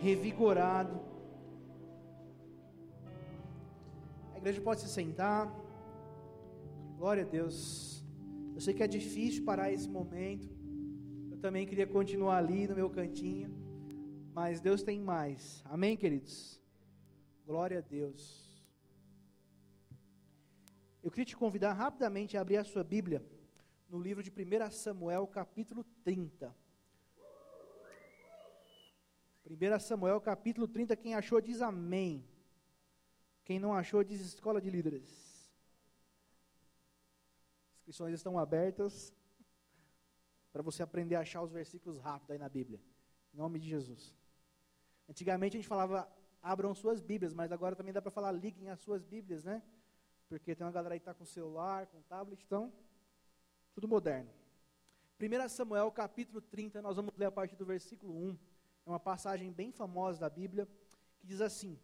revigorado. 0.00 1.00
A 4.34 4.38
igreja 4.38 4.60
pode 4.60 4.80
se 4.80 4.88
sentar. 4.88 5.52
Glória 6.96 7.24
a 7.24 7.26
Deus. 7.26 8.04
Eu 8.54 8.60
sei 8.60 8.72
que 8.74 8.82
é 8.82 8.88
difícil 8.88 9.44
parar 9.44 9.72
esse 9.72 9.88
momento. 9.88 10.48
Eu 11.30 11.38
também 11.38 11.66
queria 11.66 11.86
continuar 11.86 12.38
ali 12.38 12.66
no 12.66 12.74
meu 12.74 12.88
cantinho. 12.88 13.50
Mas 14.32 14.60
Deus 14.60 14.82
tem 14.82 15.00
mais. 15.00 15.62
Amém, 15.64 15.96
queridos? 15.96 16.60
Glória 17.46 17.78
a 17.78 17.80
Deus. 17.80 18.46
Eu 21.02 21.10
queria 21.10 21.24
te 21.24 21.36
convidar 21.36 21.72
rapidamente 21.72 22.36
a 22.36 22.40
abrir 22.40 22.56
a 22.56 22.64
sua 22.64 22.82
Bíblia 22.82 23.24
no 23.88 23.98
livro 23.98 24.22
de 24.22 24.30
1 24.30 24.70
Samuel, 24.70 25.26
capítulo 25.26 25.84
30. 26.02 26.54
1 29.48 29.78
Samuel, 29.78 30.20
capítulo 30.20 30.66
30. 30.66 30.96
Quem 30.96 31.14
achou 31.14 31.40
diz 31.40 31.62
amém. 31.62 32.26
Quem 33.44 33.60
não 33.60 33.72
achou 33.72 34.02
diz 34.02 34.20
escola 34.20 34.60
de 34.60 34.68
líderes. 34.68 35.48
Inscrições 37.76 38.12
estão 38.12 38.36
abertas 38.38 39.14
para 40.52 40.62
você 40.62 40.82
aprender 40.82 41.14
a 41.14 41.20
achar 41.20 41.42
os 41.42 41.52
versículos 41.52 42.00
rápido 42.00 42.32
aí 42.32 42.38
na 42.38 42.48
Bíblia. 42.48 42.80
Em 43.32 43.36
nome 43.36 43.60
de 43.60 43.68
Jesus. 43.68 44.16
Antigamente 45.08 45.56
a 45.56 45.60
gente 45.60 45.68
falava 45.68 46.10
abram 46.42 46.74
suas 46.74 47.00
Bíblias, 47.00 47.32
mas 47.32 47.52
agora 47.52 47.76
também 47.76 47.92
dá 47.92 48.02
para 48.02 48.10
falar 48.10 48.32
liguem 48.32 48.68
as 48.68 48.80
suas 48.80 49.04
Bíblias, 49.04 49.44
né? 49.44 49.62
Porque 50.28 50.56
tem 50.56 50.66
uma 50.66 50.72
galera 50.72 50.96
que 50.96 51.02
está 51.02 51.14
com 51.14 51.24
celular, 51.24 51.86
com 51.86 52.02
tablet, 52.02 52.42
então, 52.44 52.72
tudo 53.74 53.86
moderno. 53.86 54.30
1 55.20 55.48
Samuel 55.48 55.90
capítulo 55.92 56.40
30, 56.40 56.82
nós 56.82 56.96
vamos 56.96 57.16
ler 57.16 57.26
a 57.26 57.32
partir 57.32 57.54
do 57.54 57.64
versículo 57.64 58.12
1. 58.12 58.38
É 58.86 58.88
uma 58.88 59.00
passagem 59.00 59.50
bem 59.50 59.72
famosa 59.72 60.20
da 60.20 60.30
Bíblia, 60.30 60.68
que 61.18 61.26
diz 61.26 61.40
assim: 61.40 61.76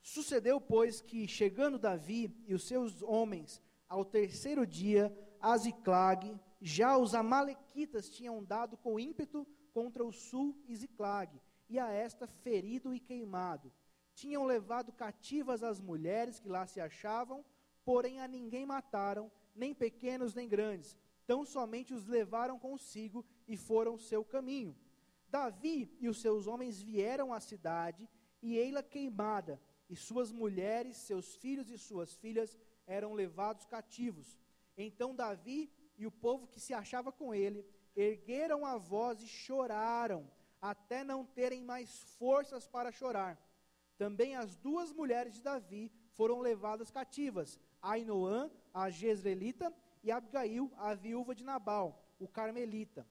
Sucedeu, 0.00 0.60
pois, 0.60 1.00
que 1.00 1.26
chegando 1.26 1.80
Davi 1.80 2.32
e 2.46 2.54
os 2.54 2.62
seus 2.62 3.02
homens 3.02 3.60
ao 3.88 4.04
terceiro 4.04 4.64
dia, 4.64 5.12
a 5.40 5.56
Ziclag, 5.56 6.38
já 6.60 6.96
os 6.96 7.12
amalequitas 7.12 8.08
tinham 8.08 8.44
dado 8.44 8.76
com 8.76 9.00
ímpeto 9.00 9.44
contra 9.72 10.04
o 10.04 10.12
sul 10.12 10.56
e 10.68 10.76
Ziclag, 10.76 11.40
e 11.68 11.76
a 11.76 11.90
esta 11.90 12.28
ferido 12.28 12.94
e 12.94 13.00
queimado. 13.00 13.72
Tinham 14.14 14.44
levado 14.44 14.92
cativas 14.92 15.64
as 15.64 15.80
mulheres 15.80 16.38
que 16.38 16.48
lá 16.48 16.66
se 16.66 16.80
achavam, 16.80 17.44
porém 17.84 18.20
a 18.20 18.28
ninguém 18.28 18.64
mataram, 18.64 19.30
nem 19.56 19.74
pequenos 19.74 20.34
nem 20.34 20.48
grandes, 20.48 20.96
tão 21.26 21.44
somente 21.44 21.92
os 21.92 22.06
levaram 22.06 22.60
consigo 22.60 23.24
e 23.46 23.56
foram 23.56 23.98
seu 23.98 24.24
caminho. 24.24 24.76
Davi 25.28 25.96
e 26.00 26.08
os 26.08 26.20
seus 26.20 26.46
homens 26.46 26.80
vieram 26.80 27.32
à 27.32 27.40
cidade, 27.40 28.08
e 28.42 28.56
ei-la 28.56 28.82
queimada, 28.82 29.60
e 29.88 29.96
suas 29.96 30.30
mulheres, 30.30 30.96
seus 30.96 31.36
filhos 31.36 31.70
e 31.70 31.78
suas 31.78 32.14
filhas 32.16 32.58
eram 32.86 33.12
levados 33.12 33.64
cativos. 33.64 34.36
Então 34.76 35.14
Davi 35.14 35.70
e 35.96 36.06
o 36.06 36.10
povo 36.10 36.46
que 36.46 36.60
se 36.60 36.72
achava 36.72 37.10
com 37.10 37.34
ele 37.34 37.66
ergueram 37.96 38.64
a 38.64 38.76
voz 38.76 39.20
e 39.20 39.26
choraram, 39.26 40.30
até 40.60 41.02
não 41.02 41.24
terem 41.24 41.64
mais 41.64 42.02
forças 42.18 42.66
para 42.66 42.92
chorar. 42.92 43.36
Também 43.96 44.36
as 44.36 44.56
duas 44.56 44.92
mulheres 44.92 45.34
de 45.34 45.42
Davi 45.42 45.90
foram 46.12 46.40
levadas 46.40 46.90
cativas, 46.90 47.58
Ainoã, 47.82 48.50
a 48.72 48.88
Jezreelita, 48.90 49.74
e 50.02 50.12
Abigail, 50.12 50.70
a 50.76 50.94
viúva 50.94 51.34
de 51.34 51.44
Nabal, 51.44 52.00
o 52.18 52.28
carmelita. 52.28 53.06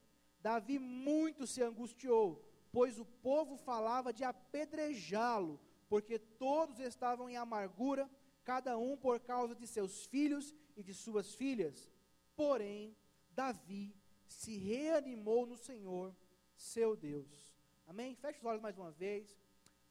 Davi 0.48 0.80
muito 0.80 1.46
se 1.46 1.62
angustiou, 1.62 2.42
pois 2.72 2.98
o 2.98 3.04
povo 3.06 3.58
falava 3.58 4.14
de 4.14 4.24
apedrejá-lo, 4.24 5.60
porque 5.90 6.18
todos 6.18 6.80
estavam 6.80 7.30
em 7.30 7.36
amargura, 7.36 8.10
cada 8.46 8.78
um 8.78 8.96
por 8.96 9.20
causa 9.20 9.54
de 9.54 9.68
seus 9.68 10.06
filhos 10.06 10.56
e 10.78 10.82
de 10.82 10.94
suas 10.94 11.36
filhas. 11.36 11.92
Porém, 12.34 12.96
Davi 13.32 13.94
se 14.26 14.56
reanimou 14.56 15.46
no 15.46 15.58
Senhor, 15.58 16.16
seu 16.56 16.96
Deus. 16.96 17.54
Amém? 17.86 18.16
Feche 18.16 18.40
os 18.40 18.46
olhos 18.46 18.62
mais 18.62 18.78
uma 18.78 18.92
vez. 18.92 19.38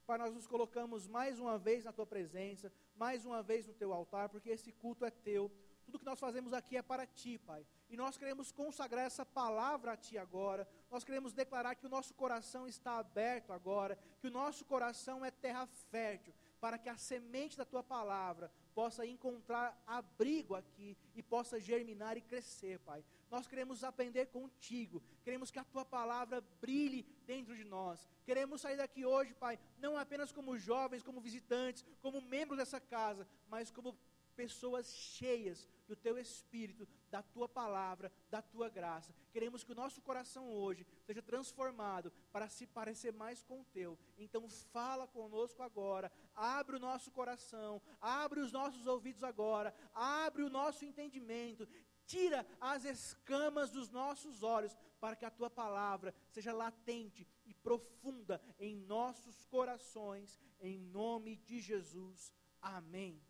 Pai, 0.06 0.16
nós 0.16 0.32
nos 0.32 0.46
colocamos 0.46 1.06
mais 1.06 1.38
uma 1.38 1.58
vez 1.58 1.84
na 1.84 1.92
tua 1.92 2.06
presença, 2.06 2.72
mais 2.96 3.26
uma 3.26 3.42
vez 3.42 3.66
no 3.66 3.74
teu 3.74 3.92
altar, 3.92 4.30
porque 4.30 4.48
esse 4.48 4.72
culto 4.72 5.04
é 5.04 5.10
teu. 5.10 5.52
Tudo 5.86 6.00
que 6.00 6.04
nós 6.04 6.18
fazemos 6.18 6.52
aqui 6.52 6.76
é 6.76 6.82
para 6.82 7.06
ti, 7.06 7.38
Pai. 7.38 7.64
E 7.88 7.96
nós 7.96 8.16
queremos 8.16 8.50
consagrar 8.50 9.06
essa 9.06 9.24
palavra 9.24 9.92
a 9.92 9.96
Ti 9.96 10.18
agora. 10.18 10.68
Nós 10.90 11.04
queremos 11.04 11.32
declarar 11.32 11.76
que 11.76 11.86
o 11.86 11.88
nosso 11.88 12.12
coração 12.12 12.66
está 12.66 12.98
aberto 12.98 13.52
agora, 13.52 13.96
que 14.20 14.26
o 14.26 14.30
nosso 14.30 14.64
coração 14.64 15.24
é 15.24 15.30
terra 15.30 15.64
fértil, 15.90 16.34
para 16.60 16.76
que 16.76 16.88
a 16.88 16.96
semente 16.96 17.56
da 17.56 17.64
Tua 17.64 17.84
palavra 17.84 18.50
possa 18.74 19.06
encontrar 19.06 19.80
abrigo 19.86 20.56
aqui 20.56 20.96
e 21.14 21.22
possa 21.22 21.60
germinar 21.60 22.16
e 22.16 22.20
crescer, 22.20 22.80
Pai. 22.80 23.04
Nós 23.30 23.46
queremos 23.46 23.84
aprender 23.84 24.26
contigo, 24.26 25.02
queremos 25.22 25.50
que 25.50 25.58
a 25.58 25.64
tua 25.64 25.84
palavra 25.84 26.40
brilhe 26.60 27.04
dentro 27.26 27.56
de 27.56 27.64
nós. 27.64 28.06
Queremos 28.24 28.60
sair 28.60 28.76
daqui 28.76 29.04
hoje, 29.04 29.32
Pai, 29.34 29.58
não 29.78 29.96
apenas 29.96 30.30
como 30.32 30.58
jovens, 30.58 31.02
como 31.02 31.20
visitantes, 31.20 31.84
como 32.02 32.20
membros 32.20 32.58
dessa 32.58 32.80
casa, 32.80 33.26
mas 33.48 33.70
como 33.70 33.96
pessoas 34.36 34.94
cheias 34.94 35.66
do 35.86 35.96
teu 35.96 36.18
espírito, 36.18 36.86
da 37.10 37.22
tua 37.22 37.48
palavra, 37.48 38.12
da 38.30 38.42
tua 38.42 38.68
graça. 38.68 39.14
Queremos 39.32 39.64
que 39.64 39.72
o 39.72 39.74
nosso 39.74 40.00
coração 40.02 40.48
hoje 40.48 40.86
seja 41.04 41.22
transformado 41.22 42.12
para 42.32 42.48
se 42.48 42.66
parecer 42.66 43.12
mais 43.12 43.42
com 43.42 43.60
o 43.60 43.64
teu. 43.64 43.98
Então 44.18 44.48
fala 44.72 45.06
conosco 45.06 45.62
agora, 45.62 46.10
abre 46.34 46.76
o 46.76 46.80
nosso 46.80 47.10
coração, 47.10 47.80
abre 48.00 48.40
os 48.40 48.52
nossos 48.52 48.86
ouvidos 48.86 49.22
agora, 49.22 49.74
abre 49.94 50.42
o 50.42 50.50
nosso 50.50 50.84
entendimento, 50.84 51.68
tira 52.06 52.46
as 52.60 52.84
escamas 52.84 53.70
dos 53.70 53.90
nossos 53.90 54.42
olhos, 54.42 54.76
para 55.00 55.16
que 55.16 55.24
a 55.24 55.30
tua 55.30 55.50
palavra 55.50 56.14
seja 56.30 56.52
latente 56.52 57.26
e 57.44 57.52
profunda 57.52 58.40
em 58.58 58.74
nossos 58.76 59.44
corações, 59.44 60.40
em 60.60 60.78
nome 60.78 61.36
de 61.36 61.60
Jesus. 61.60 62.32
Amém 62.60 63.20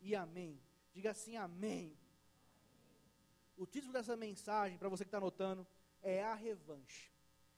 e 0.00 0.14
amém. 0.14 0.60
Diga 0.92 1.10
assim, 1.10 1.36
amém. 1.36 1.96
O 3.56 3.64
título 3.66 3.92
dessa 3.92 4.14
mensagem, 4.16 4.76
para 4.76 4.88
você 4.88 5.02
que 5.02 5.08
está 5.08 5.16
anotando, 5.16 5.66
é 6.02 6.22
A 6.22 6.34
Revanche. 6.34 7.10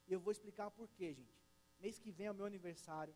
E 0.07 0.13
eu 0.13 0.21
vou 0.21 0.31
explicar 0.31 0.71
por 0.71 0.89
quê, 0.91 1.13
gente. 1.13 1.37
Mês 1.81 1.99
que 1.99 2.13
vem 2.13 2.29
é 2.29 2.31
o 2.31 2.35
meu 2.35 2.47
aniversário, 2.47 3.15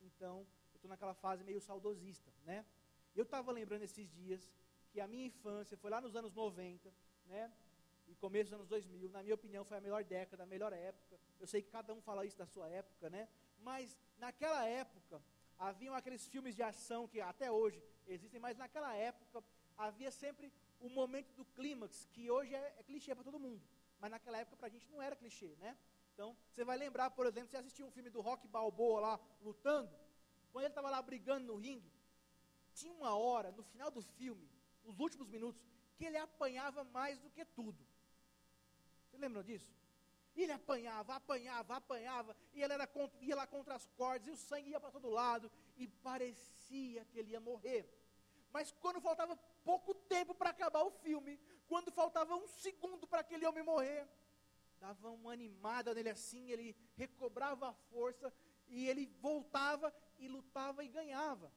então 0.00 0.46
eu 0.72 0.76
estou 0.76 0.88
naquela 0.88 1.14
fase 1.14 1.44
meio 1.44 1.60
saudosista, 1.60 2.32
né? 2.44 2.64
Eu 3.14 3.24
estava 3.24 3.52
lembrando 3.52 3.82
esses 3.82 4.10
dias 4.10 4.50
que 4.90 5.00
a 5.00 5.06
minha 5.06 5.26
infância 5.26 5.76
foi 5.76 5.90
lá 5.90 6.00
nos 6.00 6.16
anos 6.16 6.32
90, 6.32 6.92
né? 7.26 7.52
E 8.08 8.14
começo 8.14 8.50
dos 8.50 8.54
anos 8.54 8.68
2000, 8.68 9.10
na 9.10 9.22
minha 9.22 9.34
opinião, 9.34 9.64
foi 9.64 9.76
a 9.76 9.80
melhor 9.80 10.02
década, 10.02 10.42
a 10.42 10.46
melhor 10.46 10.72
época. 10.72 11.18
Eu 11.38 11.46
sei 11.46 11.60
que 11.60 11.70
cada 11.70 11.92
um 11.92 12.00
fala 12.00 12.24
isso 12.24 12.38
da 12.38 12.46
sua 12.46 12.66
época, 12.68 13.10
né? 13.10 13.28
Mas 13.60 13.96
naquela 14.18 14.66
época, 14.66 15.22
haviam 15.58 15.94
aqueles 15.94 16.26
filmes 16.26 16.54
de 16.54 16.62
ação 16.62 17.06
que 17.06 17.20
até 17.20 17.50
hoje 17.50 17.82
existem, 18.06 18.40
mas 18.40 18.56
naquela 18.56 18.94
época 18.94 19.44
havia 19.76 20.10
sempre 20.10 20.50
o 20.82 20.90
momento 20.90 21.32
do 21.34 21.44
clímax, 21.44 22.06
que 22.12 22.30
hoje 22.30 22.54
é, 22.54 22.74
é 22.78 22.82
clichê 22.82 23.14
para 23.14 23.24
todo 23.24 23.38
mundo. 23.38 23.62
Mas 24.00 24.10
naquela 24.10 24.38
época 24.38 24.56
para 24.56 24.66
a 24.66 24.70
gente 24.70 24.90
não 24.90 25.00
era 25.00 25.14
clichê, 25.16 25.54
né? 25.60 25.76
Então, 26.12 26.36
você 26.50 26.64
vai 26.64 26.76
lembrar, 26.76 27.10
por 27.10 27.24
exemplo, 27.26 27.48
você 27.48 27.56
assistiu 27.56 27.86
um 27.86 27.90
filme 27.90 28.10
do 28.10 28.20
Rock 28.20 28.46
Balboa 28.46 29.00
lá, 29.00 29.20
lutando, 29.40 29.90
quando 30.52 30.64
ele 30.64 30.72
estava 30.72 30.90
lá 30.90 31.00
brigando 31.00 31.46
no 31.46 31.56
ringue, 31.56 31.90
tinha 32.74 32.92
uma 32.92 33.16
hora, 33.16 33.50
no 33.52 33.62
final 33.62 33.90
do 33.90 34.02
filme, 34.02 34.46
os 34.84 34.98
últimos 34.98 35.28
minutos, 35.28 35.62
que 35.96 36.04
ele 36.04 36.18
apanhava 36.18 36.84
mais 36.84 37.18
do 37.20 37.30
que 37.30 37.44
tudo. 37.44 37.78
Você 39.06 39.16
lembram 39.16 39.42
disso? 39.42 39.72
Ele 40.34 40.52
apanhava, 40.52 41.14
apanhava, 41.14 41.76
apanhava, 41.76 42.36
e 42.54 42.62
ele 42.62 42.72
era, 42.72 42.88
ia 43.20 43.36
lá 43.36 43.46
contra 43.46 43.74
as 43.74 43.86
cordas, 43.96 44.26
e 44.26 44.30
o 44.30 44.36
sangue 44.36 44.70
ia 44.70 44.80
para 44.80 44.90
todo 44.90 45.08
lado, 45.08 45.50
e 45.76 45.86
parecia 45.86 47.04
que 47.06 47.18
ele 47.18 47.32
ia 47.32 47.40
morrer. 47.40 47.88
Mas 48.52 48.72
quando 48.72 49.00
faltava 49.00 49.36
pouco 49.64 49.94
tempo 49.94 50.34
para 50.34 50.50
acabar 50.50 50.82
o 50.82 50.90
filme, 50.90 51.38
quando 51.68 51.90
faltava 51.90 52.36
um 52.36 52.46
segundo 52.46 53.06
para 53.06 53.20
aquele 53.20 53.46
homem 53.46 53.62
morrer, 53.62 54.06
dava 54.78 55.10
uma 55.10 55.32
animada 55.32 55.94
nele 55.94 56.10
assim, 56.10 56.50
ele 56.50 56.76
recobrava 56.96 57.68
a 57.68 57.72
força, 57.72 58.32
e 58.68 58.88
ele 58.88 59.06
voltava 59.20 59.94
e 60.18 60.28
lutava 60.28 60.82
e 60.84 60.88
ganhava. 60.88 61.52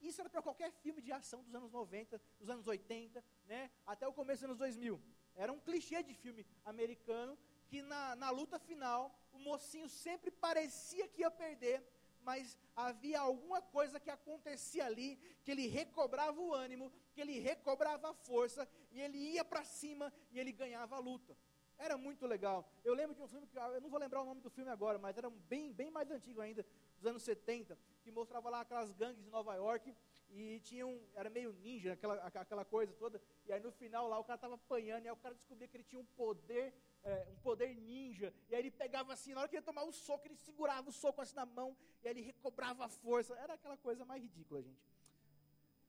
Isso 0.00 0.20
era 0.20 0.30
para 0.30 0.42
qualquer 0.42 0.70
filme 0.72 1.00
de 1.02 1.12
ação 1.12 1.42
dos 1.42 1.54
anos 1.54 1.72
90, 1.72 2.20
dos 2.38 2.48
anos 2.48 2.66
80, 2.66 3.24
né, 3.46 3.70
até 3.86 4.06
o 4.06 4.12
começo 4.12 4.40
dos 4.40 4.50
anos 4.50 4.58
2000. 4.58 5.00
Era 5.34 5.52
um 5.52 5.60
clichê 5.60 6.02
de 6.02 6.14
filme 6.14 6.46
americano 6.64 7.38
que 7.68 7.82
na, 7.82 8.16
na 8.16 8.30
luta 8.30 8.58
final 8.58 9.16
o 9.32 9.38
mocinho 9.38 9.88
sempre 9.88 10.30
parecia 10.30 11.06
que 11.08 11.20
ia 11.20 11.30
perder, 11.30 11.84
mas 12.28 12.58
havia 12.76 13.20
alguma 13.20 13.60
coisa 13.62 13.98
que 13.98 14.10
acontecia 14.10 14.84
ali, 14.84 15.10
que 15.42 15.50
ele 15.50 15.66
recobrava 15.66 16.38
o 16.38 16.52
ânimo, 16.52 16.92
que 17.14 17.22
ele 17.22 17.38
recobrava 17.38 18.10
a 18.10 18.14
força, 18.28 18.68
e 18.90 19.00
ele 19.00 19.18
ia 19.34 19.44
para 19.50 19.64
cima 19.64 20.12
e 20.30 20.38
ele 20.38 20.52
ganhava 20.52 20.96
a 20.96 20.98
luta. 20.98 21.34
Era 21.78 21.96
muito 21.96 22.26
legal. 22.26 22.70
Eu 22.84 22.92
lembro 22.92 23.14
de 23.14 23.22
um 23.22 23.28
filme, 23.28 23.46
que 23.46 23.56
eu 23.56 23.80
não 23.80 23.88
vou 23.88 23.98
lembrar 23.98 24.20
o 24.20 24.26
nome 24.26 24.42
do 24.42 24.50
filme 24.50 24.70
agora, 24.70 24.98
mas 24.98 25.16
era 25.16 25.30
bem, 25.30 25.72
bem 25.72 25.90
mais 25.90 26.10
antigo 26.10 26.42
ainda, 26.42 26.66
dos 26.98 27.06
anos 27.06 27.22
70, 27.22 27.78
que 28.02 28.10
mostrava 28.10 28.50
lá 28.50 28.60
aquelas 28.60 28.92
gangues 28.92 29.24
de 29.24 29.30
Nova 29.30 29.54
York 29.54 29.94
e 30.30 30.60
tinha 30.60 30.86
um, 30.86 31.00
era 31.14 31.30
meio 31.30 31.52
ninja, 31.52 31.94
aquela, 31.94 32.16
aquela 32.16 32.64
coisa 32.64 32.92
toda, 32.92 33.22
e 33.46 33.52
aí 33.52 33.60
no 33.60 33.72
final 33.72 34.06
lá 34.06 34.18
o 34.18 34.24
cara 34.24 34.36
estava 34.36 34.56
apanhando, 34.56 35.04
e 35.04 35.08
aí 35.08 35.12
o 35.12 35.16
cara 35.16 35.34
descobria 35.34 35.66
que 35.66 35.76
ele 35.78 35.84
tinha 35.84 36.00
um 36.00 36.10
poder, 36.22 36.74
é, 37.04 37.26
um 37.30 37.36
poder 37.36 37.74
ninja, 37.74 38.34
e 38.48 38.54
aí 38.54 38.60
ele 38.60 38.70
pegava 38.70 39.12
assim, 39.12 39.34
na 39.34 39.40
hora 39.40 39.48
que 39.48 39.56
ele 39.56 39.64
tomava 39.64 39.88
o 39.88 39.92
soco, 39.92 40.26
ele 40.26 40.36
segurava 40.36 40.88
o 40.88 40.92
soco 40.92 41.20
assim 41.20 41.34
na 41.34 41.46
mão, 41.46 41.76
e 42.02 42.08
aí 42.08 42.12
ele 42.12 42.20
recobrava 42.20 42.84
a 42.84 42.88
força, 42.88 43.34
era 43.34 43.54
aquela 43.54 43.76
coisa 43.76 44.04
mais 44.04 44.22
ridícula, 44.22 44.62
gente. 44.62 44.86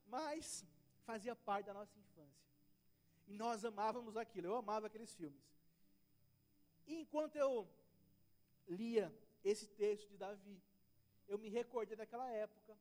Mas 0.07 0.65
fazia 1.03 1.35
parte 1.35 1.65
da 1.65 1.73
nossa 1.73 1.97
infância. 1.97 2.47
E 3.27 3.33
nós 3.33 3.63
amávamos 3.63 4.17
aquilo, 4.17 4.47
eu 4.47 4.55
amava 4.55 4.87
aqueles 4.87 5.13
filmes. 5.13 5.43
E 6.87 6.95
enquanto 7.01 7.35
eu 7.35 7.67
lia 8.67 9.13
esse 9.43 9.67
texto 9.67 10.07
de 10.09 10.17
Davi, 10.17 10.61
eu 11.27 11.37
me 11.37 11.49
recordei 11.49 11.95
daquela 11.95 12.29
época, 12.31 12.75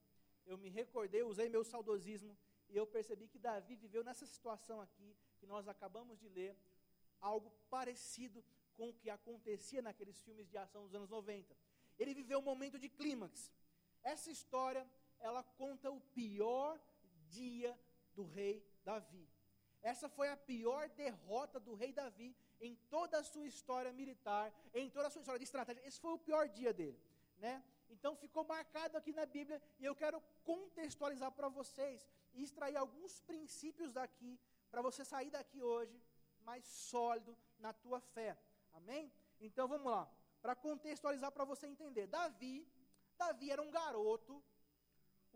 eu 0.46 0.56
me 0.56 0.70
recordei, 0.70 1.22
usei 1.22 1.48
meu 1.48 1.62
saudosismo, 1.62 2.36
e 2.70 2.76
eu 2.76 2.86
percebi 2.86 3.28
que 3.28 3.38
Davi 3.38 3.74
viveu 3.76 4.02
nessa 4.02 4.26
situação 4.26 4.80
aqui, 4.80 5.14
que 5.38 5.46
nós 5.46 5.68
acabamos 5.68 6.18
de 6.18 6.28
ler, 6.28 6.56
algo 7.20 7.50
parecido 7.70 8.44
com 8.76 8.90
o 8.90 8.94
que 8.94 9.10
acontecia 9.10 9.82
naqueles 9.82 10.20
filmes 10.20 10.48
de 10.48 10.56
ação 10.56 10.84
dos 10.84 10.94
anos 10.94 11.10
90. 11.10 11.56
Ele 11.98 12.14
viveu 12.14 12.38
um 12.38 12.42
momento 12.42 12.78
de 12.78 12.88
clímax. 12.88 13.50
Essa 14.02 14.30
história, 14.30 14.88
ela 15.18 15.42
conta 15.42 15.90
o 15.90 16.00
pior 16.00 16.80
dia 17.28 17.78
do 18.14 18.24
rei 18.24 18.64
Davi. 18.84 19.28
Essa 19.82 20.08
foi 20.08 20.28
a 20.28 20.36
pior 20.36 20.88
derrota 20.90 21.58
do 21.60 21.74
rei 21.74 21.92
Davi 21.92 22.36
em 22.60 22.74
toda 22.88 23.18
a 23.18 23.24
sua 23.24 23.46
história 23.46 23.92
militar, 23.92 24.52
em 24.74 24.90
toda 24.90 25.06
a 25.08 25.10
sua 25.10 25.20
história 25.20 25.38
de 25.38 25.44
estratégia. 25.44 25.86
Esse 25.86 26.00
foi 26.00 26.12
o 26.12 26.18
pior 26.18 26.48
dia 26.48 26.72
dele, 26.72 27.00
né? 27.38 27.62
Então 27.90 28.16
ficou 28.16 28.44
marcado 28.44 28.96
aqui 28.96 29.12
na 29.12 29.24
Bíblia 29.24 29.62
e 29.78 29.84
eu 29.84 29.94
quero 29.94 30.20
contextualizar 30.44 31.32
para 31.32 31.48
vocês 31.48 32.06
e 32.34 32.42
extrair 32.42 32.76
alguns 32.76 33.20
princípios 33.20 33.92
daqui 33.92 34.38
para 34.70 34.82
você 34.82 35.04
sair 35.04 35.30
daqui 35.30 35.62
hoje 35.62 35.98
mais 36.48 36.64
sólido 36.64 37.36
na 37.58 37.72
tua 37.72 38.00
fé. 38.00 38.30
Amém? 38.72 39.12
Então 39.46 39.66
vamos 39.68 39.90
lá. 39.96 40.04
Para 40.42 40.54
contextualizar 40.54 41.30
para 41.32 41.44
você 41.52 41.66
entender. 41.66 42.06
Davi, 42.06 42.56
Davi 43.22 43.50
era 43.50 43.62
um 43.62 43.70
garoto 43.70 44.34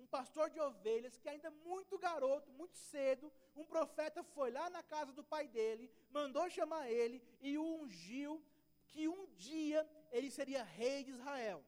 um 0.02 0.06
pastor 0.06 0.50
de 0.50 0.58
ovelhas, 0.60 1.16
que 1.18 1.28
ainda 1.28 1.50
muito 1.50 1.98
garoto, 1.98 2.50
muito 2.50 2.76
cedo, 2.76 3.32
um 3.54 3.64
profeta 3.64 4.22
foi 4.22 4.50
lá 4.50 4.68
na 4.70 4.82
casa 4.82 5.12
do 5.12 5.22
pai 5.22 5.46
dele, 5.46 5.90
mandou 6.10 6.48
chamar 6.50 6.90
ele 6.90 7.22
e 7.40 7.56
o 7.58 7.64
ungiu 7.80 8.42
que 8.88 9.06
um 9.08 9.26
dia 9.48 9.88
ele 10.10 10.30
seria 10.30 10.62
rei 10.64 11.04
de 11.04 11.12
Israel. 11.12 11.62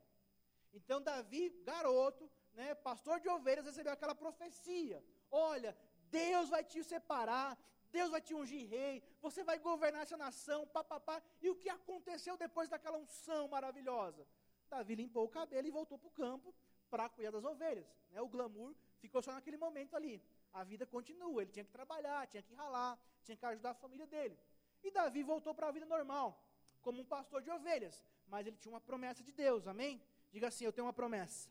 Então 0.73 1.00
Davi, 1.00 1.50
garoto, 1.64 2.31
né, 2.55 2.75
pastor 2.75 3.20
de 3.20 3.29
ovelhas, 3.29 3.67
recebeu 3.67 3.93
aquela 3.93 4.14
profecia: 4.14 5.05
olha, 5.31 5.76
Deus 6.11 6.49
vai 6.49 6.64
te 6.64 6.82
separar, 6.82 7.56
Deus 7.96 8.11
vai 8.14 8.20
te 8.26 8.35
ungir 8.35 8.62
rei, 8.69 8.94
você 9.25 9.41
vai 9.49 9.58
governar 9.58 10.02
essa 10.02 10.17
nação, 10.17 10.61
papapá. 10.79 11.17
E 11.41 11.49
o 11.49 11.55
que 11.62 11.69
aconteceu 11.79 12.35
depois 12.37 12.69
daquela 12.69 12.99
unção 13.05 13.43
maravilhosa? 13.55 14.26
Davi 14.69 14.94
limpou 15.02 15.25
o 15.26 15.29
cabelo 15.29 15.67
e 15.69 15.70
voltou 15.70 15.96
para 15.96 16.08
o 16.08 16.17
campo 16.23 16.52
para 16.91 17.08
cuidar 17.08 17.31
das 17.31 17.44
ovelhas. 17.44 17.87
Né? 18.11 18.20
O 18.20 18.29
glamour 18.35 18.75
ficou 18.99 19.23
só 19.23 19.32
naquele 19.32 19.56
momento 19.56 19.94
ali. 19.94 20.14
A 20.52 20.64
vida 20.64 20.85
continua, 20.85 21.43
ele 21.43 21.52
tinha 21.52 21.64
que 21.64 21.70
trabalhar, 21.70 22.26
tinha 22.26 22.43
que 22.43 22.55
ralar, 22.55 22.99
tinha 23.25 23.37
que 23.37 23.46
ajudar 23.46 23.70
a 23.70 23.75
família 23.75 24.08
dele. 24.14 24.37
E 24.82 24.91
Davi 24.91 25.23
voltou 25.23 25.55
para 25.55 25.69
a 25.69 25.73
vida 25.76 25.87
normal, 25.87 26.29
como 26.82 27.00
um 27.00 27.05
pastor 27.05 27.43
de 27.43 27.50
ovelhas. 27.58 28.05
Mas 28.26 28.44
ele 28.46 28.56
tinha 28.56 28.73
uma 28.73 28.81
promessa 28.81 29.23
de 29.23 29.32
Deus, 29.32 29.69
amém? 29.69 30.02
Diga 30.32 30.49
assim: 30.49 30.64
Eu 30.64 30.73
tenho 30.73 30.87
uma 30.87 30.93
promessa. 30.93 31.49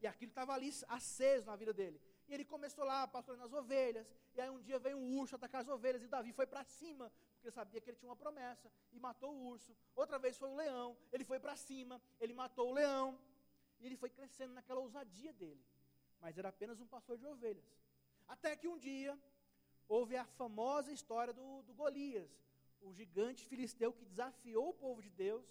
E 0.00 0.06
aquilo 0.06 0.30
estava 0.30 0.54
ali 0.54 0.70
aceso 0.88 1.46
na 1.46 1.56
vida 1.56 1.74
dele. 1.74 2.00
E 2.30 2.34
ele 2.34 2.44
começou 2.44 2.84
lá 2.84 3.08
pastorando 3.08 3.44
as 3.44 3.52
ovelhas. 3.52 4.06
E 4.36 4.40
aí 4.40 4.48
um 4.48 4.62
dia 4.62 4.78
veio 4.78 4.96
um 4.96 5.18
urso 5.18 5.34
atacar 5.34 5.62
as 5.62 5.68
ovelhas. 5.68 6.00
E 6.00 6.06
Davi 6.06 6.32
foi 6.32 6.46
para 6.46 6.62
cima, 6.62 7.10
porque 7.32 7.48
ele 7.48 7.54
sabia 7.54 7.80
que 7.80 7.90
ele 7.90 7.96
tinha 7.96 8.08
uma 8.08 8.14
promessa. 8.14 8.70
E 8.92 9.00
matou 9.00 9.34
o 9.34 9.48
urso. 9.48 9.76
Outra 9.96 10.16
vez 10.16 10.38
foi 10.38 10.48
o 10.48 10.54
leão. 10.54 10.96
Ele 11.12 11.24
foi 11.24 11.40
para 11.40 11.56
cima. 11.56 12.00
Ele 12.20 12.32
matou 12.32 12.68
o 12.70 12.72
leão. 12.72 13.18
E 13.80 13.86
ele 13.86 13.96
foi 13.96 14.10
crescendo 14.10 14.54
naquela 14.54 14.78
ousadia 14.78 15.32
dele. 15.32 15.60
Mas 16.20 16.38
era 16.38 16.50
apenas 16.50 16.78
um 16.80 16.86
pastor 16.86 17.18
de 17.18 17.26
ovelhas. 17.26 17.64
Até 18.28 18.54
que 18.54 18.68
um 18.68 18.78
dia, 18.78 19.18
houve 19.88 20.16
a 20.16 20.24
famosa 20.24 20.92
história 20.92 21.32
do, 21.32 21.62
do 21.62 21.74
Golias, 21.74 22.30
o 22.80 22.92
gigante 22.92 23.44
filisteu 23.44 23.92
que 23.92 24.04
desafiou 24.04 24.68
o 24.68 24.74
povo 24.74 25.02
de 25.02 25.10
Deus. 25.10 25.44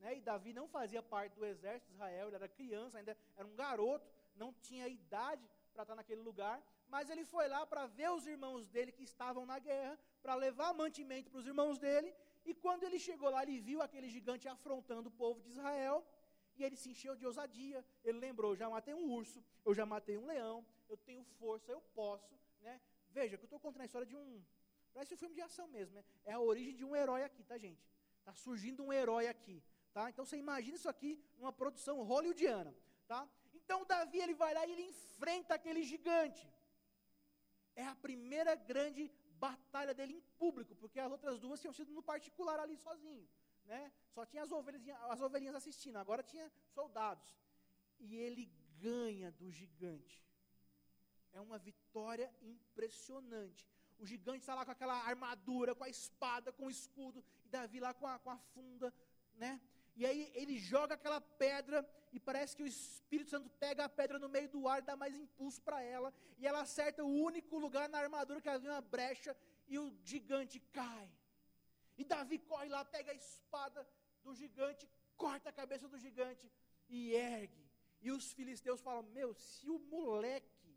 Né, 0.00 0.16
e 0.16 0.20
Davi 0.20 0.52
não 0.52 0.66
fazia 0.66 1.00
parte 1.00 1.36
do 1.36 1.46
exército 1.46 1.86
de 1.90 1.94
Israel, 1.94 2.26
ele 2.26 2.34
era 2.34 2.48
criança, 2.48 2.98
ainda 2.98 3.16
era 3.36 3.46
um 3.46 3.54
garoto, 3.54 4.10
não 4.34 4.52
tinha 4.52 4.88
idade 4.88 5.48
para 5.74 5.82
estar 5.82 5.96
naquele 6.00 6.22
lugar. 6.22 6.56
Mas 6.88 7.10
ele 7.10 7.24
foi 7.24 7.46
lá 7.54 7.66
para 7.66 7.86
ver 7.86 8.10
os 8.10 8.26
irmãos 8.34 8.68
dele 8.74 8.92
que 8.92 9.04
estavam 9.10 9.44
na 9.44 9.58
guerra, 9.58 9.98
para 10.22 10.34
levar 10.34 10.72
mantimento 10.72 11.30
para 11.30 11.40
os 11.40 11.46
irmãos 11.46 11.78
dele. 11.78 12.14
E 12.44 12.54
quando 12.54 12.84
ele 12.84 12.98
chegou 12.98 13.28
lá, 13.34 13.42
ele 13.42 13.58
viu 13.68 13.82
aquele 13.82 14.08
gigante 14.08 14.46
afrontando 14.48 15.08
o 15.08 15.12
povo 15.12 15.40
de 15.42 15.48
Israel. 15.48 15.96
E 16.56 16.62
ele 16.62 16.76
se 16.76 16.88
encheu 16.90 17.16
de 17.16 17.26
ousadia. 17.26 17.84
Ele 18.04 18.18
lembrou: 18.18 18.52
eu 18.52 18.56
já 18.56 18.70
matei 18.70 18.94
um 18.94 19.06
urso, 19.10 19.44
eu 19.64 19.74
já 19.74 19.84
matei 19.84 20.16
um 20.16 20.26
leão, 20.26 20.64
eu 20.88 20.96
tenho 20.96 21.24
força, 21.38 21.72
eu 21.72 21.80
posso. 22.00 22.38
Né? 22.60 22.80
Veja, 23.10 23.36
que 23.36 23.44
eu 23.44 23.46
estou 23.46 23.58
contando 23.58 23.82
a 23.82 23.86
história 23.86 24.06
de 24.06 24.16
um. 24.16 24.42
Parece 24.92 25.14
um 25.14 25.16
filme 25.16 25.34
de 25.34 25.40
ação 25.40 25.66
mesmo. 25.66 25.94
Né? 25.96 26.04
É 26.24 26.32
a 26.32 26.40
origem 26.40 26.74
de 26.74 26.84
um 26.84 26.94
herói 26.94 27.24
aqui, 27.24 27.42
tá, 27.42 27.58
gente? 27.58 27.84
Está 28.20 28.34
surgindo 28.34 28.84
um 28.84 28.92
herói 28.92 29.26
aqui. 29.26 29.62
Tá? 29.92 30.08
Então 30.10 30.24
você 30.24 30.36
imagina 30.36 30.76
isso 30.76 30.88
aqui 30.88 31.22
numa 31.38 31.52
produção 31.52 32.02
hollywoodiana. 32.02 32.74
Tá? 33.06 33.28
Então 33.64 33.84
Davi 33.84 34.18
ele 34.20 34.34
vai 34.34 34.52
lá 34.54 34.66
e 34.66 34.72
ele 34.72 34.82
enfrenta 34.82 35.54
aquele 35.54 35.82
gigante. 35.82 36.48
É 37.74 37.84
a 37.84 37.94
primeira 37.94 38.54
grande 38.54 39.10
batalha 39.46 39.92
dele 39.92 40.14
em 40.14 40.20
público, 40.38 40.74
porque 40.76 41.00
as 41.00 41.10
outras 41.10 41.38
duas 41.38 41.60
tinham 41.60 41.72
sido 41.72 41.92
no 41.92 42.02
particular 42.02 42.60
ali 42.60 42.76
sozinho 42.76 43.26
né? 43.66 43.92
Só 44.10 44.24
tinha 44.26 44.42
as 44.42 44.52
ovelhinhas, 44.52 44.98
as 45.10 45.20
ovelhinhas 45.20 45.54
assistindo, 45.54 45.96
agora 45.96 46.22
tinha 46.22 46.50
soldados. 46.74 47.36
E 47.98 48.16
ele 48.16 48.46
ganha 48.78 49.30
do 49.32 49.50
gigante. 49.50 50.22
É 51.32 51.40
uma 51.40 51.58
vitória 51.58 52.32
impressionante. 52.42 53.68
O 53.98 54.06
gigante 54.06 54.40
está 54.40 54.54
lá 54.54 54.64
com 54.64 54.70
aquela 54.70 54.94
armadura, 54.94 55.74
com 55.74 55.84
a 55.84 55.88
espada, 55.88 56.52
com 56.52 56.66
o 56.66 56.70
escudo, 56.70 57.24
e 57.44 57.48
Davi 57.48 57.80
lá 57.80 57.94
com 57.94 58.06
a, 58.06 58.18
com 58.18 58.30
a 58.30 58.36
funda, 58.36 58.92
né? 59.34 59.60
E 59.96 60.04
aí 60.04 60.30
ele 60.34 60.58
joga 60.58 60.94
aquela 60.94 61.20
pedra 61.20 61.88
e 62.12 62.18
parece 62.18 62.56
que 62.56 62.62
o 62.62 62.66
Espírito 62.66 63.30
Santo 63.30 63.48
pega 63.48 63.84
a 63.84 63.88
pedra 63.88 64.18
no 64.18 64.28
meio 64.28 64.48
do 64.48 64.66
ar 64.68 64.82
dá 64.82 64.96
mais 64.96 65.14
impulso 65.14 65.60
para 65.62 65.82
ela. 65.82 66.12
E 66.38 66.46
ela 66.46 66.62
acerta 66.62 67.04
o 67.04 67.08
único 67.08 67.58
lugar 67.58 67.88
na 67.88 67.98
armadura 67.98 68.40
que 68.40 68.48
havia 68.48 68.70
uma 68.70 68.80
brecha 68.80 69.36
e 69.68 69.78
o 69.78 69.92
gigante 70.02 70.58
cai. 70.72 71.10
E 71.96 72.04
Davi 72.04 72.38
corre 72.38 72.68
lá, 72.68 72.84
pega 72.84 73.12
a 73.12 73.14
espada 73.14 73.86
do 74.22 74.34
gigante, 74.34 74.88
corta 75.16 75.50
a 75.50 75.52
cabeça 75.52 75.88
do 75.88 75.98
gigante 75.98 76.50
e 76.88 77.12
ergue. 77.12 77.64
E 78.00 78.10
os 78.10 78.32
filisteus 78.32 78.80
falam: 78.80 79.04
Meu, 79.04 79.32
se 79.34 79.68
o 79.68 79.78
moleque, 79.78 80.76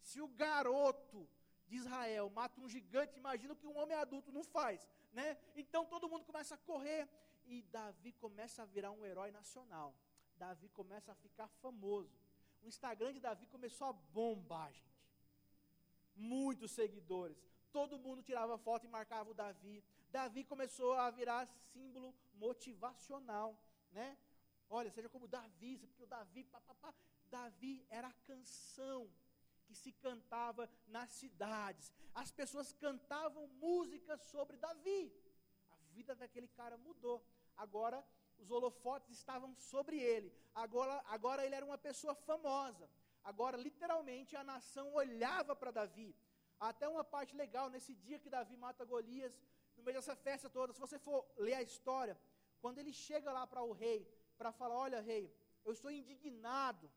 se 0.00 0.20
o 0.20 0.28
garoto 0.28 1.28
de 1.66 1.76
Israel 1.76 2.28
mata 2.30 2.60
um 2.60 2.68
gigante, 2.68 3.16
imagina 3.16 3.54
o 3.54 3.56
que 3.56 3.66
um 3.66 3.76
homem 3.76 3.96
adulto 3.96 4.32
não 4.32 4.44
faz, 4.44 4.88
né? 5.12 5.36
Então 5.56 5.86
todo 5.86 6.08
mundo 6.08 6.24
começa 6.24 6.54
a 6.54 6.58
correr 6.58 7.08
e 7.50 7.62
Davi 7.62 8.12
começa 8.12 8.62
a 8.62 8.66
virar 8.66 8.92
um 8.92 9.04
herói 9.04 9.32
nacional. 9.32 9.92
Davi 10.36 10.68
começa 10.68 11.10
a 11.10 11.14
ficar 11.16 11.48
famoso. 11.48 12.16
O 12.62 12.68
Instagram 12.68 13.12
de 13.12 13.20
Davi 13.20 13.46
começou 13.46 13.88
a 13.88 13.92
bombar, 13.92 14.72
gente. 14.72 15.08
Muitos 16.14 16.70
seguidores. 16.70 17.36
Todo 17.72 17.98
mundo 17.98 18.22
tirava 18.22 18.56
foto 18.56 18.86
e 18.86 18.88
marcava 18.88 19.30
o 19.30 19.34
Davi. 19.34 19.82
Davi 20.10 20.44
começou 20.44 20.92
a 20.94 21.10
virar 21.10 21.46
símbolo 21.72 22.14
motivacional, 22.34 23.58
né? 23.90 24.16
Olha, 24.68 24.90
seja 24.90 25.08
como 25.08 25.26
Davi, 25.26 25.76
porque 25.78 26.02
o 26.02 26.06
Davi, 26.06 26.44
pá, 26.44 26.60
pá, 26.60 26.74
pá. 26.74 26.94
Davi 27.28 27.84
era 27.90 28.08
a 28.08 28.12
canção 28.30 29.10
que 29.64 29.74
se 29.74 29.92
cantava 29.92 30.68
nas 30.86 31.10
cidades. 31.10 31.92
As 32.14 32.30
pessoas 32.30 32.72
cantavam 32.72 33.46
músicas 33.48 34.20
sobre 34.22 34.56
Davi. 34.56 35.12
A 35.72 35.76
vida 35.94 36.14
daquele 36.14 36.48
cara 36.48 36.76
mudou. 36.76 37.24
Agora 37.64 37.98
os 38.42 38.50
holofotes 38.50 39.10
estavam 39.20 39.50
sobre 39.70 39.96
ele. 40.12 40.28
Agora, 40.54 40.94
agora 41.16 41.44
ele 41.44 41.54
era 41.58 41.66
uma 41.70 41.80
pessoa 41.88 42.14
famosa. 42.14 42.88
Agora, 43.22 43.56
literalmente, 43.56 44.34
a 44.34 44.44
nação 44.52 44.86
olhava 45.02 45.54
para 45.54 45.76
Davi. 45.80 46.10
Até 46.58 46.88
uma 46.88 47.04
parte 47.14 47.34
legal, 47.42 47.68
nesse 47.74 47.94
dia 47.94 48.18
que 48.18 48.34
Davi 48.36 48.56
mata 48.56 48.84
Golias, 48.92 49.34
no 49.76 49.82
meio 49.82 49.98
dessa 49.98 50.16
festa 50.16 50.48
toda, 50.48 50.72
se 50.72 50.80
você 50.86 50.98
for 50.98 51.20
ler 51.46 51.54
a 51.54 51.62
história, 51.70 52.14
quando 52.62 52.78
ele 52.78 52.92
chega 52.92 53.30
lá 53.38 53.46
para 53.46 53.62
o 53.62 53.72
rei, 53.72 54.00
para 54.38 54.52
falar: 54.52 54.76
Olha, 54.86 55.00
rei, 55.00 55.24
eu 55.64 55.72
estou 55.72 55.90
indignado 55.90 56.90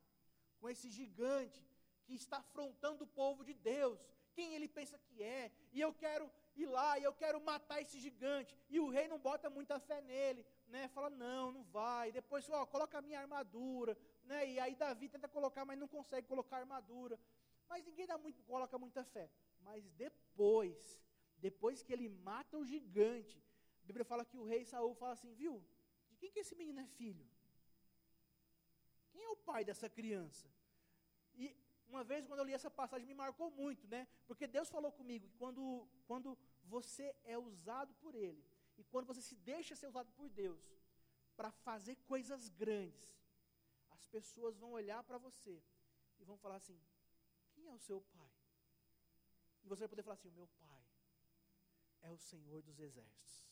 com 0.60 0.70
esse 0.70 0.89
gigante 0.89 1.62
que 2.05 2.13
está 2.13 2.38
afrontando 2.38 3.03
o 3.03 3.13
povo 3.22 3.43
de 3.43 3.53
Deus, 3.53 4.00
quem 4.34 4.55
ele 4.55 4.67
pensa 4.67 4.98
que 4.98 5.22
é, 5.22 5.51
e 5.72 5.79
eu 5.79 5.93
quero 5.93 6.29
ir 6.55 6.65
lá 6.65 6.98
e 7.00 7.03
eu 7.03 7.13
quero 7.13 7.39
matar 7.41 7.81
esse 7.81 8.00
gigante. 8.00 8.55
E 8.69 8.79
o 8.79 8.89
rei 8.89 9.07
não 9.07 9.19
bota 9.19 9.50
muita 9.50 9.79
fé 9.79 10.01
nele, 10.01 10.45
né? 10.67 10.88
Fala, 10.89 11.10
não, 11.10 11.51
não 11.51 11.63
vai. 11.63 12.12
Depois, 12.12 12.50
ó, 12.50 12.65
coloca 12.65 12.98
a 12.98 13.01
minha 13.01 13.19
armadura, 13.19 13.98
né? 14.24 14.50
E 14.50 14.60
aí 14.60 14.75
Davi 14.75 15.10
tenta 15.10 15.27
colocar, 15.27 15.65
mas 15.65 15.79
não 15.79 15.88
consegue 15.88 16.27
colocar 16.27 16.57
a 16.57 16.60
armadura. 16.60 17.19
Mas 17.67 17.86
ninguém 17.86 18.05
dá 18.05 18.17
muito, 18.17 18.43
coloca 18.43 18.77
muita 18.77 19.03
fé. 19.03 19.29
Mas 19.62 19.89
depois, 19.91 21.01
depois 21.38 21.81
que 21.81 21.93
ele 21.93 22.10
mata 22.10 22.57
o 22.57 22.65
gigante, 22.65 23.41
a 23.83 23.86
Bíblia 23.86 24.05
fala 24.05 24.25
que 24.25 24.38
o 24.38 24.43
rei 24.43 24.65
Saul 24.65 24.95
fala 24.95 25.13
assim, 25.13 25.33
viu? 25.33 25.63
De 26.10 26.17
quem 26.17 26.31
que 26.31 26.39
esse 26.39 26.55
menino 26.55 26.79
é 26.79 26.86
filho? 26.86 27.25
Quem 29.12 29.24
é 29.24 29.29
o 29.29 29.36
pai 29.36 29.63
dessa 29.63 29.89
criança? 29.89 30.48
Uma 31.93 32.03
vez, 32.12 32.25
quando 32.27 32.39
eu 32.39 32.45
li 32.50 32.53
essa 32.53 32.71
passagem, 32.71 33.05
me 33.05 33.13
marcou 33.13 33.47
muito, 33.51 33.88
né? 33.88 34.07
Porque 34.27 34.47
Deus 34.47 34.67
falou 34.75 34.91
comigo 35.00 35.27
que 35.27 35.38
quando, 35.41 35.63
quando 36.07 36.29
você 36.75 37.15
é 37.23 37.38
usado 37.38 37.93
por 38.03 38.15
Ele, 38.15 38.43
e 38.79 38.83
quando 38.91 39.05
você 39.05 39.21
se 39.21 39.35
deixa 39.35 39.75
ser 39.75 39.88
usado 39.91 40.12
por 40.13 40.27
Deus, 40.27 40.63
para 41.38 41.51
fazer 41.51 41.95
coisas 42.12 42.50
grandes, 42.50 43.05
as 43.91 44.07
pessoas 44.07 44.57
vão 44.57 44.71
olhar 44.71 45.03
para 45.03 45.19
você 45.19 45.55
e 46.19 46.23
vão 46.23 46.35
falar 46.35 46.55
assim: 46.55 46.79
quem 47.53 47.67
é 47.67 47.71
o 47.71 47.83
seu 47.88 48.01
pai? 48.01 48.31
E 49.63 49.67
você 49.67 49.81
vai 49.81 49.89
poder 49.89 50.01
falar 50.01 50.15
assim: 50.15 50.29
o 50.29 50.39
meu 50.41 50.47
pai 50.65 50.83
é 52.01 52.12
o 52.12 52.17
Senhor 52.17 52.63
dos 52.63 52.79
exércitos. 52.79 53.45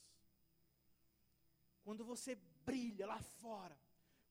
Quando 1.83 2.03
você 2.03 2.33
brilha 2.65 3.05
lá 3.05 3.21
fora, 3.21 3.77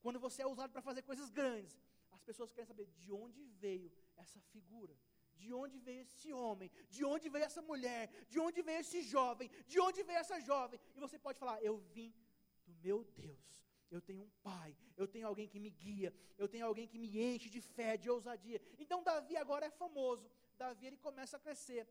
quando 0.03 0.19
você 0.19 0.43
é 0.43 0.49
usado 0.49 0.73
para 0.73 0.83
fazer 0.83 1.03
coisas 1.03 1.31
grandes, 1.31 1.79
as 2.21 2.27
pessoas 2.31 2.53
querem 2.53 2.71
saber 2.73 2.87
de 3.03 3.11
onde 3.23 3.43
veio 3.65 3.91
essa 4.23 4.41
figura, 4.53 4.95
de 5.41 5.53
onde 5.63 5.79
veio 5.87 6.03
esse 6.03 6.31
homem, 6.33 6.71
de 6.95 7.03
onde 7.13 7.29
veio 7.35 7.47
essa 7.51 7.63
mulher, 7.71 8.05
de 8.33 8.39
onde 8.47 8.61
veio 8.69 8.81
esse 8.81 9.01
jovem, 9.15 9.51
de 9.67 9.81
onde 9.87 10.03
veio 10.03 10.19
essa 10.19 10.39
jovem. 10.51 10.79
E 10.95 11.01
você 11.01 11.19
pode 11.19 11.39
falar: 11.39 11.57
Eu 11.63 11.79
vim 11.95 12.15
do 12.67 12.75
meu 12.87 12.99
Deus. 13.23 13.49
Eu 13.91 14.01
tenho 14.01 14.23
um 14.23 14.31
pai, 14.49 14.77
eu 14.97 15.09
tenho 15.09 15.27
alguém 15.27 15.49
que 15.49 15.59
me 15.59 15.71
guia, 15.85 16.15
eu 16.39 16.49
tenho 16.49 16.65
alguém 16.65 16.87
que 16.87 16.99
me 17.05 17.11
enche 17.29 17.49
de 17.51 17.61
fé, 17.61 17.97
de 17.97 18.09
ousadia. 18.09 18.61
Então 18.79 19.03
Davi 19.03 19.37
agora 19.37 19.67
é 19.67 19.71
famoso. 19.71 20.31
Davi 20.57 20.87
ele 20.87 20.97
começa 20.97 21.37
a 21.39 21.41
crescer. 21.41 21.89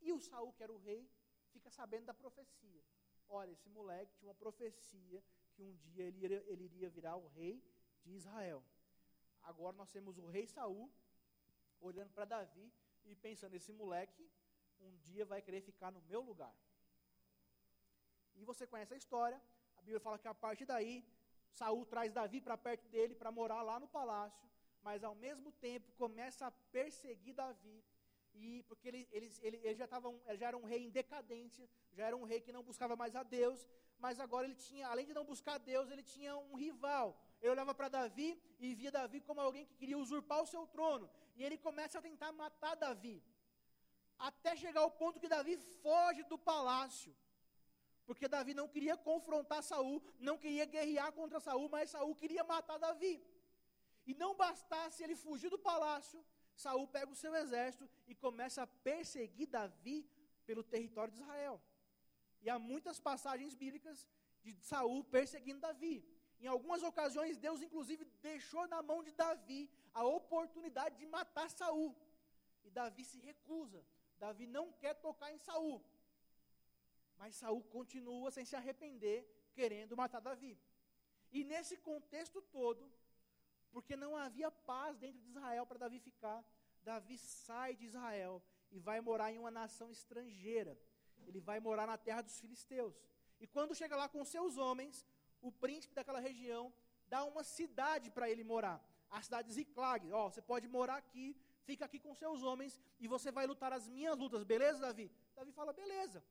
E 0.00 0.10
o 0.12 0.18
Saul, 0.18 0.52
que 0.54 0.64
era 0.64 0.72
o 0.72 0.78
rei, 0.78 1.08
fica 1.52 1.70
sabendo 1.70 2.06
da 2.06 2.14
profecia. 2.14 2.82
Olha, 3.28 3.52
esse 3.52 3.68
moleque 3.68 4.16
tinha 4.16 4.28
uma 4.28 4.34
profecia 4.34 5.22
que 5.52 5.62
um 5.62 5.72
dia 5.76 6.04
ele 6.04 6.24
iria, 6.24 6.44
ele 6.48 6.64
iria 6.64 6.90
virar 6.90 7.16
o 7.16 7.28
rei 7.28 7.62
de 8.02 8.12
Israel. 8.12 8.64
Agora 9.50 9.74
nós 9.80 9.90
temos 9.96 10.18
o 10.18 10.26
rei 10.26 10.46
Saul 10.46 10.90
olhando 11.80 12.12
para 12.12 12.24
Davi 12.24 12.66
e 13.04 13.14
pensando: 13.26 13.54
esse 13.54 13.72
moleque 13.72 14.24
um 14.80 14.96
dia 15.08 15.24
vai 15.24 15.40
querer 15.40 15.60
ficar 15.60 15.90
no 15.90 16.02
meu 16.02 16.20
lugar. 16.20 16.54
E 18.34 18.44
você 18.44 18.66
conhece 18.66 18.94
a 18.94 18.96
história. 19.02 19.40
A 19.76 19.80
Bíblia 19.80 20.00
fala 20.00 20.18
que 20.18 20.28
a 20.28 20.34
partir 20.34 20.66
daí 20.66 21.04
Saul 21.58 21.86
traz 21.86 22.12
Davi 22.12 22.40
para 22.40 22.56
perto 22.56 22.86
dele 22.88 23.14
para 23.14 23.32
morar 23.32 23.62
lá 23.62 23.78
no 23.80 23.88
palácio, 23.88 24.48
mas 24.82 25.02
ao 25.02 25.14
mesmo 25.14 25.52
tempo 25.52 25.90
começa 25.92 26.46
a 26.46 26.50
perseguir 26.50 27.34
Davi 27.34 27.84
e 28.34 28.62
porque 28.68 28.88
ele, 28.88 29.08
ele, 29.10 29.32
ele, 29.42 29.56
ele 29.62 29.74
já, 29.74 29.86
tava 29.86 30.08
um, 30.08 30.20
já 30.36 30.48
era 30.48 30.56
um 30.56 30.64
rei 30.64 30.84
em 30.84 30.90
decadência, 30.90 31.68
já 31.92 32.06
era 32.06 32.16
um 32.16 32.24
rei 32.24 32.40
que 32.40 32.52
não 32.52 32.62
buscava 32.62 32.94
mais 32.94 33.16
a 33.16 33.22
Deus, 33.22 33.66
mas 33.98 34.20
agora 34.20 34.46
ele 34.46 34.54
tinha, 34.54 34.88
além 34.88 35.06
de 35.06 35.14
não 35.14 35.24
buscar 35.24 35.54
a 35.54 35.58
Deus, 35.58 35.90
ele 35.90 36.02
tinha 36.02 36.36
um 36.36 36.54
rival. 36.54 37.18
Ele 37.40 37.50
olhava 37.50 37.74
para 37.74 37.88
Davi 37.88 38.40
e 38.58 38.74
via 38.74 38.90
Davi 38.90 39.20
como 39.20 39.40
alguém 39.40 39.66
que 39.66 39.74
queria 39.74 39.98
usurpar 39.98 40.42
o 40.42 40.46
seu 40.46 40.66
trono. 40.66 41.10
E 41.36 41.42
ele 41.44 41.58
começa 41.58 41.98
a 41.98 42.02
tentar 42.02 42.32
matar 42.32 42.74
Davi. 42.74 43.22
Até 44.18 44.56
chegar 44.56 44.80
ao 44.80 44.90
ponto 44.90 45.20
que 45.20 45.28
Davi 45.28 45.56
foge 45.82 46.22
do 46.24 46.38
palácio. 46.38 47.14
Porque 48.06 48.28
Davi 48.28 48.54
não 48.54 48.68
queria 48.68 48.96
confrontar 48.96 49.62
Saul, 49.62 50.02
não 50.18 50.38
queria 50.38 50.64
guerrear 50.64 51.12
contra 51.12 51.40
Saul, 51.40 51.68
mas 51.68 51.90
Saul 51.90 52.14
queria 52.14 52.44
matar 52.44 52.78
Davi. 52.78 53.14
E 54.06 54.14
não 54.14 54.34
bastasse 54.34 55.02
ele 55.02 55.16
fugir 55.16 55.50
do 55.50 55.58
palácio, 55.58 56.24
Saul 56.54 56.86
pega 56.86 57.10
o 57.10 57.16
seu 57.16 57.34
exército 57.34 57.88
e 58.06 58.14
começa 58.14 58.62
a 58.62 58.66
perseguir 58.66 59.48
Davi 59.48 60.08
pelo 60.46 60.62
território 60.62 61.12
de 61.12 61.20
Israel. 61.20 61.60
E 62.40 62.48
há 62.48 62.58
muitas 62.58 63.00
passagens 63.00 63.54
bíblicas 63.54 64.08
de 64.42 64.54
Saul 64.62 65.02
perseguindo 65.04 65.60
Davi. 65.60 66.04
Em 66.40 66.46
algumas 66.46 66.82
ocasiões, 66.82 67.38
Deus 67.38 67.62
inclusive 67.62 68.04
deixou 68.20 68.66
na 68.68 68.82
mão 68.82 69.02
de 69.02 69.12
Davi 69.12 69.70
a 69.94 70.04
oportunidade 70.04 70.96
de 70.96 71.06
matar 71.06 71.48
Saul. 71.50 71.94
E 72.64 72.70
Davi 72.70 73.04
se 73.04 73.18
recusa. 73.18 73.84
Davi 74.18 74.46
não 74.46 74.72
quer 74.72 74.94
tocar 74.94 75.32
em 75.32 75.38
Saul. 75.38 75.82
Mas 77.18 77.36
Saul 77.36 77.62
continua 77.76 78.30
sem 78.30 78.44
se 78.44 78.56
arrepender, 78.56 79.18
querendo 79.54 79.96
matar 79.96 80.20
Davi. 80.20 80.58
E 81.32 81.42
nesse 81.44 81.76
contexto 81.78 82.42
todo, 82.42 82.90
porque 83.72 83.96
não 83.96 84.16
havia 84.16 84.50
paz 84.50 84.96
dentro 84.98 85.20
de 85.20 85.28
Israel 85.28 85.66
para 85.66 85.78
Davi 85.78 85.98
ficar. 85.98 86.44
Davi 86.82 87.18
sai 87.18 87.74
de 87.74 87.84
Israel 87.84 88.42
e 88.70 88.78
vai 88.78 89.00
morar 89.00 89.32
em 89.32 89.38
uma 89.38 89.50
nação 89.50 89.90
estrangeira. 89.90 90.78
Ele 91.26 91.40
vai 91.40 91.58
morar 91.60 91.86
na 91.86 91.98
terra 91.98 92.22
dos 92.22 92.38
filisteus. 92.38 92.94
E 93.40 93.46
quando 93.46 93.74
chega 93.74 93.96
lá 93.96 94.08
com 94.08 94.24
seus 94.24 94.56
homens, 94.56 95.06
o 95.48 95.52
príncipe 95.52 95.94
daquela 95.94 96.20
região 96.20 96.72
dá 97.08 97.24
uma 97.24 97.42
cidade 97.42 98.10
para 98.10 98.28
ele 98.30 98.44
morar. 98.44 98.78
A 99.10 99.22
cidade 99.22 99.48
de 99.48 99.54
Ziclag. 99.54 100.12
Ó, 100.12 100.30
você 100.30 100.42
pode 100.42 100.66
morar 100.68 100.96
aqui, 100.96 101.36
fica 101.64 101.84
aqui 101.84 101.98
com 101.98 102.14
seus 102.14 102.42
homens 102.42 102.78
e 102.98 103.06
você 103.06 103.30
vai 103.30 103.46
lutar 103.46 103.72
as 103.72 103.88
minhas 103.88 104.16
lutas, 104.18 104.42
beleza, 104.44 104.80
Davi? 104.80 105.10
Davi 105.34 105.52
fala, 105.52 105.72
beleza. 105.72 106.22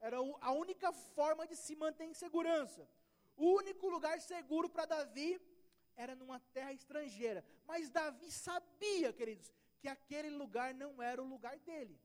Era 0.00 0.18
a 0.18 0.52
única 0.52 0.92
forma 0.92 1.46
de 1.46 1.56
se 1.56 1.74
manter 1.74 2.04
em 2.04 2.14
segurança. 2.14 2.88
O 3.36 3.46
único 3.60 3.88
lugar 3.88 4.20
seguro 4.20 4.68
para 4.68 4.86
Davi 4.86 5.40
era 5.96 6.14
numa 6.14 6.38
terra 6.56 6.72
estrangeira. 6.72 7.44
Mas 7.66 7.90
Davi 7.90 8.30
sabia, 8.30 9.12
queridos, 9.12 9.52
que 9.80 9.88
aquele 9.88 10.30
lugar 10.30 10.74
não 10.74 11.02
era 11.02 11.22
o 11.22 11.26
lugar 11.26 11.58
dele. 11.60 11.98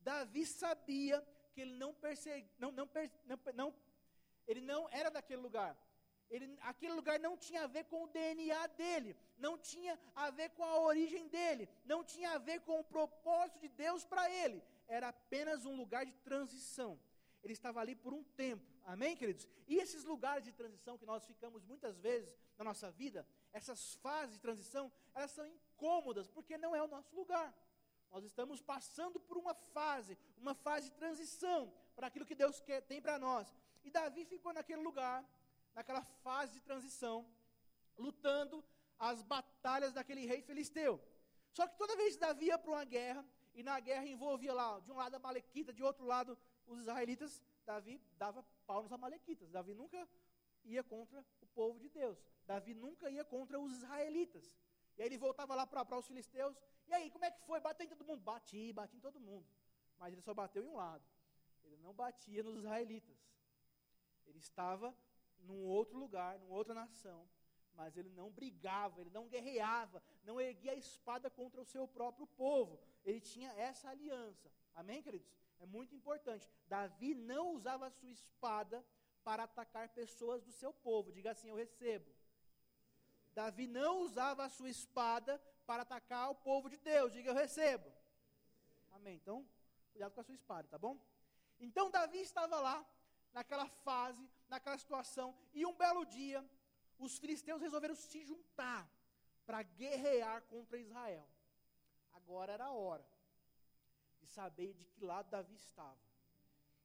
Davi 0.00 0.44
sabia 0.44 1.24
que 1.52 1.60
ele 1.62 1.76
não 1.76 1.94
persegui, 1.94 2.48
não, 2.58 2.70
não, 2.70 2.88
não, 3.24 3.38
não, 3.54 3.74
ele 4.46 4.60
não 4.60 4.88
era 4.90 5.10
daquele 5.10 5.40
lugar. 5.40 5.76
Ele, 6.30 6.56
aquele 6.62 6.92
lugar 6.92 7.18
não 7.20 7.36
tinha 7.36 7.62
a 7.64 7.66
ver 7.66 7.84
com 7.84 8.04
o 8.04 8.08
DNA 8.08 8.66
dele, 8.68 9.16
não 9.38 9.56
tinha 9.56 9.98
a 10.14 10.30
ver 10.30 10.50
com 10.50 10.64
a 10.64 10.80
origem 10.80 11.28
dele, 11.28 11.68
não 11.84 12.02
tinha 12.02 12.32
a 12.32 12.38
ver 12.38 12.60
com 12.62 12.80
o 12.80 12.84
propósito 12.84 13.60
de 13.60 13.68
Deus 13.68 14.04
para 14.04 14.28
ele. 14.30 14.62
Era 14.88 15.08
apenas 15.08 15.64
um 15.64 15.76
lugar 15.76 16.04
de 16.04 16.12
transição 16.12 16.98
ele 17.46 17.52
estava 17.52 17.80
ali 17.80 17.94
por 17.94 18.12
um 18.12 18.24
tempo. 18.24 18.64
Amém, 18.84 19.16
queridos? 19.16 19.48
E 19.68 19.76
esses 19.76 20.02
lugares 20.04 20.44
de 20.44 20.52
transição 20.52 20.98
que 20.98 21.06
nós 21.06 21.24
ficamos 21.24 21.64
muitas 21.64 21.96
vezes 21.98 22.28
na 22.58 22.64
nossa 22.64 22.90
vida, 22.90 23.26
essas 23.52 23.94
fases 23.94 24.34
de 24.34 24.40
transição, 24.40 24.92
elas 25.14 25.30
são 25.30 25.46
incômodas, 25.46 26.26
porque 26.28 26.58
não 26.58 26.74
é 26.74 26.82
o 26.82 26.88
nosso 26.88 27.14
lugar. 27.14 27.54
Nós 28.10 28.24
estamos 28.24 28.60
passando 28.60 29.20
por 29.20 29.36
uma 29.36 29.54
fase, 29.54 30.18
uma 30.36 30.54
fase 30.54 30.90
de 30.90 30.96
transição 30.96 31.72
para 31.94 32.08
aquilo 32.08 32.26
que 32.26 32.34
Deus 32.34 32.60
quer, 32.60 32.82
tem 32.82 33.00
para 33.00 33.18
nós. 33.18 33.54
E 33.84 33.90
Davi 33.90 34.24
ficou 34.24 34.52
naquele 34.52 34.82
lugar, 34.82 35.24
naquela 35.76 36.02
fase 36.24 36.54
de 36.54 36.60
transição, 36.60 37.16
lutando 37.98 38.64
as 38.98 39.22
batalhas 39.22 39.92
daquele 39.92 40.24
rei 40.24 40.40
filisteu. 40.40 40.98
Só 41.52 41.68
que 41.68 41.76
toda 41.76 41.96
vez 41.96 42.14
que 42.14 42.20
Davi 42.20 42.46
ia 42.46 42.58
para 42.58 42.70
uma 42.70 42.84
guerra, 42.84 43.24
e 43.54 43.62
na 43.62 43.78
guerra 43.78 44.06
envolvia 44.06 44.52
lá, 44.52 44.80
de 44.80 44.90
um 44.90 44.96
lado 44.96 45.14
a 45.14 45.18
Malequita, 45.18 45.72
de 45.72 45.82
outro 45.82 46.04
lado 46.04 46.36
os 46.66 46.80
israelitas, 46.80 47.42
Davi 47.64 48.00
dava 48.16 48.42
pau 48.66 48.82
nos 48.82 48.92
amalequitas. 48.92 49.50
Davi 49.50 49.74
nunca 49.74 50.08
ia 50.64 50.82
contra 50.82 51.24
o 51.40 51.46
povo 51.46 51.78
de 51.78 51.88
Deus. 51.88 52.18
Davi 52.46 52.74
nunca 52.74 53.10
ia 53.10 53.24
contra 53.24 53.58
os 53.58 53.72
israelitas. 53.72 54.58
E 54.96 55.02
aí 55.02 55.08
ele 55.08 55.18
voltava 55.18 55.54
lá 55.54 55.66
para 55.66 55.98
os 55.98 56.06
filisteus. 56.06 56.56
E 56.86 56.94
aí, 56.94 57.10
como 57.10 57.24
é 57.24 57.30
que 57.30 57.40
foi? 57.42 57.60
Bateu 57.60 57.86
em 57.86 57.88
todo 57.88 58.04
mundo? 58.04 58.20
Bati, 58.20 58.72
bati 58.72 58.96
em 58.96 59.00
todo 59.00 59.20
mundo. 59.20 59.46
Mas 59.98 60.12
ele 60.12 60.22
só 60.22 60.32
bateu 60.32 60.62
em 60.62 60.68
um 60.68 60.76
lado. 60.76 61.04
Ele 61.64 61.76
não 61.78 61.92
batia 61.92 62.42
nos 62.42 62.56
israelitas. 62.56 63.16
Ele 64.26 64.38
estava 64.38 64.94
num 65.46 65.64
outro 65.64 65.98
lugar, 65.98 66.38
numa 66.38 66.54
outra 66.54 66.74
nação. 66.74 67.26
Mas 67.74 67.96
ele 67.96 68.10
não 68.10 68.30
brigava, 68.30 69.00
ele 69.00 69.10
não 69.10 69.28
guerreava, 69.28 70.02
não 70.24 70.40
erguia 70.40 70.72
a 70.72 70.76
espada 70.76 71.28
contra 71.28 71.60
o 71.60 71.64
seu 71.64 71.86
próprio 71.86 72.26
povo. 72.26 72.80
Ele 73.04 73.20
tinha 73.20 73.52
essa 73.52 73.90
aliança. 73.90 74.50
Amém, 74.74 75.02
queridos? 75.02 75.30
É 75.60 75.66
muito 75.66 75.94
importante. 75.94 76.48
Davi 76.68 77.14
não 77.14 77.52
usava 77.52 77.86
a 77.86 77.90
sua 77.90 78.10
espada 78.10 78.84
para 79.22 79.44
atacar 79.44 79.88
pessoas 79.90 80.42
do 80.42 80.52
seu 80.52 80.72
povo. 80.72 81.12
Diga 81.12 81.32
assim: 81.32 81.48
Eu 81.48 81.56
recebo. 81.56 82.10
Davi 83.34 83.66
não 83.66 84.00
usava 84.00 84.44
a 84.44 84.48
sua 84.48 84.70
espada 84.70 85.38
para 85.66 85.82
atacar 85.82 86.30
o 86.30 86.34
povo 86.34 86.70
de 86.70 86.78
Deus. 86.78 87.12
Diga: 87.12 87.30
Eu 87.30 87.34
recebo. 87.34 87.90
Amém. 88.92 89.16
Então, 89.16 89.46
cuidado 89.92 90.12
com 90.12 90.20
a 90.20 90.24
sua 90.24 90.34
espada, 90.34 90.68
tá 90.68 90.78
bom? 90.78 90.98
Então, 91.58 91.90
Davi 91.90 92.18
estava 92.18 92.60
lá, 92.60 92.86
naquela 93.32 93.68
fase, 93.68 94.28
naquela 94.48 94.78
situação, 94.78 95.36
e 95.52 95.64
um 95.66 95.74
belo 95.74 96.04
dia, 96.04 96.44
os 96.98 97.18
filisteus 97.18 97.60
resolveram 97.60 97.94
se 97.94 98.24
juntar 98.24 98.88
para 99.44 99.62
guerrear 99.62 100.42
contra 100.42 100.78
Israel. 100.78 101.28
Agora 102.12 102.52
era 102.52 102.66
a 102.66 102.72
hora 102.72 103.06
de 104.20 104.26
saber 104.26 104.72
de 104.74 104.84
que 104.84 105.04
lado 105.04 105.28
Davi 105.30 105.54
estava. 105.54 105.98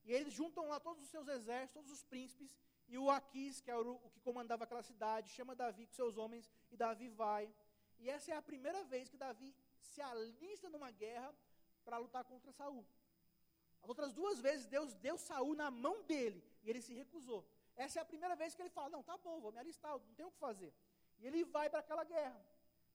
E 0.04 0.12
eles 0.12 0.34
juntam 0.34 0.68
lá 0.68 0.80
todos 0.80 1.04
os 1.04 1.10
seus 1.10 1.28
exércitos, 1.28 1.74
todos 1.74 1.92
os 1.92 2.04
príncipes, 2.04 2.52
e 2.88 2.98
o 2.98 3.10
Aquis, 3.10 3.62
que 3.62 3.72
o, 3.72 3.94
o 3.94 4.10
que 4.10 4.20
comandava 4.20 4.64
aquela 4.64 4.84
cidade, 4.84 5.30
chama 5.30 5.56
Davi 5.56 5.86
com 5.86 5.94
seus 5.94 6.18
homens, 6.18 6.50
e 6.72 6.78
Davi 6.78 7.08
vai. 7.10 7.54
E 8.00 8.10
essa 8.10 8.32
é 8.32 8.36
a 8.36 8.42
primeira 8.42 8.84
vez 8.86 9.10
que 9.10 9.18
Davi 9.18 9.56
se 9.80 10.02
alista 10.02 10.70
numa 10.70 10.92
guerra 10.92 11.34
para 11.86 11.98
lutar 11.98 12.24
contra 12.24 12.52
Saul. 12.52 12.86
As 13.82 13.90
outras 13.90 14.14
duas 14.14 14.40
vezes 14.40 14.66
Deus 14.66 14.94
deu 14.96 15.18
Saul 15.18 15.56
na 15.56 15.70
mão 15.72 16.04
dele 16.04 16.44
e 16.64 16.70
ele 16.70 16.82
se 16.82 16.94
recusou. 16.94 17.46
Essa 17.76 18.00
é 18.00 18.02
a 18.02 18.06
primeira 18.06 18.36
vez 18.36 18.54
que 18.54 18.62
ele 18.62 18.70
fala: 18.70 18.90
Não, 18.90 19.04
tá 19.04 19.18
bom, 19.18 19.40
vou 19.40 19.52
me 19.52 19.60
alistar, 19.60 19.92
não 19.92 20.16
tenho 20.16 20.30
o 20.30 20.32
que 20.32 20.38
fazer. 20.38 20.74
E 21.20 21.28
ele 21.28 21.44
vai 21.44 21.70
para 21.70 21.80
aquela 21.80 22.04
guerra. 22.04 22.40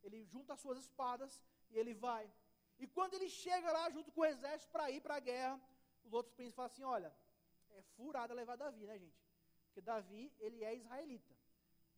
Ele 0.02 0.24
junta 0.24 0.52
as 0.54 0.60
suas 0.60 0.78
espadas 0.78 1.42
e 1.70 1.78
ele 1.78 1.94
vai. 1.94 2.30
E 2.78 2.86
quando 2.86 3.14
ele 3.14 3.28
chega 3.28 3.72
lá 3.72 3.88
junto 3.90 4.12
com 4.12 4.20
o 4.20 4.24
exército 4.24 4.70
para 4.70 4.90
ir 4.90 5.00
para 5.00 5.16
a 5.16 5.20
guerra, 5.20 5.60
os 6.04 6.12
outros 6.12 6.34
príncipes 6.34 6.56
falam 6.56 6.70
assim: 6.70 6.84
Olha, 6.84 7.12
é 7.70 7.82
furada 7.96 8.32
levar 8.34 8.56
Davi, 8.56 8.86
né, 8.86 8.98
gente? 8.98 9.18
Porque 9.66 9.80
Davi, 9.80 10.32
ele 10.38 10.62
é 10.62 10.74
israelita. 10.74 11.34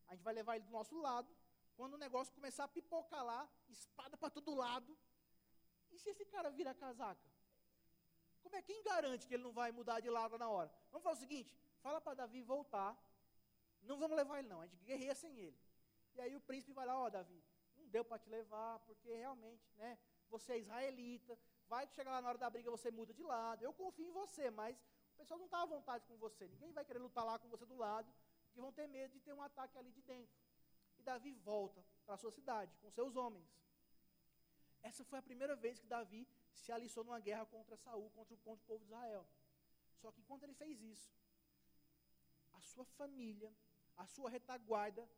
A 0.09 0.15
gente 0.15 0.25
vai 0.25 0.35
levar 0.35 0.57
ele 0.57 0.65
do 0.65 0.73
nosso 0.73 0.97
lado. 0.99 1.29
Quando 1.77 1.95
o 1.95 1.99
negócio 1.99 2.35
começar 2.35 2.65
a 2.65 2.69
pipocar 2.69 3.25
lá, 3.25 3.49
espada 3.69 4.17
para 4.17 4.31
todo 4.31 4.55
lado. 4.55 4.97
E 5.91 5.99
se 5.99 6.11
esse 6.11 6.25
cara 6.25 6.51
vira 6.51 6.75
casaca? 6.75 7.28
Como 8.49 8.57
é 8.57 8.63
quem 8.63 8.83
garante 8.83 9.27
que 9.27 9.35
ele 9.35 9.43
não 9.43 9.53
vai 9.53 9.71
mudar 9.71 10.01
de 10.01 10.09
lado 10.09 10.39
na 10.39 10.49
hora? 10.49 10.73
Vamos 10.91 11.05
fazer 11.05 11.19
o 11.19 11.21
seguinte: 11.21 11.55
fala 11.83 12.01
para 12.01 12.15
Davi 12.15 12.41
voltar. 12.41 12.97
Não 13.83 13.99
vamos 13.99 14.17
levar 14.17 14.39
ele, 14.39 14.49
não. 14.49 14.63
A 14.63 14.67
gente 14.67 14.83
guerreia 14.87 15.15
sem 15.15 15.39
ele. 15.39 15.59
E 16.15 16.21
aí 16.23 16.35
o 16.35 16.41
príncipe 16.41 16.73
vai 16.73 16.87
lá: 16.87 16.99
Ó, 16.99 17.05
oh, 17.05 17.11
Davi, 17.11 17.45
não 17.77 17.87
deu 17.89 18.03
para 18.03 18.19
te 18.19 18.31
levar, 18.31 18.79
porque 18.87 19.13
realmente, 19.15 19.71
né? 19.77 19.99
Você 20.31 20.55
é 20.55 20.59
israelita. 20.61 21.39
Vai 21.69 21.87
chegar 21.89 22.11
lá 22.11 22.23
na 22.23 22.29
hora 22.31 22.39
da 22.39 22.49
briga, 22.49 22.71
você 22.71 22.91
muda 22.91 23.13
de 23.13 23.23
lado. 23.23 23.63
Eu 23.63 23.75
confio 23.75 24.07
em 24.07 24.13
você, 24.13 24.51
mas 24.51 24.75
o 25.13 25.17
pessoal 25.19 25.37
não 25.39 25.45
está 25.45 25.61
à 25.61 25.67
vontade 25.67 26.07
com 26.07 26.17
você. 26.17 26.49
Ninguém 26.49 26.73
vai 26.73 26.87
querer 26.87 27.01
lutar 27.01 27.27
lá 27.27 27.39
com 27.39 27.49
você 27.51 27.67
do 27.67 27.77
lado, 27.77 28.11
porque 28.47 28.63
vão 28.63 28.73
ter 28.73 28.87
medo 28.87 29.13
de 29.13 29.21
ter 29.21 29.35
um 29.35 29.43
ataque 29.43 29.77
ali 29.77 29.93
de 29.93 30.01
dentro. 30.01 30.35
E 30.97 31.03
Davi 31.03 31.35
volta 31.35 31.85
para 32.07 32.15
a 32.15 32.17
sua 32.17 32.31
cidade 32.31 32.75
com 32.79 32.91
seus 32.91 33.15
homens. 33.15 33.47
Essa 34.83 35.05
foi 35.05 35.19
a 35.19 35.23
primeira 35.23 35.55
vez 35.55 35.79
que 35.79 35.87
Davi 35.87 36.27
se 36.59 36.73
alistou 36.73 37.05
numa 37.05 37.21
guerra 37.21 37.47
contra 37.47 37.77
Saul, 37.77 38.11
contra 38.11 38.35
o, 38.35 38.39
contra 38.39 38.63
o 38.65 38.67
povo 38.67 38.81
de 38.81 38.87
Israel. 38.87 39.27
Só 40.01 40.11
que 40.13 40.21
enquanto 40.21 40.43
ele 40.45 40.55
fez 40.55 40.81
isso, 40.83 41.11
a 42.53 42.61
sua 42.61 42.85
família, 42.85 43.53
a 43.97 44.07
sua 44.07 44.31
retaguarda 44.31 45.09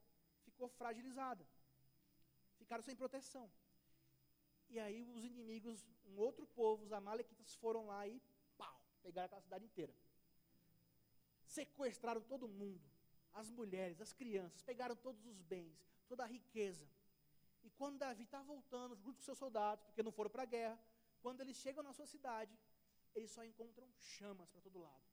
ficou 0.44 0.68
fragilizada. 0.68 1.46
Ficaram 2.58 2.82
sem 2.82 2.96
proteção. 2.96 3.50
E 4.68 4.78
aí 4.78 5.02
os 5.02 5.24
inimigos, 5.24 5.84
um 6.06 6.18
outro 6.18 6.46
povo, 6.46 6.84
os 6.84 6.92
amalequitas, 6.92 7.54
foram 7.56 7.86
lá 7.86 8.06
e 8.06 8.22
pau, 8.56 8.80
pegaram 9.02 9.26
aquela 9.26 9.40
cidade 9.40 9.64
inteira. 9.64 9.92
Sequestraram 11.44 12.20
todo 12.22 12.46
mundo, 12.48 12.80
as 13.32 13.50
mulheres, 13.50 14.00
as 14.00 14.12
crianças, 14.12 14.62
pegaram 14.62 14.94
todos 14.94 15.24
os 15.26 15.40
bens, 15.42 15.76
toda 16.08 16.22
a 16.22 16.26
riqueza. 16.26 16.86
E 17.62 17.70
quando 17.70 17.98
Davi 17.98 18.22
está 18.22 18.40
voltando 18.42 18.94
junto 18.96 19.16
com 19.16 19.22
seus 19.22 19.38
soldados, 19.38 19.84
porque 19.86 20.02
não 20.02 20.12
foram 20.12 20.30
para 20.30 20.44
a 20.44 20.46
guerra, 20.46 20.78
quando 21.22 21.40
eles 21.40 21.56
chegam 21.56 21.82
na 21.82 21.92
sua 21.92 22.06
cidade, 22.06 22.56
eles 23.14 23.30
só 23.30 23.44
encontram 23.44 23.88
chamas 23.98 24.48
para 24.50 24.60
todo 24.60 24.78
lado. 24.80 25.04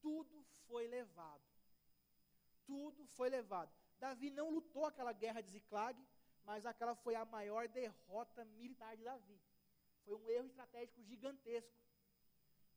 Tudo 0.00 0.44
foi 0.66 0.86
levado. 0.86 1.44
Tudo 2.64 3.06
foi 3.06 3.28
levado. 3.28 3.72
Davi 3.98 4.30
não 4.30 4.50
lutou 4.50 4.84
aquela 4.84 5.12
guerra 5.12 5.40
de 5.40 5.50
Ziclag, 5.50 5.98
mas 6.44 6.66
aquela 6.66 6.94
foi 6.94 7.14
a 7.14 7.24
maior 7.24 7.68
derrota 7.68 8.44
militar 8.44 8.96
de 8.96 9.04
Davi. 9.04 9.40
Foi 10.04 10.14
um 10.14 10.28
erro 10.30 10.46
estratégico 10.46 11.02
gigantesco. 11.02 11.74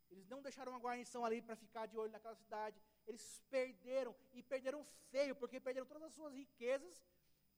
Eles 0.10 0.28
não 0.28 0.42
deixaram 0.42 0.72
uma 0.72 0.80
guarnição 0.80 1.24
ali 1.24 1.42
para 1.42 1.56
ficar 1.56 1.86
de 1.86 1.98
olho 1.98 2.12
naquela 2.12 2.36
cidade. 2.36 2.82
Eles 3.06 3.44
perderam, 3.50 4.16
e 4.34 4.42
perderam 4.42 4.84
feio, 5.12 5.36
porque 5.36 5.60
perderam 5.60 5.86
todas 5.86 6.04
as 6.04 6.14
suas 6.14 6.34
riquezas 6.34 7.04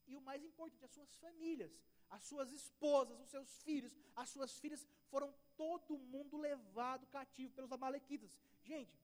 e 0.08 0.15
o 0.15 0.22
mais 0.22 0.44
importante, 0.44 0.84
as 0.84 0.91
suas 0.91 1.15
famílias 1.15 1.72
as 2.12 2.24
suas 2.24 2.51
esposas, 2.51 3.20
os 3.20 3.30
seus 3.30 3.50
filhos, 3.63 3.96
as 4.16 4.29
suas 4.29 4.59
filhas, 4.59 4.86
foram 5.09 5.33
todo 5.55 5.98
mundo 5.98 6.38
levado 6.38 7.07
cativo 7.07 7.53
pelos 7.53 7.72
amalequitas. 7.72 8.38
Gente, 8.62 9.00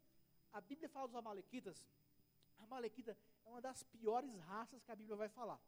a 0.52 0.60
Bíblia 0.60 0.90
fala 0.90 1.08
dos 1.08 1.16
amalequitas, 1.16 1.88
a 2.60 2.64
amalequita 2.66 3.18
é 3.46 3.50
uma 3.50 3.62
das 3.62 3.82
piores 3.84 4.38
raças 4.42 4.84
que 4.84 4.92
a 4.92 4.96
Bíblia 4.96 5.16
vai 5.16 5.30
falar. 5.30 5.60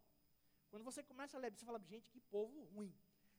Quando 0.69 0.83
você 0.83 1.01
começa 1.01 1.37
a 1.37 1.39
ler, 1.39 1.51
você 1.51 1.65
fala, 1.65 1.79
gente, 1.79 2.09
que 2.09 2.19
povo 2.19 2.63
ruim. 2.75 2.93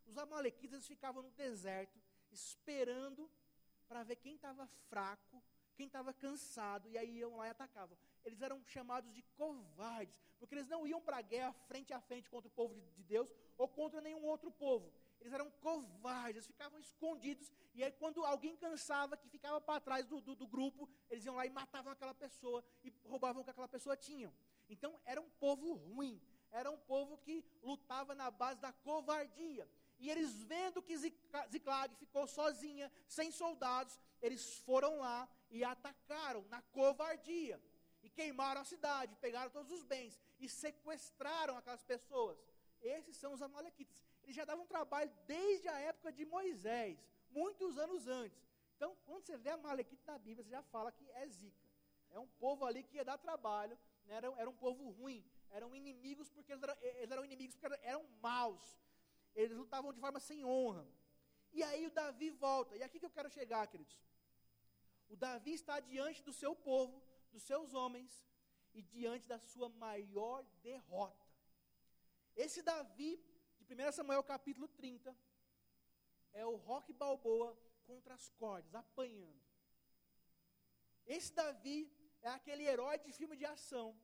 Os 0.07 0.17
amalequitas 0.17 0.87
ficavam 0.87 1.23
no 1.23 1.31
deserto, 1.33 2.01
esperando 2.33 3.31
para 3.87 4.03
ver 4.03 4.17
quem 4.17 4.35
estava 4.35 4.67
fraco, 4.89 5.43
quem 5.77 5.87
estava 5.87 6.13
cansado, 6.13 6.89
e 6.89 6.97
aí 6.97 7.19
iam 7.19 7.37
lá 7.37 7.47
e 7.47 7.51
atacavam 7.51 7.97
eles 8.25 8.41
eram 8.43 8.63
chamados 8.67 9.13
de 9.13 9.23
covardes, 9.37 10.21
porque 10.39 10.55
eles 10.55 10.69
não 10.69 10.87
iam 10.87 11.01
para 11.01 11.19
a 11.19 11.23
guerra 11.23 11.53
frente 11.53 11.93
a 11.93 12.01
frente 12.01 12.29
contra 12.29 12.49
o 12.49 12.51
povo 12.51 12.75
de, 12.75 12.81
de 12.81 13.03
Deus 13.03 13.33
ou 13.61 13.69
contra 13.69 14.01
nenhum 14.01 14.25
outro 14.25 14.51
povo. 14.51 14.91
Eles 15.21 15.35
eram 15.35 15.51
covardes, 15.61 16.37
eles 16.37 16.47
ficavam 16.47 16.79
escondidos, 16.81 17.53
e 17.75 17.85
aí 17.85 17.93
quando 17.93 18.25
alguém 18.25 18.57
cansava, 18.57 19.19
que 19.19 19.29
ficava 19.29 19.61
para 19.61 19.79
trás 19.79 20.07
do, 20.07 20.19
do, 20.19 20.35
do, 20.35 20.47
grupo, 20.47 20.89
eles 21.11 21.27
iam 21.27 21.35
lá 21.35 21.45
e 21.45 21.51
matavam 21.51 21.93
aquela 21.93 22.15
pessoa 22.15 22.65
e 22.83 22.91
roubavam 23.05 23.43
o 23.43 23.45
que 23.45 23.51
aquela 23.51 23.69
pessoa 23.69 23.95
tinha. 23.95 24.33
Então 24.67 24.99
era 25.05 25.21
um 25.21 25.29
povo 25.39 25.75
ruim, 25.75 26.19
era 26.51 26.71
um 26.71 26.79
povo 26.79 27.19
que 27.19 27.45
lutava 27.63 28.15
na 28.15 28.31
base 28.31 28.61
da 28.61 28.73
covardia. 28.73 29.69
E 29.99 30.09
eles 30.09 30.43
vendo 30.45 30.81
que 30.81 30.97
Ziclag 30.97 31.95
ficou 31.97 32.27
sozinha, 32.27 32.91
sem 33.07 33.31
soldados, 33.31 34.01
eles 34.23 34.57
foram 34.61 35.01
lá 35.01 35.29
e 35.51 35.63
atacaram 35.63 36.43
na 36.49 36.63
covardia 36.63 37.61
e 38.03 38.09
queimaram 38.09 38.63
a 38.63 38.65
cidade, 38.65 39.15
pegaram 39.17 39.51
todos 39.51 39.71
os 39.71 39.85
bens 39.85 40.19
e 40.39 40.49
sequestraram 40.49 41.59
aquelas 41.59 41.83
pessoas. 41.83 42.39
Esses 42.83 43.17
são 43.17 43.33
os 43.33 43.43
amalequitas. 43.43 43.95
Eles 44.23 44.37
já 44.37 44.45
davam 44.45 44.67
trabalho 44.67 45.11
desde 45.27 45.69
a 45.69 45.79
época 45.79 46.13
de 46.13 46.25
Moisés, 46.25 46.99
muitos 47.31 47.79
anos 47.79 48.07
antes. 48.07 48.41
Então, 48.77 48.97
quando 49.05 49.25
você 49.25 49.37
vê 49.37 49.51
amalequita 49.51 50.13
na 50.13 50.19
Bíblia, 50.19 50.45
você 50.45 50.51
já 50.51 50.63
fala 50.63 50.91
que 50.93 51.11
é 51.11 51.27
zica. 51.29 51.69
É 52.11 52.19
um 52.19 52.27
povo 52.27 52.65
ali 52.65 52.83
que 52.83 52.97
ia 52.97 53.05
dar 53.05 53.19
trabalho, 53.19 53.79
né? 54.07 54.15
era, 54.17 54.27
era 54.37 54.51
um 54.51 54.57
povo 54.57 54.91
ruim, 54.91 55.25
eram 55.51 55.75
inimigos 55.75 56.31
porque 56.31 56.53
eles 56.53 56.63
eram, 56.63 56.77
eles 56.81 57.11
eram 57.11 57.25
inimigos 57.25 57.55
porque 57.57 57.79
eram 57.83 58.05
maus. 58.23 58.79
Eles 59.35 59.57
lutavam 59.57 59.93
de 59.93 60.01
forma 60.01 60.19
sem 60.19 60.45
honra. 60.45 60.87
E 61.53 61.63
aí 61.63 61.87
o 61.87 61.91
Davi 61.91 62.31
volta. 62.31 62.77
E 62.77 62.83
aqui 62.83 62.99
que 62.99 63.07
eu 63.07 63.11
quero 63.11 63.31
chegar, 63.31 63.67
queridos. 63.67 64.01
O 65.09 65.17
Davi 65.17 65.53
está 65.53 65.81
diante 65.81 66.23
do 66.23 66.33
seu 66.33 66.55
povo, 66.55 67.03
dos 67.33 67.43
seus 67.43 67.75
homens 67.75 68.27
e 68.73 68.83
diante 68.83 69.27
da 69.27 69.39
sua 69.39 69.69
maior 69.69 70.45
derrota. 70.63 71.30
Esse 72.45 72.63
Davi, 72.63 73.13
de 73.67 73.75
1 73.75 73.93
Samuel 73.93 74.23
capítulo 74.23 74.67
30, 74.67 75.15
é 76.33 76.45
o 76.47 76.57
rock 76.57 76.91
balboa 76.91 77.51
contra 77.87 78.15
as 78.15 78.31
cordas, 78.31 78.75
apanhando. 78.75 79.43
Esse 81.07 81.35
Davi 81.35 81.79
é 82.23 82.31
aquele 82.31 82.65
herói 82.65 82.97
de 82.99 83.13
filme 83.13 83.37
de 83.37 83.45
ação 83.45 83.95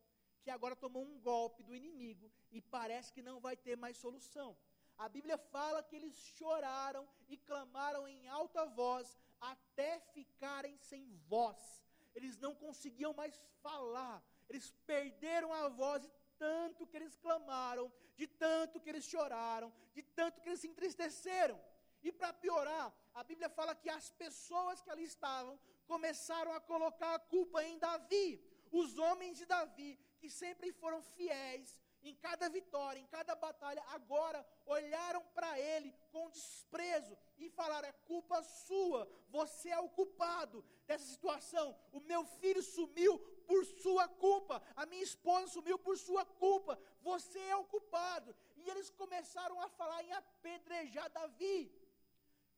que 0.42 0.50
agora 0.50 0.76
tomou 0.76 1.02
um 1.02 1.18
golpe 1.20 1.62
do 1.62 1.74
inimigo 1.74 2.30
e 2.50 2.60
parece 2.60 3.10
que 3.10 3.22
não 3.22 3.40
vai 3.40 3.56
ter 3.56 3.74
mais 3.74 3.96
solução. 3.96 4.50
A 4.98 5.08
Bíblia 5.08 5.38
fala 5.38 5.82
que 5.82 5.96
eles 5.96 6.14
choraram 6.36 7.08
e 7.28 7.38
clamaram 7.38 8.06
em 8.06 8.28
alta 8.28 8.66
voz 8.66 9.18
até 9.40 9.98
ficarem 10.12 10.76
sem 10.76 11.10
voz 11.26 11.86
eles 12.16 12.38
não 12.38 12.54
conseguiam 12.54 13.12
mais 13.12 13.38
falar, 13.62 14.24
eles 14.48 14.70
perderam 14.86 15.52
a 15.52 15.68
voz 15.68 16.02
de 16.02 16.10
tanto 16.38 16.86
que 16.86 16.96
eles 16.96 17.16
clamaram, 17.16 17.92
de 18.16 18.26
tanto 18.26 18.80
que 18.80 18.90
eles 18.90 19.04
choraram, 19.04 19.72
de 19.94 20.02
tanto 20.02 20.40
que 20.40 20.48
eles 20.48 20.60
se 20.60 20.68
entristeceram. 20.68 21.58
E 22.02 22.12
para 22.12 22.32
piorar, 22.32 22.92
a 23.14 23.22
Bíblia 23.24 23.48
fala 23.48 23.74
que 23.74 23.90
as 23.90 24.10
pessoas 24.10 24.80
que 24.80 24.90
ali 24.90 25.04
estavam 25.04 25.58
começaram 25.86 26.52
a 26.52 26.60
colocar 26.60 27.14
a 27.14 27.18
culpa 27.18 27.64
em 27.64 27.78
Davi. 27.78 28.28
Os 28.70 28.98
homens 28.98 29.38
de 29.38 29.46
Davi, 29.46 29.98
que 30.20 30.28
sempre 30.28 30.72
foram 30.72 31.00
fiéis, 31.02 31.74
em 32.08 32.14
cada 32.14 32.48
vitória, 32.48 33.00
em 33.00 33.06
cada 33.06 33.34
batalha, 33.34 33.82
agora 33.88 34.46
olharam 34.64 35.22
para 35.34 35.58
ele 35.58 35.92
com 36.12 36.30
desprezo 36.30 37.16
e 37.38 37.48
falaram: 37.50 37.88
é 37.88 37.92
culpa 37.92 38.42
sua, 38.42 39.08
você 39.28 39.70
é 39.70 39.80
o 39.80 39.88
culpado 39.88 40.64
dessa 40.86 41.04
situação. 41.04 41.76
O 41.92 42.00
meu 42.00 42.24
filho 42.24 42.62
sumiu 42.62 43.18
por 43.48 43.64
sua 43.82 44.06
culpa, 44.08 44.62
a 44.74 44.84
minha 44.86 45.02
esposa 45.02 45.48
sumiu 45.48 45.78
por 45.78 45.96
sua 45.98 46.24
culpa, 46.24 46.78
você 47.00 47.38
é 47.38 47.56
o 47.56 47.64
culpado. 47.64 48.34
E 48.56 48.70
eles 48.70 48.90
começaram 48.90 49.60
a 49.60 49.68
falar 49.68 50.02
em 50.02 50.12
apedrejar 50.12 51.10
Davi. 51.10 51.60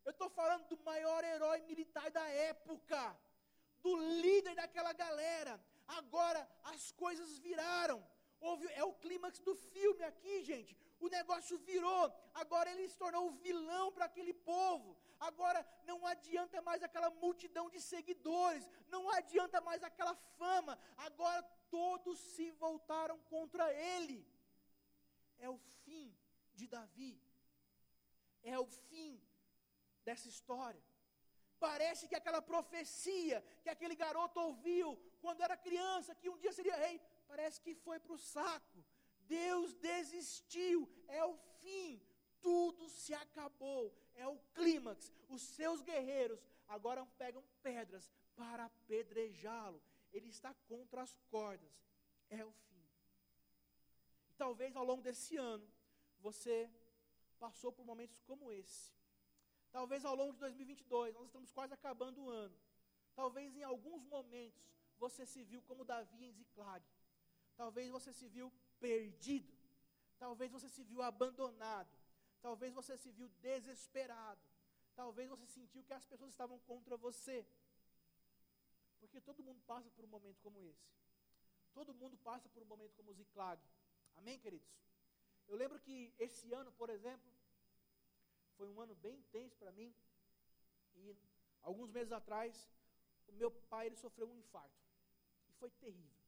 Eu 0.05 0.13
estou 0.13 0.31
falando 0.31 0.67
do 0.69 0.79
maior 0.91 1.23
herói 1.23 1.61
militar 1.63 2.11
da 2.11 2.27
época, 2.29 3.01
do 3.83 3.97
líder 4.23 4.55
daquela 4.55 4.93
galera. 4.93 5.55
Agora 5.87 6.41
as 6.65 6.93
coisas 6.93 7.39
viraram 7.39 8.03
Houve, 8.41 8.67
é 8.75 8.85
o 8.85 8.93
clímax 8.93 9.39
do 9.41 9.55
filme 9.55 10.03
aqui, 10.05 10.45
gente. 10.45 10.77
O 11.01 11.09
negócio 11.09 11.59
virou. 11.59 12.13
Agora 12.35 12.71
ele 12.71 12.89
se 12.89 12.97
tornou 12.97 13.29
o 13.29 13.33
vilão 13.33 13.93
para 13.93 14.05
aquele 14.05 14.33
povo. 14.33 14.97
Agora 15.21 15.67
não 15.85 16.07
adianta 16.07 16.63
mais 16.63 16.83
aquela 16.83 17.11
multidão 17.11 17.69
de 17.69 17.81
seguidores, 17.81 18.69
não 18.89 19.11
adianta 19.11 19.61
mais 19.61 19.83
aquela 19.83 20.15
fama. 20.39 20.79
Agora 20.97 21.43
todos 21.71 22.19
se 22.19 22.51
voltaram 22.53 23.19
contra 23.35 23.73
ele. 23.73 24.27
É 25.39 25.49
o 25.49 25.59
fim 25.85 26.17
de 26.55 26.67
Davi. 26.67 27.21
É 28.43 28.59
o 28.59 28.67
fim 28.67 29.21
dessa 30.05 30.29
história. 30.29 30.83
Parece 31.59 32.07
que 32.07 32.15
aquela 32.15 32.41
profecia 32.41 33.45
que 33.63 33.71
aquele 33.71 33.97
garoto 33.97 34.39
ouviu 34.39 34.97
quando 35.21 35.43
era 35.43 35.57
criança, 35.57 36.15
que 36.15 36.29
um 36.29 36.39
dia 36.39 36.53
seria 36.53 36.77
rei, 36.77 37.01
parece 37.27 37.61
que 37.61 37.75
foi 37.75 37.99
para 37.99 38.13
o 38.13 38.19
saco. 38.19 38.85
Deus 39.27 39.75
desistiu, 39.75 40.89
é 41.09 41.25
o 41.25 41.37
fim, 41.61 42.01
tudo 42.41 42.89
se 42.89 43.13
acabou, 43.13 43.93
é 44.19 44.27
o 44.27 44.39
clímax. 44.55 45.13
Os 45.29 45.43
seus 45.43 45.81
guerreiros 45.81 46.41
agora 46.67 47.07
pegam 47.17 47.43
pedras 47.63 48.11
para 48.37 48.65
apedrejá-lo. 48.67 49.81
Ele 50.13 50.29
está 50.29 50.53
contra 50.67 51.03
as 51.03 51.15
cordas, 51.31 51.71
é 52.29 52.45
o 52.45 52.53
fim. 52.53 52.85
E 54.29 54.33
talvez 54.35 54.77
ao 54.77 54.85
longo 54.85 55.03
desse 55.03 55.37
ano 55.37 55.67
você 56.21 56.71
passou 57.39 57.73
por 57.73 57.85
momentos 57.85 58.21
como 58.21 58.51
esse. 58.53 58.93
Talvez 59.71 60.05
ao 60.05 60.15
longo 60.15 60.33
de 60.33 60.41
2022, 60.41 61.15
nós 61.15 61.27
estamos 61.27 61.51
quase 61.53 61.75
acabando 61.75 62.23
o 62.23 62.31
ano. 62.31 62.57
Talvez 63.15 63.55
em 63.57 63.63
alguns 63.63 64.03
momentos 64.05 64.63
você 64.99 65.27
se 65.27 65.45
viu 65.45 65.63
como 65.63 65.85
Davi 65.85 66.25
em 66.25 66.33
Ziclag. 66.33 66.85
Talvez 67.57 67.91
você 67.91 68.13
se 68.13 68.27
viu 68.29 68.53
perdido. 68.81 69.53
Talvez 70.19 70.51
você 70.51 70.69
se 70.69 70.83
viu 70.83 71.03
abandonado. 71.03 71.98
Talvez 72.41 72.73
você 72.73 72.97
se 72.97 73.11
viu 73.11 73.29
desesperado. 73.41 74.41
Talvez 74.95 75.29
você 75.29 75.47
sentiu 75.47 75.85
que 75.85 75.93
as 75.93 76.05
pessoas 76.05 76.31
estavam 76.31 76.59
contra 76.61 76.97
você. 76.97 77.47
Porque 79.01 79.21
todo 79.21 79.43
mundo 79.43 79.61
passa 79.67 79.91
por 79.91 80.05
um 80.05 80.09
momento 80.09 80.41
como 80.41 80.63
esse. 80.65 80.89
Todo 81.73 81.95
mundo 81.95 82.17
passa 82.19 82.49
por 82.49 82.63
um 82.63 82.67
momento 82.67 82.95
como 82.95 83.11
o 83.11 83.15
Ziclag. 83.15 83.63
Amém, 84.17 84.39
queridos? 84.39 84.69
Eu 85.47 85.57
lembro 85.57 85.79
que 85.81 86.13
esse 86.19 86.53
ano, 86.53 86.73
por 86.73 86.91
exemplo, 86.91 87.33
foi 88.57 88.69
um 88.69 88.81
ano 88.81 88.95
bem 88.97 89.17
intenso 89.17 89.57
para 89.57 89.71
mim. 89.73 89.95
E 90.97 91.17
alguns 91.63 91.91
meses 91.91 92.13
atrás, 92.13 92.69
o 93.29 93.33
meu 93.33 93.51
pai 93.51 93.87
ele 93.87 93.97
sofreu 93.97 94.29
um 94.29 94.37
infarto. 94.37 94.85
E 95.49 95.53
foi 95.53 95.71
terrível. 95.71 96.19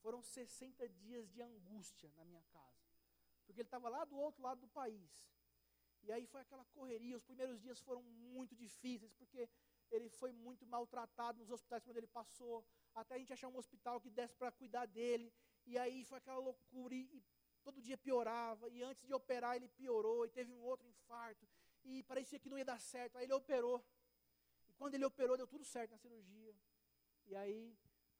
Foram 0.00 0.22
60 0.22 0.88
dias 0.88 1.28
de 1.28 1.42
angústia 1.42 2.10
na 2.16 2.24
minha 2.24 2.42
casa. 2.52 2.86
Porque 3.44 3.60
ele 3.60 3.66
estava 3.66 3.88
lá 3.88 4.04
do 4.04 4.16
outro 4.16 4.42
lado 4.42 4.60
do 4.60 4.68
país. 4.68 5.35
E 6.06 6.12
aí 6.12 6.24
foi 6.26 6.40
aquela 6.40 6.64
correria. 6.76 7.16
Os 7.16 7.24
primeiros 7.24 7.60
dias 7.60 7.80
foram 7.80 8.02
muito 8.02 8.54
difíceis, 8.54 9.12
porque 9.12 9.48
ele 9.90 10.08
foi 10.08 10.32
muito 10.32 10.66
maltratado 10.66 11.38
nos 11.38 11.50
hospitais 11.50 11.84
quando 11.84 11.96
ele 11.96 12.06
passou. 12.06 12.64
Até 12.94 13.14
a 13.14 13.18
gente 13.18 13.32
achar 13.32 13.48
um 13.48 13.56
hospital 13.56 14.00
que 14.00 14.10
desse 14.10 14.36
para 14.36 14.52
cuidar 14.52 14.86
dele. 14.86 15.32
E 15.66 15.76
aí 15.76 16.04
foi 16.04 16.18
aquela 16.18 16.38
loucura. 16.38 16.94
E, 16.94 17.02
e 17.16 17.24
todo 17.62 17.80
dia 17.80 17.98
piorava. 17.98 18.68
E 18.70 18.82
antes 18.82 19.04
de 19.06 19.12
operar, 19.12 19.56
ele 19.56 19.68
piorou. 19.68 20.24
E 20.24 20.30
teve 20.30 20.52
um 20.52 20.62
outro 20.62 20.86
infarto. 20.86 21.46
E 21.84 22.02
parecia 22.04 22.38
que 22.38 22.48
não 22.48 22.58
ia 22.58 22.64
dar 22.64 22.80
certo. 22.80 23.16
Aí 23.16 23.24
ele 23.24 23.34
operou. 23.34 23.84
E 24.68 24.72
quando 24.74 24.94
ele 24.94 25.04
operou, 25.04 25.36
deu 25.36 25.46
tudo 25.46 25.64
certo 25.64 25.90
na 25.90 25.98
cirurgia. 25.98 26.54
E 27.26 27.34
aí 27.34 27.76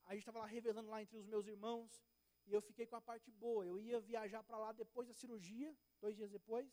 a 0.07 0.13
gente 0.13 0.23
estava 0.23 0.39
lá 0.39 0.47
revelando 0.47 0.89
lá 0.89 1.03
entre 1.03 1.17
os 1.17 1.27
meus 1.27 1.47
irmãos, 1.47 2.05
e 2.47 2.53
eu 2.53 2.63
fiquei 2.63 2.87
com 2.87 2.97
a 2.97 3.01
parte 3.01 3.31
boa. 3.31 3.67
Eu 3.67 3.79
ia 3.81 4.01
viajar 4.01 4.43
para 4.45 4.59
lá 4.59 4.73
depois 4.73 5.09
da 5.09 5.15
cirurgia, 5.15 5.77
dois 6.01 6.17
dias 6.17 6.31
depois, 6.31 6.73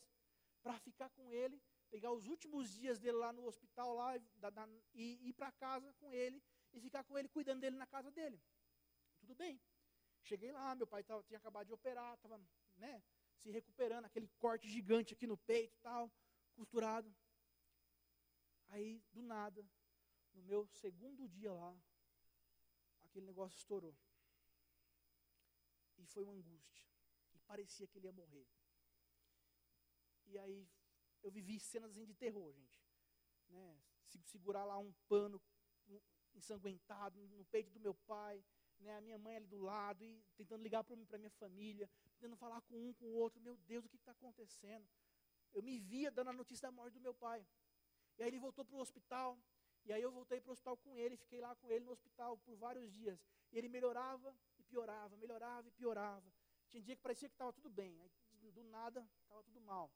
para 0.64 0.80
ficar 0.80 1.10
com 1.10 1.32
ele, 1.32 1.62
pegar 1.92 2.12
os 2.12 2.26
últimos 2.26 2.72
dias 2.72 2.98
dele 2.98 3.18
lá 3.18 3.32
no 3.34 3.46
hospital 3.46 3.94
lá, 3.94 4.18
da, 4.38 4.50
da, 4.50 4.68
e 4.94 5.30
ir 5.30 5.34
para 5.34 5.52
casa 5.52 5.94
com 6.00 6.12
ele, 6.12 6.42
e 6.72 6.80
ficar 6.80 7.04
com 7.04 7.18
ele 7.18 7.28
cuidando 7.28 7.62
dele 7.62 7.76
na 7.76 7.86
casa 7.86 8.10
dele. 8.12 8.42
Tudo 9.20 9.36
bem. 9.36 9.62
Cheguei 10.24 10.52
lá, 10.52 10.74
meu 10.74 10.88
pai 10.88 11.04
tava, 11.04 11.22
tinha 11.24 11.38
acabado 11.38 11.68
de 11.68 11.74
operar, 11.74 12.16
estava 12.16 12.42
né, 12.78 13.04
se 13.36 13.52
recuperando, 13.52 14.06
aquele 14.06 14.28
corte 14.40 14.70
gigante 14.70 15.14
aqui 15.14 15.28
no 15.28 15.38
peito 15.38 15.78
tal, 15.82 16.10
costurado. 16.56 17.14
Aí, 18.70 19.04
do 19.12 19.22
nada, 19.22 19.64
no 20.34 20.42
meu 20.44 20.66
segundo 20.68 21.28
dia 21.28 21.52
lá, 21.52 21.78
aquele 23.04 23.26
negócio 23.26 23.58
estourou. 23.58 23.96
E 25.98 26.06
foi 26.06 26.24
uma 26.24 26.34
angústia. 26.34 26.88
E 27.36 27.40
parecia 27.42 27.88
que 27.88 27.98
ele 27.98 28.08
ia 28.08 28.14
morrer. 28.14 28.48
E 30.34 30.38
aí 30.40 30.68
eu 31.22 31.30
vivi 31.30 31.60
cenas 31.60 31.94
de 31.94 32.16
terror, 32.16 32.52
gente. 32.52 32.84
Né? 33.50 33.78
Segurar 34.26 34.66
lá 34.66 34.80
um 34.80 34.92
pano 35.08 35.40
ensanguentado 36.34 37.20
no 37.28 37.46
peito 37.46 37.70
do 37.70 37.80
meu 37.80 37.94
pai, 37.94 38.44
né? 38.80 38.98
a 38.98 39.02
minha 39.02 39.18
mãe 39.20 39.36
ali 39.36 39.46
do 39.46 39.60
lado, 39.60 40.04
e 40.04 40.24
tentando 40.36 40.64
ligar 40.64 40.84
para 40.84 40.96
minha 41.20 41.30
família, 41.30 41.88
tentando 42.16 42.36
falar 42.36 42.62
com 42.62 42.76
um, 42.76 42.94
com 42.94 43.06
o 43.06 43.14
outro. 43.14 43.40
Meu 43.42 43.56
Deus, 43.58 43.86
o 43.86 43.90
que 43.90 43.96
está 43.96 44.12
acontecendo? 44.12 44.90
Eu 45.54 45.62
me 45.62 45.80
via 45.80 46.10
dando 46.10 46.32
a 46.32 46.34
notícia 46.34 46.68
da 46.68 46.72
morte 46.72 46.96
do 46.96 47.02
meu 47.02 47.14
pai. 47.14 47.46
E 48.18 48.24
aí 48.24 48.30
ele 48.30 48.40
voltou 48.40 48.66
para 48.66 48.76
o 48.76 48.80
hospital, 48.80 49.38
e 49.86 49.94
aí 49.94 50.02
eu 50.02 50.12
voltei 50.12 50.42
para 50.42 50.50
o 50.50 50.54
hospital 50.54 50.78
com 50.78 50.98
ele, 50.98 51.16
fiquei 51.16 51.42
lá 51.42 51.56
com 51.58 51.72
ele 51.72 51.86
no 51.86 51.92
hospital 51.92 52.40
por 52.40 52.56
vários 52.56 52.92
dias. 52.92 53.24
E 53.52 53.58
ele 53.60 53.70
melhorava 53.70 54.36
e 54.58 54.64
piorava, 54.64 55.16
melhorava 55.16 55.68
e 55.68 55.72
piorava. 55.72 56.34
Tinha 56.70 56.82
dia 56.82 56.96
que 56.96 57.02
parecia 57.04 57.30
que 57.30 57.36
estava 57.36 57.54
tudo 57.54 57.70
bem, 57.70 58.00
aí 58.02 58.12
do 58.52 58.64
nada 58.64 59.08
estava 59.22 59.44
tudo 59.44 59.62
mal. 59.62 59.92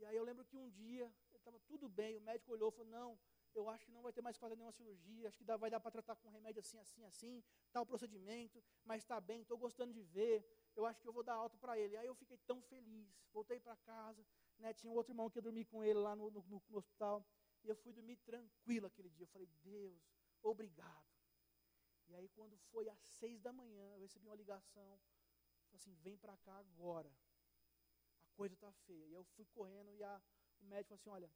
E 0.00 0.04
aí 0.06 0.16
eu 0.16 0.24
lembro 0.24 0.44
que 0.44 0.56
um 0.56 0.68
dia 0.70 1.12
estava 1.34 1.58
tudo 1.60 1.88
bem, 1.88 2.16
o 2.16 2.20
médico 2.20 2.52
olhou 2.52 2.70
e 2.70 2.72
falou, 2.72 2.90
não, 2.90 3.18
eu 3.54 3.68
acho 3.68 3.84
que 3.84 3.92
não 3.92 4.02
vai 4.02 4.12
ter 4.12 4.22
mais 4.22 4.36
que 4.36 4.40
fazer 4.40 4.56
nenhuma 4.56 4.72
cirurgia, 4.72 5.28
acho 5.28 5.36
que 5.36 5.44
dá, 5.44 5.56
vai 5.56 5.70
dar 5.70 5.80
para 5.80 5.90
tratar 5.90 6.16
com 6.16 6.28
remédio 6.30 6.60
assim, 6.60 6.78
assim, 6.78 7.04
assim, 7.04 7.44
tal 7.72 7.84
procedimento, 7.84 8.62
mas 8.84 9.02
está 9.02 9.20
bem, 9.20 9.42
estou 9.42 9.58
gostando 9.58 9.92
de 9.92 10.02
ver, 10.02 10.44
eu 10.74 10.86
acho 10.86 11.00
que 11.02 11.08
eu 11.08 11.12
vou 11.12 11.22
dar 11.22 11.34
alta 11.34 11.58
para 11.58 11.78
ele. 11.78 11.96
Aí 11.96 12.06
eu 12.06 12.14
fiquei 12.14 12.38
tão 12.46 12.62
feliz, 12.62 13.08
voltei 13.32 13.60
para 13.60 13.76
casa, 13.76 14.24
né, 14.58 14.72
tinha 14.72 14.90
um 14.90 14.94
outro 14.94 15.12
irmão 15.12 15.28
que 15.28 15.38
ia 15.38 15.42
dormir 15.42 15.64
com 15.66 15.84
ele 15.84 15.98
lá 15.98 16.16
no, 16.16 16.30
no, 16.30 16.62
no 16.68 16.78
hospital. 16.78 17.26
E 17.62 17.68
eu 17.68 17.76
fui 17.76 17.92
dormir 17.92 18.16
tranquilo 18.16 18.86
aquele 18.86 19.10
dia. 19.10 19.24
Eu 19.24 19.28
falei, 19.28 19.48
Deus, 19.62 20.00
obrigado. 20.42 21.10
E 22.10 22.14
aí, 22.14 22.28
quando 22.30 22.56
foi 22.72 22.88
às 22.88 22.98
seis 22.98 23.40
da 23.40 23.52
manhã, 23.52 23.92
eu 23.94 24.00
recebi 24.00 24.26
uma 24.26 24.34
ligação. 24.34 25.00
Falei 25.66 25.76
assim: 25.76 25.94
vem 26.02 26.16
para 26.16 26.36
cá 26.38 26.58
agora. 26.58 27.10
Coisa 28.40 28.54
está 28.54 28.72
feia. 28.86 29.06
E 29.06 29.12
eu 29.12 29.22
fui 29.36 29.44
correndo 29.56 29.92
e 29.92 30.02
a, 30.02 30.22
o 30.62 30.64
médico 30.64 30.88
falou 30.88 30.98
assim: 30.98 31.10
olha, 31.10 31.30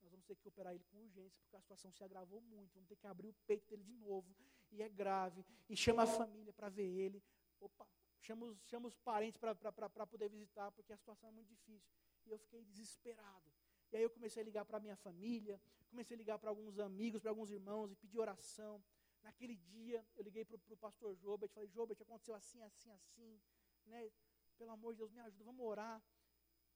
nós 0.00 0.12
vamos 0.12 0.24
ter 0.24 0.36
que 0.36 0.46
operar 0.46 0.72
ele 0.72 0.84
com 0.84 0.98
urgência, 0.98 1.40
porque 1.40 1.56
a 1.56 1.60
situação 1.60 1.90
se 1.90 2.04
agravou 2.04 2.40
muito. 2.40 2.72
Vamos 2.72 2.88
ter 2.88 2.94
que 2.94 3.06
abrir 3.08 3.26
o 3.26 3.34
peito 3.48 3.66
dele 3.68 3.82
de 3.82 3.96
novo. 3.96 4.32
E 4.70 4.80
é 4.80 4.88
grave. 4.88 5.44
E 5.68 5.76
chama 5.76 6.04
a 6.04 6.06
família 6.06 6.52
para 6.52 6.68
ver 6.68 6.86
ele. 6.86 7.20
Opa, 7.58 7.84
chama 8.20 8.46
os, 8.46 8.56
chama 8.68 8.86
os 8.86 8.96
parentes 8.96 9.38
para 9.38 10.06
poder 10.06 10.28
visitar, 10.28 10.70
porque 10.70 10.92
a 10.92 10.96
situação 10.96 11.28
é 11.28 11.32
muito 11.32 11.48
difícil. 11.48 11.92
E 12.24 12.30
eu 12.30 12.38
fiquei 12.38 12.64
desesperado. 12.64 13.52
E 13.90 13.96
aí 13.96 14.04
eu 14.04 14.10
comecei 14.10 14.40
a 14.40 14.44
ligar 14.44 14.64
para 14.64 14.76
a 14.76 14.80
minha 14.80 14.96
família, 14.96 15.60
comecei 15.90 16.14
a 16.14 16.18
ligar 16.18 16.38
para 16.38 16.50
alguns 16.50 16.78
amigos, 16.78 17.22
para 17.22 17.32
alguns 17.32 17.50
irmãos 17.50 17.90
e 17.90 17.96
pedir 17.96 18.20
oração. 18.20 18.80
Naquele 19.20 19.56
dia, 19.56 20.06
eu 20.14 20.22
liguei 20.22 20.44
para 20.44 20.54
o 20.54 20.76
pastor 20.76 21.16
Jobert, 21.16 21.50
falei, 21.50 21.68
Jobert, 21.68 22.00
aconteceu 22.00 22.36
assim, 22.36 22.62
assim, 22.62 22.92
assim, 22.92 23.40
né? 23.84 24.12
Pelo 24.56 24.70
amor 24.70 24.92
de 24.92 24.98
Deus, 24.98 25.10
me 25.10 25.20
ajuda, 25.20 25.44
vamos 25.44 25.66
orar. 25.66 26.00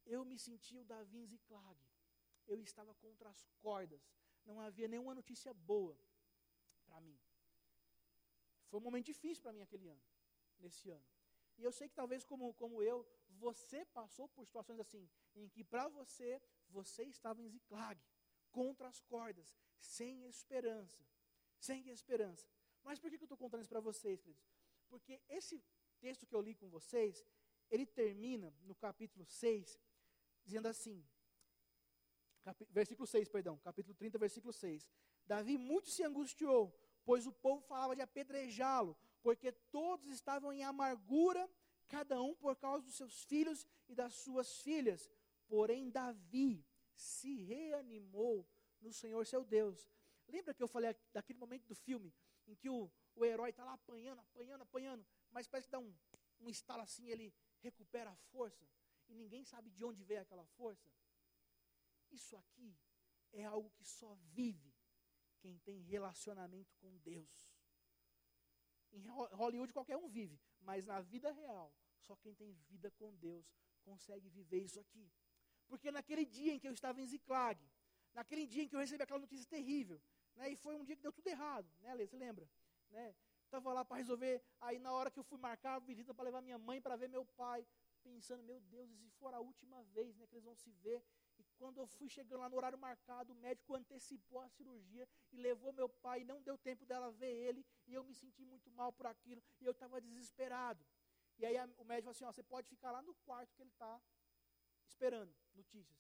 Eu 0.06 0.24
me 0.24 0.38
senti 0.38 0.76
o 0.76 0.84
Davi 0.84 1.18
em 1.18 1.26
Ziclag. 1.26 1.78
Eu 2.46 2.60
estava 2.60 2.94
contra 2.94 3.28
as 3.28 3.46
cordas. 3.60 4.02
Não 4.44 4.60
havia 4.60 4.88
nenhuma 4.88 5.14
notícia 5.14 5.52
boa 5.54 5.96
para 6.84 7.00
mim. 7.00 7.18
Foi 8.68 8.80
um 8.80 8.82
momento 8.82 9.06
difícil 9.06 9.42
para 9.42 9.52
mim 9.52 9.62
aquele 9.62 9.88
ano, 9.88 10.02
nesse 10.58 10.90
ano. 10.90 11.04
E 11.58 11.64
eu 11.64 11.72
sei 11.72 11.88
que 11.88 11.94
talvez 11.94 12.24
como, 12.24 12.54
como 12.54 12.82
eu, 12.82 13.06
você 13.28 13.84
passou 13.84 14.28
por 14.28 14.46
situações 14.46 14.80
assim, 14.80 15.08
em 15.34 15.48
que 15.48 15.62
para 15.62 15.88
você 15.88 16.40
você 16.68 17.04
estava 17.04 17.42
em 17.42 17.48
Ziclag, 17.48 18.00
contra 18.50 18.88
as 18.88 19.00
cordas, 19.00 19.56
sem 19.78 20.26
esperança. 20.26 21.04
Sem 21.58 21.88
esperança. 21.88 22.48
Mas 22.82 22.98
por 22.98 23.10
que 23.10 23.16
eu 23.16 23.24
estou 23.24 23.36
contando 23.36 23.60
isso 23.60 23.68
para 23.68 23.80
vocês, 23.80 24.20
queridos? 24.20 24.48
Porque 24.88 25.20
esse 25.28 25.62
texto 26.00 26.26
que 26.26 26.34
eu 26.34 26.40
li 26.40 26.54
com 26.54 26.68
vocês, 26.68 27.24
ele 27.70 27.86
termina 27.86 28.54
no 28.62 28.74
capítulo 28.74 29.26
6, 29.26 29.78
dizendo 30.50 30.66
assim, 30.66 31.06
versículo 32.70 33.06
6, 33.06 33.28
perdão, 33.28 33.56
capítulo 33.58 33.94
30, 33.94 34.18
versículo 34.18 34.52
6. 34.52 34.86
Davi 35.24 35.56
muito 35.56 35.88
se 35.88 36.02
angustiou, 36.02 36.76
pois 37.04 37.24
o 37.24 37.32
povo 37.32 37.60
falava 37.62 37.94
de 37.94 38.02
apedrejá-lo, 38.02 38.96
porque 39.22 39.52
todos 39.52 40.08
estavam 40.08 40.52
em 40.52 40.64
amargura, 40.64 41.48
cada 41.88 42.20
um 42.20 42.34
por 42.34 42.56
causa 42.56 42.84
dos 42.84 42.96
seus 42.96 43.22
filhos 43.22 43.64
e 43.88 43.94
das 43.94 44.14
suas 44.14 44.60
filhas. 44.60 45.08
Porém, 45.46 45.88
Davi 45.88 46.66
se 46.96 47.42
reanimou 47.44 48.44
no 48.80 48.92
Senhor 48.92 49.24
seu 49.26 49.44
Deus. 49.44 49.88
Lembra 50.26 50.52
que 50.52 50.62
eu 50.62 50.68
falei 50.68 50.96
daquele 51.12 51.38
momento 51.38 51.66
do 51.66 51.74
filme 51.76 52.12
em 52.46 52.56
que 52.56 52.68
o, 52.68 52.90
o 53.14 53.24
herói 53.24 53.50
está 53.50 53.64
lá 53.64 53.74
apanhando, 53.74 54.18
apanhando, 54.20 54.62
apanhando, 54.62 55.06
mas 55.30 55.46
parece 55.46 55.68
que 55.68 55.72
dá 55.72 55.78
um, 55.78 55.94
um 56.40 56.48
estalo 56.48 56.82
assim, 56.82 57.08
ele 57.08 57.32
recupera 57.60 58.10
a 58.10 58.16
força. 58.32 58.66
E 59.10 59.14
ninguém 59.14 59.44
sabe 59.44 59.70
de 59.70 59.84
onde 59.84 60.02
veio 60.04 60.22
aquela 60.22 60.44
força. 60.44 60.90
Isso 62.10 62.36
aqui 62.36 62.78
é 63.32 63.44
algo 63.44 63.70
que 63.70 63.84
só 63.84 64.14
vive 64.38 64.74
quem 65.40 65.58
tem 65.58 65.80
relacionamento 65.80 66.74
com 66.76 66.96
Deus. 66.98 67.50
Em 68.92 69.06
Hollywood 69.06 69.72
qualquer 69.72 69.96
um 69.96 70.08
vive, 70.08 70.40
mas 70.60 70.86
na 70.86 71.00
vida 71.00 71.30
real, 71.32 71.72
só 72.00 72.16
quem 72.16 72.34
tem 72.34 72.52
vida 72.68 72.90
com 72.92 73.14
Deus 73.16 73.46
consegue 73.82 74.28
viver 74.28 74.62
isso 74.62 74.80
aqui. 74.80 75.10
Porque 75.66 75.90
naquele 75.90 76.24
dia 76.24 76.54
em 76.54 76.58
que 76.58 76.68
eu 76.68 76.72
estava 76.72 77.00
em 77.00 77.06
Ziclag, 77.06 77.60
naquele 78.12 78.46
dia 78.46 78.64
em 78.64 78.68
que 78.68 78.74
eu 78.74 78.80
recebi 78.80 79.02
aquela 79.02 79.20
notícia 79.20 79.46
terrível, 79.46 80.02
né, 80.34 80.50
e 80.50 80.56
foi 80.56 80.74
um 80.74 80.84
dia 80.84 80.96
que 80.96 81.02
deu 81.02 81.12
tudo 81.12 81.28
errado, 81.28 81.70
né, 81.80 81.94
Lê, 81.94 82.06
você 82.06 82.16
lembra? 82.16 82.48
Né? 82.90 83.14
Estava 83.44 83.72
lá 83.72 83.84
para 83.84 83.96
resolver, 83.96 84.42
aí 84.60 84.78
na 84.78 84.92
hora 84.92 85.10
que 85.10 85.18
eu 85.18 85.24
fui 85.24 85.38
marcar 85.38 85.76
a 85.76 85.78
visita 85.78 86.12
para 86.12 86.24
levar 86.24 86.40
minha 86.40 86.58
mãe 86.58 86.80
para 86.80 86.96
ver 86.96 87.08
meu 87.08 87.24
pai, 87.24 87.66
pensando, 88.00 88.42
meu 88.42 88.60
Deus, 88.60 88.90
e 88.90 88.96
se 88.96 89.10
for 89.10 89.32
a 89.34 89.40
última 89.40 89.82
vez 89.96 90.16
né, 90.16 90.26
que 90.26 90.34
eles 90.34 90.44
vão 90.44 90.54
se 90.54 90.70
ver, 90.72 91.02
e 91.38 91.44
quando 91.58 91.78
eu 91.78 91.86
fui 91.86 92.08
chegando 92.08 92.40
lá 92.40 92.48
no 92.48 92.56
horário 92.56 92.78
marcado, 92.78 93.32
o 93.32 93.36
médico 93.36 93.74
antecipou 93.74 94.40
a 94.40 94.48
cirurgia 94.48 95.08
e 95.32 95.36
levou 95.36 95.72
meu 95.72 95.88
pai, 95.88 96.20
e 96.20 96.24
não 96.24 96.42
deu 96.42 96.58
tempo 96.58 96.84
dela 96.84 97.10
ver 97.12 97.32
ele, 97.32 97.64
e 97.86 97.94
eu 97.94 98.04
me 98.04 98.14
senti 98.14 98.44
muito 98.44 98.70
mal 98.70 98.92
por 98.92 99.06
aquilo, 99.06 99.42
e 99.60 99.64
eu 99.64 99.72
estava 99.72 100.00
desesperado. 100.00 100.84
E 101.38 101.46
aí 101.46 101.56
a, 101.56 101.64
o 101.78 101.84
médico 101.84 102.04
falou 102.04 102.10
assim: 102.10 102.24
ó, 102.24 102.32
você 102.32 102.42
pode 102.42 102.68
ficar 102.68 102.90
lá 102.92 103.00
no 103.02 103.14
quarto 103.26 103.54
que 103.54 103.62
ele 103.62 103.70
está 103.70 104.00
esperando 104.84 105.34
notícias. 105.54 105.98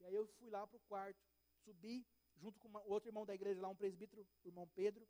E 0.00 0.04
aí 0.06 0.14
eu 0.14 0.26
fui 0.26 0.48
lá 0.50 0.66
para 0.66 0.76
o 0.76 0.80
quarto, 0.80 1.22
subi, 1.64 2.06
junto 2.36 2.58
com 2.58 2.68
o 2.68 2.90
outro 2.90 3.08
irmão 3.10 3.26
da 3.26 3.34
igreja 3.34 3.60
lá, 3.60 3.68
um 3.68 3.76
presbítero, 3.76 4.26
o 4.44 4.48
irmão 4.48 4.66
Pedro, 4.68 5.06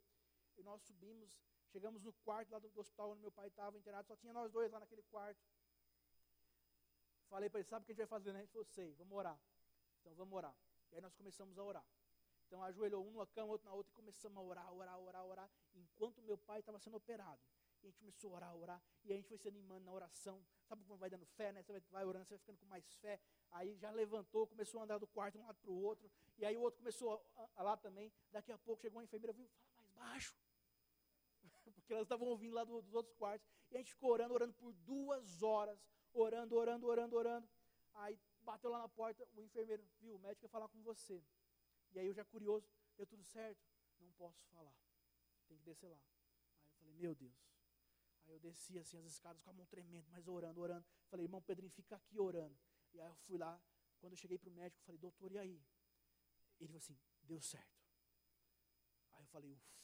e 0.56 0.62
nós 0.62 0.82
subimos, 0.82 1.38
chegamos 1.68 2.02
no 2.02 2.12
quarto 2.12 2.50
lá 2.50 2.58
do, 2.58 2.68
do 2.70 2.80
hospital 2.80 3.10
onde 3.10 3.20
meu 3.20 3.30
pai 3.30 3.46
estava 3.46 3.78
internado, 3.78 4.08
só 4.08 4.16
tinha 4.16 4.32
nós 4.32 4.50
dois 4.50 4.72
lá 4.72 4.80
naquele 4.80 5.02
quarto. 5.04 5.40
Falei 7.28 7.48
para 7.50 7.60
ele, 7.60 7.68
sabe 7.68 7.82
o 7.82 7.86
que 7.86 7.92
a 7.92 7.94
gente 7.94 7.98
vai 7.98 8.18
fazer, 8.18 8.32
né? 8.32 8.40
Ele 8.40 8.48
falou, 8.48 8.64
sei, 8.64 8.92
vamos 8.94 9.12
orar. 9.12 9.38
Então 10.00 10.14
vamos 10.14 10.34
orar. 10.34 10.54
E 10.90 10.96
aí 10.96 11.00
nós 11.00 11.14
começamos 11.14 11.58
a 11.58 11.62
orar. 11.62 11.84
Então 12.46 12.62
ajoelhou 12.64 13.06
um 13.06 13.10
numa 13.10 13.26
cama, 13.26 13.52
outro 13.52 13.68
na 13.68 13.74
outra, 13.74 13.92
e 13.92 13.94
começamos 13.94 14.38
a 14.38 14.40
orar, 14.40 14.72
orar, 14.72 14.98
orar, 14.98 15.24
orar, 15.24 15.50
enquanto 15.74 16.22
meu 16.22 16.38
pai 16.38 16.60
estava 16.60 16.78
sendo 16.78 16.96
operado. 16.96 17.40
E 17.82 17.86
a 17.86 17.90
gente 17.90 17.98
começou 17.98 18.32
a 18.32 18.36
orar, 18.36 18.56
orar, 18.56 18.82
e 19.04 19.12
a 19.12 19.16
gente 19.16 19.28
foi 19.28 19.36
se 19.36 19.46
animando 19.48 19.84
na 19.84 19.92
oração. 19.92 20.42
Sabe 20.66 20.82
como 20.84 20.98
vai 20.98 21.10
dando 21.10 21.26
fé, 21.26 21.52
né? 21.52 21.62
Você 21.62 21.78
vai, 21.90 22.04
orando, 22.04 22.24
você 22.24 22.30
vai 22.30 22.38
ficando 22.38 22.58
com 22.58 22.66
mais 22.66 22.84
fé. 22.94 23.20
Aí 23.50 23.76
já 23.76 23.90
levantou, 23.90 24.46
começou 24.46 24.80
a 24.80 24.84
andar 24.84 24.98
do 24.98 25.06
quarto 25.06 25.34
de 25.34 25.40
um 25.40 25.46
lado 25.46 25.58
para 25.58 25.70
o 25.70 25.80
outro. 25.82 26.10
E 26.38 26.44
aí 26.44 26.56
o 26.56 26.60
outro 26.60 26.78
começou 26.78 27.22
a, 27.36 27.48
a, 27.56 27.62
lá 27.62 27.76
também. 27.76 28.12
Daqui 28.32 28.50
a 28.50 28.58
pouco 28.58 28.80
chegou 28.80 28.98
uma 28.98 29.04
enfermeira, 29.04 29.32
viu, 29.32 29.48
fala 29.68 29.76
mais 29.76 29.90
baixo. 29.90 30.34
Porque 31.74 31.92
elas 31.92 32.04
estavam 32.04 32.26
ouvindo 32.28 32.54
lá 32.54 32.64
do, 32.64 32.82
dos 32.82 32.94
outros 32.94 33.14
quartos. 33.14 33.46
E 33.70 33.76
a 33.76 33.78
gente 33.78 33.92
ficou 33.92 34.10
orando, 34.10 34.34
orando 34.34 34.54
por 34.54 34.72
duas 34.72 35.42
horas. 35.42 35.78
Orando, 36.12 36.56
orando, 36.56 36.86
orando, 36.86 37.16
orando. 37.16 37.48
Aí 37.94 38.18
bateu 38.42 38.70
lá 38.70 38.78
na 38.78 38.88
porta, 38.88 39.28
o 39.34 39.42
enfermeiro, 39.42 39.84
viu, 40.00 40.16
o 40.16 40.18
médico 40.18 40.42
quer 40.42 40.48
falar 40.48 40.68
com 40.68 40.82
você. 40.82 41.22
E 41.90 41.98
aí 41.98 42.06
eu 42.06 42.14
já 42.14 42.24
curioso, 42.24 42.68
deu 42.96 43.06
tudo 43.06 43.24
certo? 43.24 43.60
Não 44.00 44.10
posso 44.12 44.42
falar, 44.48 44.74
tem 45.46 45.58
que 45.58 45.64
descer 45.64 45.88
lá. 45.88 45.96
Aí 45.96 46.70
eu 46.70 46.78
falei, 46.78 46.94
meu 46.94 47.14
Deus. 47.14 47.36
Aí 48.24 48.32
eu 48.32 48.38
desci 48.40 48.78
assim 48.78 48.98
as 48.98 49.06
escadas 49.06 49.42
com 49.42 49.50
a 49.50 49.52
mão 49.52 49.66
tremendo, 49.66 50.08
mas 50.10 50.28
orando, 50.28 50.60
orando. 50.60 50.86
Falei, 51.08 51.24
irmão 51.24 51.42
Pedrinho, 51.42 51.70
fica 51.70 51.96
aqui 51.96 52.18
orando. 52.18 52.58
E 52.92 53.00
aí 53.00 53.08
eu 53.08 53.16
fui 53.16 53.38
lá, 53.38 53.60
quando 53.98 54.12
eu 54.12 54.16
cheguei 54.16 54.38
para 54.38 54.48
o 54.48 54.52
médico, 54.52 54.82
falei, 54.84 54.98
doutor, 54.98 55.32
e 55.32 55.38
aí? 55.38 55.62
Ele 56.60 56.68
falou 56.68 56.78
assim, 56.78 56.98
deu 57.22 57.40
certo. 57.40 57.78
Aí 59.12 59.22
eu 59.22 59.26
falei, 59.28 59.50
ufa, 59.50 59.78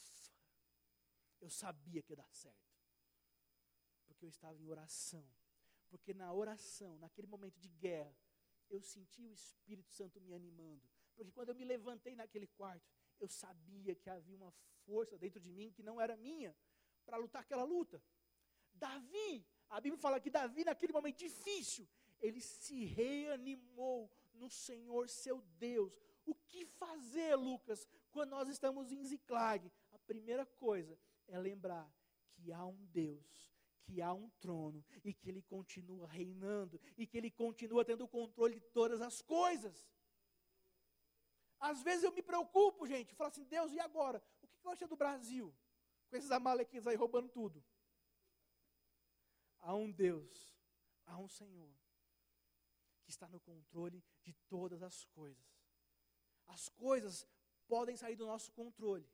eu 1.40 1.50
sabia 1.50 2.02
que 2.02 2.12
ia 2.12 2.16
dar 2.16 2.34
certo. 2.34 2.74
Porque 4.06 4.24
eu 4.24 4.30
estava 4.30 4.60
em 4.60 4.68
oração. 4.68 5.26
Porque 5.94 6.12
na 6.12 6.32
oração, 6.32 6.98
naquele 6.98 7.28
momento 7.28 7.56
de 7.60 7.68
guerra, 7.68 8.12
eu 8.68 8.82
senti 8.82 9.24
o 9.24 9.32
Espírito 9.32 9.92
Santo 9.92 10.20
me 10.20 10.34
animando. 10.34 10.82
Porque 11.14 11.30
quando 11.30 11.50
eu 11.50 11.54
me 11.54 11.64
levantei 11.64 12.16
naquele 12.16 12.48
quarto, 12.48 12.84
eu 13.20 13.28
sabia 13.28 13.94
que 13.94 14.10
havia 14.10 14.36
uma 14.36 14.50
força 14.84 15.16
dentro 15.16 15.38
de 15.38 15.52
mim 15.52 15.70
que 15.70 15.84
não 15.84 16.00
era 16.00 16.16
minha 16.16 16.52
para 17.04 17.16
lutar 17.16 17.42
aquela 17.42 17.62
luta. 17.62 18.02
Davi, 18.72 19.46
a 19.70 19.80
Bíblia 19.80 20.00
fala 20.00 20.18
que 20.18 20.30
Davi, 20.30 20.64
naquele 20.64 20.92
momento 20.92 21.18
difícil, 21.18 21.88
ele 22.20 22.40
se 22.40 22.86
reanimou 22.86 24.10
no 24.32 24.50
Senhor 24.50 25.08
seu 25.08 25.40
Deus. 25.60 25.96
O 26.26 26.34
que 26.34 26.66
fazer, 26.66 27.36
Lucas, 27.36 27.86
quando 28.10 28.30
nós 28.30 28.48
estamos 28.48 28.90
em 28.90 29.04
Ziclag? 29.04 29.70
A 29.92 29.98
primeira 30.00 30.44
coisa 30.44 30.98
é 31.28 31.38
lembrar 31.38 31.88
que 32.32 32.50
há 32.50 32.66
um 32.66 32.84
Deus 32.86 33.53
que 33.84 34.00
há 34.00 34.12
um 34.12 34.28
trono 34.40 34.84
e 35.04 35.12
que 35.12 35.28
ele 35.28 35.42
continua 35.42 36.06
reinando 36.08 36.80
e 36.96 37.06
que 37.06 37.16
ele 37.16 37.30
continua 37.30 37.84
tendo 37.84 38.04
o 38.04 38.08
controle 38.08 38.54
de 38.54 38.66
todas 38.68 39.00
as 39.00 39.20
coisas. 39.20 39.86
Às 41.60 41.82
vezes 41.82 42.04
eu 42.04 42.12
me 42.12 42.22
preocupo, 42.22 42.86
gente, 42.86 43.14
falo 43.14 43.30
assim, 43.30 43.44
Deus, 43.44 43.72
e 43.72 43.80
agora? 43.80 44.22
O 44.42 44.46
que, 44.46 44.66
eu 44.66 44.70
acho 44.70 44.86
do 44.86 44.96
Brasil? 44.96 45.54
Com 46.08 46.16
esses 46.16 46.30
amalequinos 46.30 46.86
aí 46.86 46.96
roubando 46.96 47.28
tudo. 47.28 47.64
Há 49.60 49.74
um 49.74 49.90
Deus, 49.90 50.50
há 51.06 51.18
um 51.18 51.28
Senhor, 51.28 51.74
que 53.02 53.10
está 53.10 53.28
no 53.28 53.40
controle 53.40 54.02
de 54.22 54.34
todas 54.48 54.82
as 54.82 55.04
coisas. 55.06 55.64
As 56.46 56.68
coisas 56.68 57.26
podem 57.66 57.96
sair 57.96 58.16
do 58.16 58.26
nosso 58.26 58.52
controle, 58.52 59.08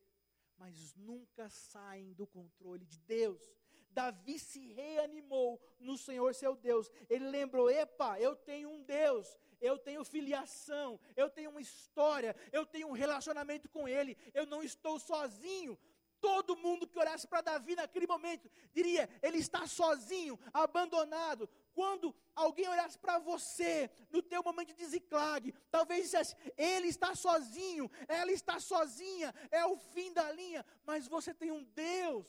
mas 0.57 0.95
nunca 0.97 1.49
saem 1.49 2.13
do 2.13 2.27
controle 2.27 2.85
de 2.85 2.99
Deus. 2.99 3.49
Davi 3.91 4.39
se 4.39 4.73
reanimou 4.73 5.61
no 5.79 5.97
Senhor 5.97 6.35
seu 6.35 6.55
Deus. 6.55 6.91
Ele 7.09 7.29
lembrou: 7.29 7.71
epa, 7.71 8.19
eu 8.21 8.37
tenho 8.37 8.71
um 8.71 8.83
Deus, 8.83 9.37
eu 9.61 9.79
tenho 9.79 10.05
filiação, 10.05 10.99
eu 11.17 11.29
tenho 11.29 11.51
uma 11.51 11.61
história, 11.61 12.35
eu 12.53 12.65
tenho 12.65 12.89
um 12.89 12.93
relacionamento 12.93 13.69
com 13.69 13.89
Ele, 13.89 14.17
eu 14.33 14.47
não 14.47 14.63
estou 14.63 14.99
sozinho. 14.99 15.79
Todo 16.21 16.57
mundo 16.57 16.87
que 16.87 16.99
olhasse 16.99 17.27
para 17.27 17.41
Davi 17.41 17.75
naquele 17.75 18.07
momento 18.07 18.51
diria: 18.73 19.09
ele 19.23 19.39
está 19.39 19.67
sozinho, 19.67 20.39
abandonado. 20.53 21.49
Quando 21.73 22.15
alguém 22.35 22.69
olhasse 22.69 22.99
para 22.99 23.19
você 23.19 23.91
no 24.11 24.23
teu 24.23 24.43
momento 24.43 24.75
de 24.75 24.85
ziclag, 24.85 25.53
talvez 25.71 26.03
dissesse: 26.03 26.37
ele 26.59 26.89
está 26.89 27.15
sozinho, 27.15 27.91
ela 28.07 28.31
está 28.31 28.61
sozinha, 28.61 29.35
é 29.51 29.65
o 29.65 29.77
fim 29.77 30.13
da 30.13 30.31
linha. 30.31 30.65
Mas 30.85 31.09
você 31.09 31.33
tem 31.33 31.51
um 31.51 31.65
Deus, 31.65 32.27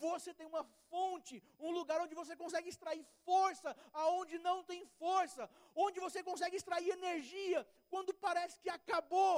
você 0.00 0.32
tem 0.38 0.46
uma 0.46 0.64
fonte, 0.90 1.42
um 1.66 1.70
lugar 1.78 2.00
onde 2.00 2.14
você 2.20 2.34
consegue 2.42 2.68
extrair 2.68 3.04
força, 3.28 3.70
aonde 3.92 4.38
não 4.38 4.58
tem 4.70 4.84
força, 5.02 5.48
onde 5.74 6.00
você 6.06 6.22
consegue 6.30 6.56
extrair 6.56 6.90
energia 6.90 7.60
quando 7.92 8.14
parece 8.26 8.58
que 8.60 8.70
acabou. 8.70 9.36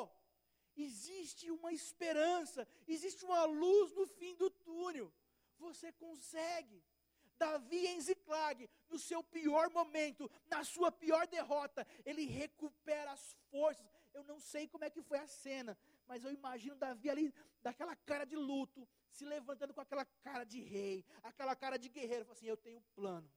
Existe 0.77 1.51
uma 1.51 1.73
esperança, 1.81 2.67
existe 2.87 3.25
uma 3.25 3.45
luz 3.45 3.93
no 3.93 4.07
fim 4.07 4.35
do 4.37 4.49
túnel. 4.51 5.13
Você 5.59 5.93
consegue. 5.93 6.83
Davi 7.43 7.89
em 7.89 8.01
Ziclag, 8.01 8.71
no 8.89 8.99
seu 8.99 9.21
pior 9.37 9.69
momento, 9.71 10.31
na 10.47 10.63
sua 10.63 10.93
pior 10.93 11.27
derrota, 11.27 11.85
ele 12.05 12.25
recupera 12.25 13.11
as 13.11 13.37
forças. 13.51 13.85
Eu 14.15 14.23
não 14.23 14.39
sei 14.39 14.69
como 14.69 14.85
é 14.85 14.91
que 14.91 15.03
foi 15.03 15.19
a 15.19 15.27
cena, 15.27 15.77
mas 16.07 16.23
eu 16.25 16.33
imagino 16.33 16.77
Davi 16.77 17.11
ali, 17.11 17.35
daquela 17.61 17.97
cara 17.97 18.25
de 18.25 18.37
luto, 18.37 18.87
se 19.13 19.25
levantando 19.25 19.75
com 19.75 19.81
aquela 19.81 20.05
cara 20.25 20.45
de 20.45 20.61
rei, 20.61 21.05
aquela 21.23 21.55
cara 21.55 21.79
de 21.79 21.89
guerreiro, 21.89 22.31
assim: 22.31 22.47
Eu 22.47 22.57
tenho 22.57 22.81
plano, 22.95 23.31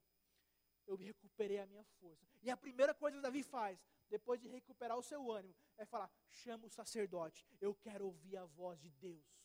eu 0.87 0.95
recuperei 0.95 1.59
a 1.59 1.67
minha 1.67 1.83
força. 1.99 2.25
E 2.41 2.49
a 2.49 2.57
primeira 2.57 2.93
coisa 2.93 3.17
que 3.17 3.23
Davi 3.23 3.43
faz, 3.43 3.77
depois 4.09 4.39
de 4.39 4.47
recuperar 4.47 4.97
o 4.97 5.03
seu 5.03 5.31
ânimo, 5.31 5.55
é 5.77 5.85
falar: 5.85 6.09
chama 6.29 6.65
o 6.65 6.69
sacerdote, 6.69 7.45
eu 7.59 7.75
quero 7.75 8.05
ouvir 8.05 8.37
a 8.37 8.45
voz 8.45 8.79
de 8.79 8.89
Deus. 8.89 9.35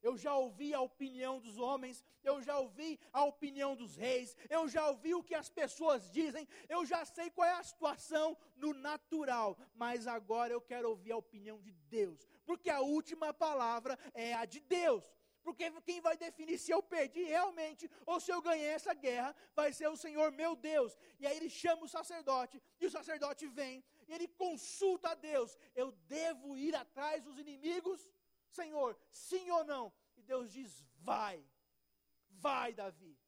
Eu 0.00 0.16
já 0.16 0.34
ouvi 0.36 0.72
a 0.72 0.80
opinião 0.80 1.40
dos 1.40 1.58
homens, 1.58 2.04
eu 2.22 2.40
já 2.40 2.56
ouvi 2.56 3.00
a 3.12 3.24
opinião 3.24 3.74
dos 3.74 3.96
reis, 3.96 4.36
eu 4.48 4.68
já 4.68 4.88
ouvi 4.88 5.12
o 5.12 5.24
que 5.24 5.34
as 5.34 5.48
pessoas 5.48 6.08
dizem, 6.12 6.46
eu 6.68 6.86
já 6.86 7.04
sei 7.04 7.30
qual 7.30 7.48
é 7.48 7.54
a 7.54 7.62
situação 7.64 8.36
no 8.54 8.72
natural, 8.72 9.58
mas 9.74 10.06
agora 10.06 10.52
eu 10.52 10.60
quero 10.60 10.88
ouvir 10.88 11.10
a 11.10 11.16
opinião 11.16 11.60
de 11.60 11.72
Deus, 11.72 12.28
porque 12.46 12.70
a 12.70 12.80
última 12.80 13.34
palavra 13.34 13.98
é 14.14 14.34
a 14.34 14.44
de 14.44 14.60
Deus. 14.60 15.04
Porque 15.48 15.70
quem 15.86 15.98
vai 16.06 16.14
definir 16.14 16.58
se 16.58 16.70
eu 16.70 16.82
perdi 16.82 17.22
realmente 17.22 17.90
ou 18.04 18.20
se 18.20 18.30
eu 18.30 18.40
ganhei 18.42 18.68
essa 18.68 18.92
guerra 18.92 19.34
vai 19.56 19.72
ser 19.72 19.88
o 19.88 19.96
Senhor 19.96 20.30
meu 20.30 20.54
Deus. 20.54 20.98
E 21.18 21.26
aí 21.26 21.34
ele 21.38 21.48
chama 21.48 21.84
o 21.84 21.88
sacerdote, 21.88 22.60
e 22.78 22.84
o 22.84 22.90
sacerdote 22.90 23.46
vem, 23.46 23.82
e 24.06 24.12
ele 24.12 24.28
consulta 24.28 25.08
a 25.12 25.14
Deus: 25.14 25.56
eu 25.74 25.90
devo 26.06 26.54
ir 26.54 26.74
atrás 26.76 27.22
dos 27.22 27.38
inimigos? 27.38 28.06
Senhor, 28.50 28.90
sim 29.10 29.50
ou 29.50 29.64
não? 29.64 29.90
E 30.18 30.22
Deus 30.22 30.52
diz: 30.52 30.84
vai, 30.98 31.42
vai, 32.28 32.74
Davi. 32.74 33.18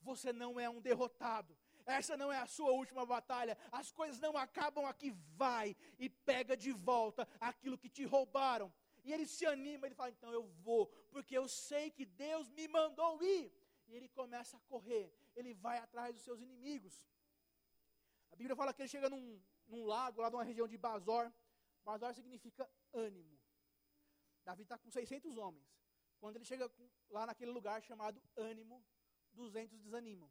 Você 0.00 0.32
não 0.32 0.60
é 0.60 0.70
um 0.70 0.80
derrotado. 0.80 1.58
Essa 1.84 2.16
não 2.16 2.30
é 2.30 2.38
a 2.38 2.46
sua 2.46 2.70
última 2.70 3.04
batalha. 3.04 3.58
As 3.72 3.90
coisas 3.90 4.20
não 4.20 4.36
acabam 4.36 4.86
aqui. 4.86 5.10
Vai 5.34 5.74
e 5.98 6.08
pega 6.08 6.56
de 6.56 6.70
volta 6.70 7.26
aquilo 7.40 7.76
que 7.76 7.88
te 7.88 8.04
roubaram. 8.04 8.72
E 9.08 9.12
ele 9.14 9.26
se 9.34 9.44
anima, 9.54 9.86
ele 9.86 9.98
fala: 10.00 10.10
então 10.16 10.32
eu 10.38 10.44
vou, 10.66 10.86
porque 11.12 11.34
eu 11.40 11.46
sei 11.48 11.84
que 11.96 12.04
Deus 12.24 12.48
me 12.58 12.66
mandou 12.76 13.12
ir. 13.22 13.44
E 13.88 13.94
ele 13.96 14.08
começa 14.20 14.54
a 14.58 14.60
correr, 14.72 15.06
ele 15.38 15.52
vai 15.54 15.78
atrás 15.78 16.14
dos 16.14 16.24
seus 16.28 16.40
inimigos. 16.46 16.96
Bíblia 18.38 18.54
fala 18.54 18.72
que 18.72 18.80
ele 18.82 18.88
chega 18.88 19.10
num, 19.10 19.42
num 19.66 19.84
lago, 19.84 20.22
lá 20.22 20.30
numa 20.30 20.44
região 20.44 20.68
de 20.68 20.78
Bazor. 20.78 21.32
Bazor 21.84 22.14
significa 22.14 22.70
ânimo. 22.92 23.36
Davi 24.44 24.62
está 24.62 24.78
com 24.78 24.88
600 24.88 25.36
homens. 25.36 25.66
Quando 26.20 26.36
ele 26.36 26.44
chega 26.44 26.70
lá 27.10 27.26
naquele 27.26 27.50
lugar 27.50 27.82
chamado 27.82 28.22
ânimo, 28.36 28.84
200 29.32 29.80
desanimam. 29.80 30.30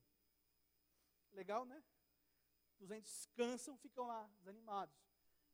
Legal, 1.34 1.66
né? 1.66 1.84
200 2.80 3.12
descansam, 3.12 3.76
ficam 3.78 4.08
lá 4.08 4.26
desanimados. 4.38 4.96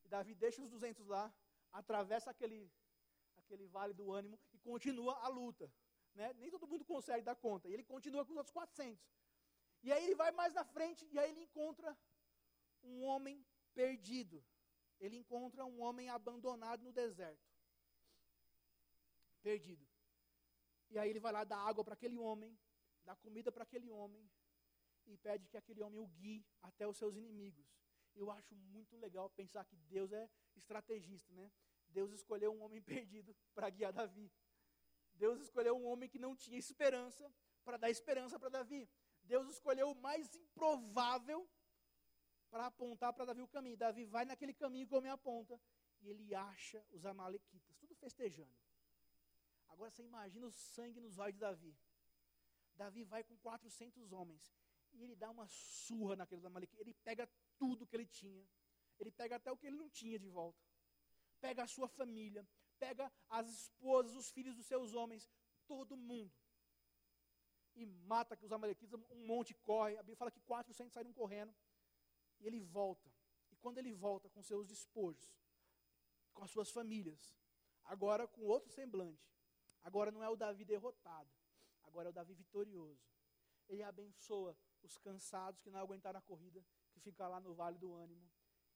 E 0.06 0.08
Davi 0.08 0.36
deixa 0.36 0.62
os 0.62 0.70
200 0.70 1.08
lá, 1.08 1.34
atravessa 1.72 2.30
aquele, 2.30 2.72
aquele 3.54 3.68
vale 3.68 3.94
do 3.94 4.12
ânimo 4.12 4.40
e 4.52 4.58
continua 4.60 5.14
a 5.20 5.28
luta. 5.28 5.72
Né? 6.16 6.34
Nem 6.34 6.50
todo 6.50 6.68
mundo 6.68 6.84
consegue 6.84 7.24
dar 7.24 7.36
conta. 7.36 7.70
E 7.70 7.74
ele 7.74 7.84
continua 7.84 8.26
com 8.26 8.32
os 8.32 8.38
outros 8.38 8.54
400. 8.54 9.04
E 9.84 9.92
aí 9.92 10.04
ele 10.04 10.16
vai 10.16 10.32
mais 10.32 10.54
na 10.54 10.64
frente 10.64 11.08
e 11.12 11.20
aí 11.20 11.30
ele 11.30 11.42
encontra 11.42 11.98
um 12.84 13.04
homem 13.04 13.46
perdido. 13.74 14.44
Ele 15.00 15.18
encontra 15.18 15.66
um 15.66 15.82
homem 15.82 16.10
abandonado 16.10 16.84
no 16.84 16.92
deserto. 16.92 17.46
Perdido. 19.42 19.86
E 20.90 20.98
aí 20.98 21.10
ele 21.10 21.20
vai 21.20 21.32
lá 21.32 21.44
dar 21.44 21.58
água 21.58 21.84
para 21.84 21.96
aquele 21.96 22.18
homem, 22.18 22.58
dá 23.04 23.16
comida 23.16 23.52
para 23.52 23.64
aquele 23.64 23.90
homem 23.90 24.30
e 25.06 25.18
pede 25.18 25.48
que 25.48 25.58
aquele 25.58 25.82
homem 25.82 26.00
o 26.00 26.08
guie 26.08 26.46
até 26.62 26.88
os 26.88 26.98
seus 26.98 27.16
inimigos. 27.16 27.66
Eu 28.16 28.32
acho 28.32 28.56
muito 28.56 28.96
legal 28.98 29.30
pensar 29.32 29.66
que 29.66 29.76
Deus 29.76 30.12
é 30.14 30.30
estrategista, 30.56 31.34
né? 31.34 31.52
Deus 31.94 32.12
escolheu 32.12 32.52
um 32.54 32.62
homem 32.64 32.82
perdido 32.94 33.36
para 33.54 33.70
guiar 33.70 33.94
Davi. 33.94 34.32
Deus 35.14 35.40
escolheu 35.42 35.76
um 35.78 35.86
homem 35.86 36.10
que 36.10 36.20
não 36.20 36.36
tinha 36.36 36.58
esperança 36.58 37.32
para 37.64 37.78
dar 37.78 37.90
esperança 37.90 38.40
para 38.40 38.50
Davi. 38.50 38.90
Deus 39.24 39.48
escolheu 39.48 39.92
o 39.92 39.96
mais 39.96 40.36
improvável 40.36 41.48
para 42.50 42.66
apontar 42.66 43.14
para 43.14 43.26
Davi 43.26 43.42
o 43.42 43.48
caminho. 43.48 43.78
Davi 43.78 44.06
vai 44.06 44.26
naquele 44.26 44.54
caminho 44.54 44.88
que 44.88 44.94
o 44.94 44.98
homem 44.98 45.12
aponta 45.12 45.60
e 46.02 46.10
ele 46.10 46.36
acha 46.36 46.86
os 46.92 47.06
amalequitas, 47.06 47.76
tudo 47.78 47.96
festejando. 47.96 48.54
Agora 49.70 49.90
você 49.90 50.04
imagina 50.04 50.46
o 50.46 50.52
sangue 50.52 51.00
nos 51.00 51.18
olhos 51.18 51.36
de 51.36 51.40
Davi. 51.40 51.76
Davi 52.76 53.04
vai 53.04 53.24
com 53.24 53.38
400 53.38 54.12
homens 54.12 54.54
e 54.94 55.04
ele 55.04 55.16
dá 55.16 55.30
uma 55.30 55.48
surra 55.48 56.16
naqueles 56.16 56.46
amalequitas. 56.46 56.82
Ele 56.82 56.94
pega 56.94 57.30
tudo 57.58 57.88
que 57.88 57.96
ele 57.96 58.06
tinha. 58.06 58.46
Ele 59.00 59.12
pega 59.12 59.38
até 59.38 59.52
o 59.52 59.58
que 59.58 59.68
ele 59.68 59.78
não 59.78 59.90
tinha 59.90 60.20
de 60.20 60.30
volta. 60.30 60.62
Pega 61.46 61.62
a 61.64 61.72
sua 61.76 61.88
família, 62.00 62.44
pega 62.80 63.06
as 63.38 63.48
esposas, 63.58 64.16
os 64.22 64.30
filhos 64.36 64.56
dos 64.60 64.68
seus 64.74 64.94
homens, 65.00 65.30
todo 65.72 65.98
mundo. 66.10 66.34
E 67.76 67.86
mata 67.86 68.38
os 68.48 68.54
amalequitas, 68.58 69.00
um 69.18 69.26
monte 69.32 69.54
corre. 69.70 69.96
A 69.98 70.04
Bíblia 70.04 70.22
fala 70.22 70.36
que 70.36 70.42
400 70.42 70.94
saíram 70.94 71.14
correndo. 71.22 71.54
E 72.40 72.48
ele 72.48 72.62
volta. 72.62 73.10
E 73.52 73.56
quando 73.58 73.78
ele 73.78 73.94
volta 73.94 74.30
com 74.30 74.42
seus 74.42 74.68
despojos, 74.74 75.28
com 76.34 76.44
as 76.44 76.52
suas 76.52 76.70
famílias, 76.78 77.36
agora 77.84 78.28
com 78.28 78.42
outro 78.44 78.72
semblante. 78.72 79.28
Agora 79.82 80.12
não 80.12 80.24
é 80.24 80.30
o 80.30 80.36
Davi 80.36 80.64
derrotado, 80.64 81.30
agora 81.84 82.08
é 82.08 82.12
o 82.12 82.14
Davi 82.14 82.34
vitorioso. 82.34 83.06
Ele 83.68 83.84
abençoa 83.84 84.58
os 84.82 84.98
cansados 84.98 85.62
que 85.62 85.70
não 85.70 85.80
aguentaram 85.80 86.20
a 86.20 86.22
corrida, 86.22 86.64
que 86.92 87.00
ficam 87.02 87.30
lá 87.30 87.40
no 87.42 87.54
vale 87.54 87.78
do 87.78 87.94
ânimo. 87.94 88.30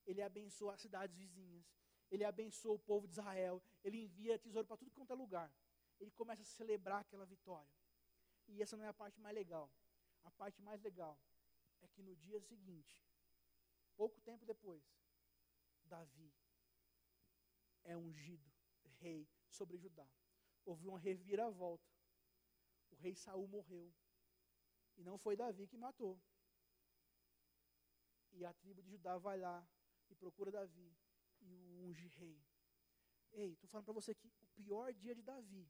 Ele 0.05 0.21
abençoa 0.21 0.73
as 0.73 0.81
cidades 0.81 1.15
vizinhas. 1.15 1.65
Ele 2.09 2.23
abençoa 2.23 2.73
o 2.73 2.79
povo 2.79 3.07
de 3.07 3.13
Israel. 3.13 3.61
Ele 3.83 4.03
envia 4.03 4.39
tesouro 4.39 4.67
para 4.67 4.77
tudo 4.77 4.91
quanto 4.91 5.11
é 5.11 5.15
lugar. 5.15 5.51
Ele 5.99 6.11
começa 6.11 6.41
a 6.41 6.45
celebrar 6.45 7.01
aquela 7.01 7.25
vitória. 7.25 7.69
E 8.47 8.61
essa 8.61 8.77
não 8.77 8.85
é 8.85 8.87
a 8.87 8.93
parte 8.93 9.19
mais 9.19 9.35
legal. 9.35 9.71
A 10.23 10.31
parte 10.31 10.61
mais 10.61 10.81
legal 10.81 11.19
é 11.81 11.87
que 11.87 12.01
no 12.01 12.15
dia 12.15 12.39
seguinte, 12.39 13.03
pouco 13.95 14.19
tempo 14.21 14.45
depois, 14.45 14.83
Davi 15.83 16.33
é 17.83 17.95
ungido 17.97 18.57
rei 18.99 19.27
sobre 19.49 19.77
Judá. 19.77 20.07
Houve 20.65 20.87
uma 20.87 20.99
reviravolta. 20.99 21.89
O 22.91 22.95
rei 22.95 23.15
Saul 23.15 23.47
morreu. 23.47 23.93
E 24.97 25.03
não 25.03 25.17
foi 25.17 25.35
Davi 25.35 25.67
que 25.67 25.77
matou. 25.77 26.19
E 28.31 28.45
a 28.45 28.53
tribo 28.53 28.81
de 28.81 28.89
Judá 28.89 29.17
vai 29.17 29.37
lá 29.37 29.65
e 30.09 30.15
procura 30.15 30.51
Davi 30.51 30.95
e 31.47 31.55
o 31.55 31.85
unge 31.85 32.07
rei. 32.07 32.41
Ei, 33.31 33.53
estou 33.53 33.69
falando 33.69 33.85
para 33.85 33.93
você 33.93 34.13
que 34.15 34.27
o 34.27 34.47
pior 34.55 34.93
dia 34.93 35.13
de 35.13 35.21
Davi 35.21 35.69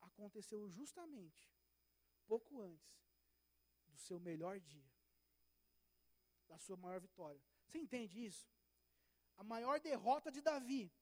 aconteceu 0.00 0.68
justamente 0.68 1.50
pouco 2.26 2.60
antes 2.60 2.96
do 3.88 3.96
seu 3.96 4.18
melhor 4.20 4.60
dia, 4.60 4.90
da 6.46 6.58
sua 6.58 6.76
maior 6.76 7.00
vitória. 7.00 7.40
Você 7.66 7.78
entende 7.78 8.24
isso? 8.24 8.48
A 9.36 9.44
maior 9.44 9.80
derrota 9.80 10.30
de 10.30 10.40
Davi 10.40 10.92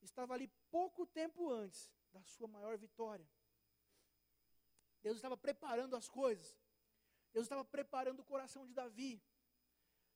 estava 0.00 0.34
ali 0.34 0.48
pouco 0.70 1.06
tempo 1.06 1.50
antes 1.50 1.92
da 2.12 2.22
sua 2.22 2.48
maior 2.48 2.76
vitória. 2.78 3.28
Deus 5.02 5.16
estava 5.16 5.36
preparando 5.36 5.96
as 5.96 6.08
coisas. 6.08 6.58
Deus 7.32 7.44
estava 7.44 7.64
preparando 7.64 8.20
o 8.20 8.24
coração 8.24 8.66
de 8.66 8.72
Davi. 8.72 9.22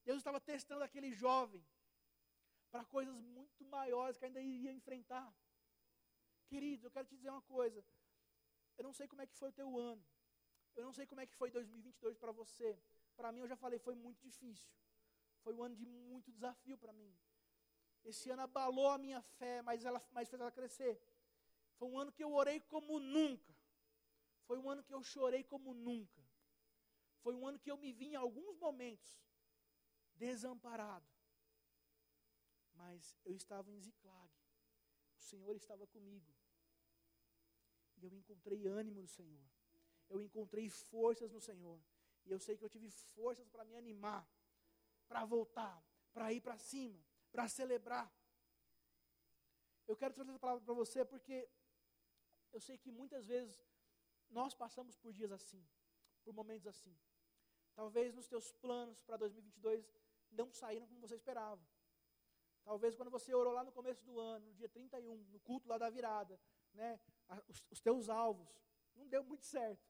Deus 0.05 0.19
estava 0.19 0.41
testando 0.41 0.83
aquele 0.83 1.13
jovem 1.13 1.65
para 2.75 2.85
coisas 2.87 3.17
muito 3.21 3.65
maiores 3.67 4.19
que 4.19 4.25
ainda 4.25 4.41
iria 4.41 4.73
enfrentar. 4.73 5.33
Queridos, 6.49 6.85
eu 6.85 6.91
quero 6.91 7.07
te 7.07 7.15
dizer 7.15 7.31
uma 7.31 7.43
coisa. 7.43 7.85
Eu 8.77 8.83
não 8.83 8.93
sei 8.93 9.07
como 9.07 9.23
é 9.23 9.29
que 9.29 9.37
foi 9.41 9.51
o 9.51 9.53
teu 9.53 9.79
ano. 9.79 10.05
Eu 10.75 10.83
não 10.83 10.93
sei 10.93 11.07
como 11.07 11.21
é 11.21 11.27
que 11.27 11.37
foi 11.37 11.53
2022 11.53 12.19
para 12.19 12.33
você. 12.33 12.77
Para 13.15 13.31
mim, 13.31 13.43
eu 13.43 13.47
já 13.47 13.55
falei, 13.55 13.79
foi 13.79 13.95
muito 13.95 14.21
difícil. 14.21 14.75
Foi 15.45 15.55
um 15.55 15.63
ano 15.63 15.77
de 15.77 15.87
muito 15.87 16.33
desafio 16.33 16.77
para 16.77 16.93
mim. 16.93 17.17
Esse 18.05 18.29
ano 18.31 18.43
abalou 18.43 18.91
a 18.91 18.99
minha 18.99 19.23
fé, 19.23 19.63
mas, 19.63 19.85
ela, 19.85 20.03
mas 20.11 20.29
fez 20.29 20.41
ela 20.41 20.51
crescer. 20.51 21.01
Foi 21.77 21.87
um 21.89 21.97
ano 21.97 22.11
que 22.11 22.25
eu 22.25 22.33
orei 22.33 22.59
como 22.59 22.99
nunca. 22.99 23.55
Foi 24.49 24.59
um 24.59 24.69
ano 24.69 24.83
que 24.83 24.93
eu 24.93 25.01
chorei 25.01 25.45
como 25.45 25.73
nunca. 25.75 26.21
Foi 27.23 27.37
um 27.37 27.47
ano 27.47 27.61
que 27.61 27.71
eu 27.71 27.77
me 27.77 27.93
vi 27.93 28.07
em 28.07 28.17
alguns 28.17 28.59
momentos 28.59 29.17
desamparado. 30.17 31.14
Mas 32.75 33.17
eu 33.25 33.35
estava 33.35 33.71
em 33.71 33.81
Ziclag. 33.81 34.33
O 35.19 35.23
Senhor 35.23 35.55
estava 35.57 35.87
comigo. 35.87 36.33
E 37.97 38.05
eu 38.05 38.13
encontrei 38.13 38.67
ânimo 38.67 39.01
no 39.01 39.09
Senhor. 39.09 39.45
Eu 40.09 40.21
encontrei 40.21 40.69
forças 40.69 41.31
no 41.31 41.41
Senhor. 41.41 41.81
E 42.27 42.31
eu 42.31 42.39
sei 42.39 42.57
que 42.57 42.65
eu 42.65 42.69
tive 42.69 42.91
forças 42.91 43.49
para 43.49 43.65
me 43.65 43.77
animar, 43.77 44.27
para 45.07 45.25
voltar, 45.25 45.83
para 46.13 46.33
ir 46.33 46.41
para 46.41 46.57
cima, 46.57 46.99
para 47.31 47.49
celebrar. 47.49 48.13
Eu 49.87 49.97
quero 49.97 50.15
trazer 50.15 50.31
essa 50.31 50.39
palavra 50.39 50.65
para 50.65 50.75
você 50.75 51.05
porque 51.05 51.49
eu 52.53 52.61
sei 52.61 52.79
que 52.79 52.91
muitas 52.91 53.27
vezes 53.27 53.63
nós 54.31 54.55
passamos 54.55 54.97
por 54.97 55.13
dias 55.13 55.31
assim, 55.31 55.63
por 56.23 56.33
momentos 56.33 56.67
assim. 56.67 56.97
Talvez 57.75 58.15
nos 58.15 58.29
teus 58.29 58.53
planos 58.53 59.03
para 59.03 59.17
2022 59.17 59.93
não 60.31 60.53
saíram 60.53 60.87
como 60.87 61.01
você 61.01 61.17
esperava. 61.17 61.63
Talvez 62.65 62.95
quando 62.95 63.11
você 63.11 63.35
orou 63.35 63.53
lá 63.53 63.63
no 63.63 63.73
começo 63.73 64.05
do 64.05 64.19
ano, 64.19 64.47
no 64.47 64.55
dia 64.55 64.69
31, 64.69 65.17
no 65.17 65.41
culto 65.41 65.69
lá 65.69 65.77
da 65.77 65.91
virada, 65.91 66.41
né, 66.73 66.99
os, 67.47 67.65
os 67.71 67.81
teus 67.81 68.09
alvos, 68.09 68.49
não 68.95 69.07
deu 69.07 69.23
muito 69.23 69.45
certo. 69.45 69.87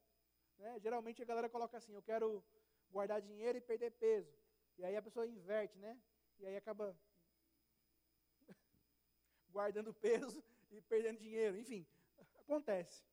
Né? 0.57 0.79
Geralmente 0.79 1.21
a 1.21 1.25
galera 1.25 1.49
coloca 1.49 1.77
assim, 1.77 1.93
eu 1.93 2.01
quero 2.01 2.43
guardar 2.89 3.21
dinheiro 3.21 3.57
e 3.57 3.61
perder 3.61 3.91
peso. 3.91 4.37
E 4.77 4.83
aí 4.83 4.95
a 4.95 5.01
pessoa 5.01 5.25
inverte, 5.25 5.77
né? 5.77 5.97
E 6.37 6.45
aí 6.45 6.55
acaba 6.57 6.97
guardando 9.49 9.93
peso 9.93 10.43
e 10.69 10.81
perdendo 10.81 11.19
dinheiro. 11.19 11.57
Enfim, 11.57 11.87
acontece. 12.39 13.03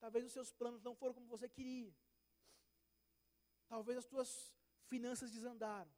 Talvez 0.00 0.24
os 0.24 0.32
seus 0.32 0.52
planos 0.52 0.82
não 0.82 0.94
foram 0.94 1.14
como 1.14 1.28
você 1.28 1.48
queria. 1.48 1.94
Talvez 3.68 3.98
as 3.98 4.06
tuas 4.06 4.52
finanças 4.88 5.30
desandaram. 5.30 5.90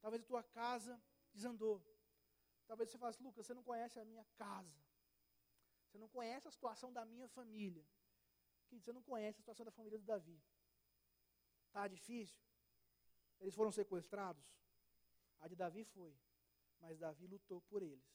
Talvez 0.00 0.22
a 0.22 0.26
tua 0.26 0.42
casa 0.42 1.00
desandou. 1.34 1.84
Talvez 2.68 2.90
você 2.90 2.98
fale, 2.98 3.10
assim, 3.10 3.24
Lucas, 3.24 3.46
você 3.46 3.54
não 3.54 3.62
conhece 3.62 3.98
a 3.98 4.04
minha 4.04 4.24
casa. 4.36 4.78
Você 5.86 5.98
não 5.98 6.08
conhece 6.08 6.46
a 6.46 6.50
situação 6.50 6.92
da 6.92 7.04
minha 7.04 7.26
família. 7.28 7.84
Querido, 8.66 8.84
você 8.84 8.92
não 8.92 9.02
conhece 9.02 9.38
a 9.38 9.42
situação 9.42 9.64
da 9.64 9.72
família 9.72 9.98
do 9.98 10.04
Davi. 10.04 10.38
Está 11.66 11.88
difícil? 11.88 12.38
Eles 13.40 13.54
foram 13.54 13.72
sequestrados? 13.72 14.44
A 15.40 15.48
de 15.48 15.56
Davi 15.56 15.82
foi. 15.84 16.14
Mas 16.78 16.98
Davi 16.98 17.26
lutou 17.26 17.62
por 17.62 17.82
eles. 17.82 18.06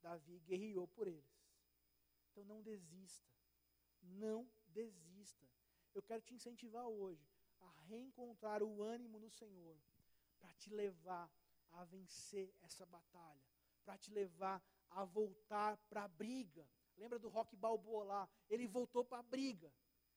Davi 0.00 0.38
guerreou 0.40 0.86
por 0.86 1.08
eles. 1.08 1.36
Então 2.30 2.44
não 2.44 2.62
desista. 2.62 3.28
Não 4.00 4.48
desista. 4.68 5.44
Eu 5.92 6.02
quero 6.02 6.22
te 6.22 6.34
incentivar 6.34 6.86
hoje 6.86 7.26
a 7.58 7.70
reencontrar 7.88 8.62
o 8.62 8.82
ânimo 8.82 9.18
no 9.18 9.30
Senhor, 9.30 9.76
para 10.38 10.52
te 10.54 10.70
levar 10.70 11.28
a 11.72 11.84
vencer 11.84 12.54
essa 12.62 12.86
batalha, 12.86 13.42
para 13.86 13.96
te 13.96 14.10
levar 14.10 14.60
a 14.90 15.04
voltar 15.04 15.76
para 15.88 16.02
a 16.02 16.08
briga. 16.08 16.68
Lembra 16.96 17.18
do 17.18 17.28
Rock 17.28 17.54
Balboa 17.54 18.04
lá? 18.04 18.28
Ele 18.50 18.66
voltou 18.66 19.04
para 19.04 19.18
a 19.18 19.22
briga. 19.22 19.72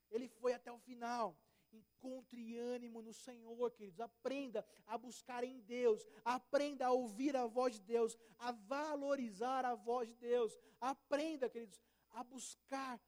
Ele 0.09 0.27
foi 0.27 0.53
até 0.53 0.71
o 0.71 0.79
final. 0.79 1.37
Encontre 1.71 2.57
ânimo 2.57 2.99
no 2.99 3.13
Senhor, 3.13 3.69
queridos. 3.71 3.99
Aprenda 3.99 4.65
a 4.87 4.97
buscar 4.97 5.43
em 5.43 5.59
Deus. 5.59 6.03
Aprenda 6.25 6.87
a 6.87 6.91
ouvir 6.91 7.35
a 7.35 7.45
voz 7.45 7.75
de 7.75 7.81
Deus. 7.81 8.17
A 8.39 8.51
valorizar 8.51 9.63
a 9.65 9.75
voz 9.75 10.07
de 10.07 10.15
Deus. 10.15 10.57
Aprenda, 10.81 11.47
queridos, 11.47 11.79
a 12.09 12.23
buscar 12.23 12.99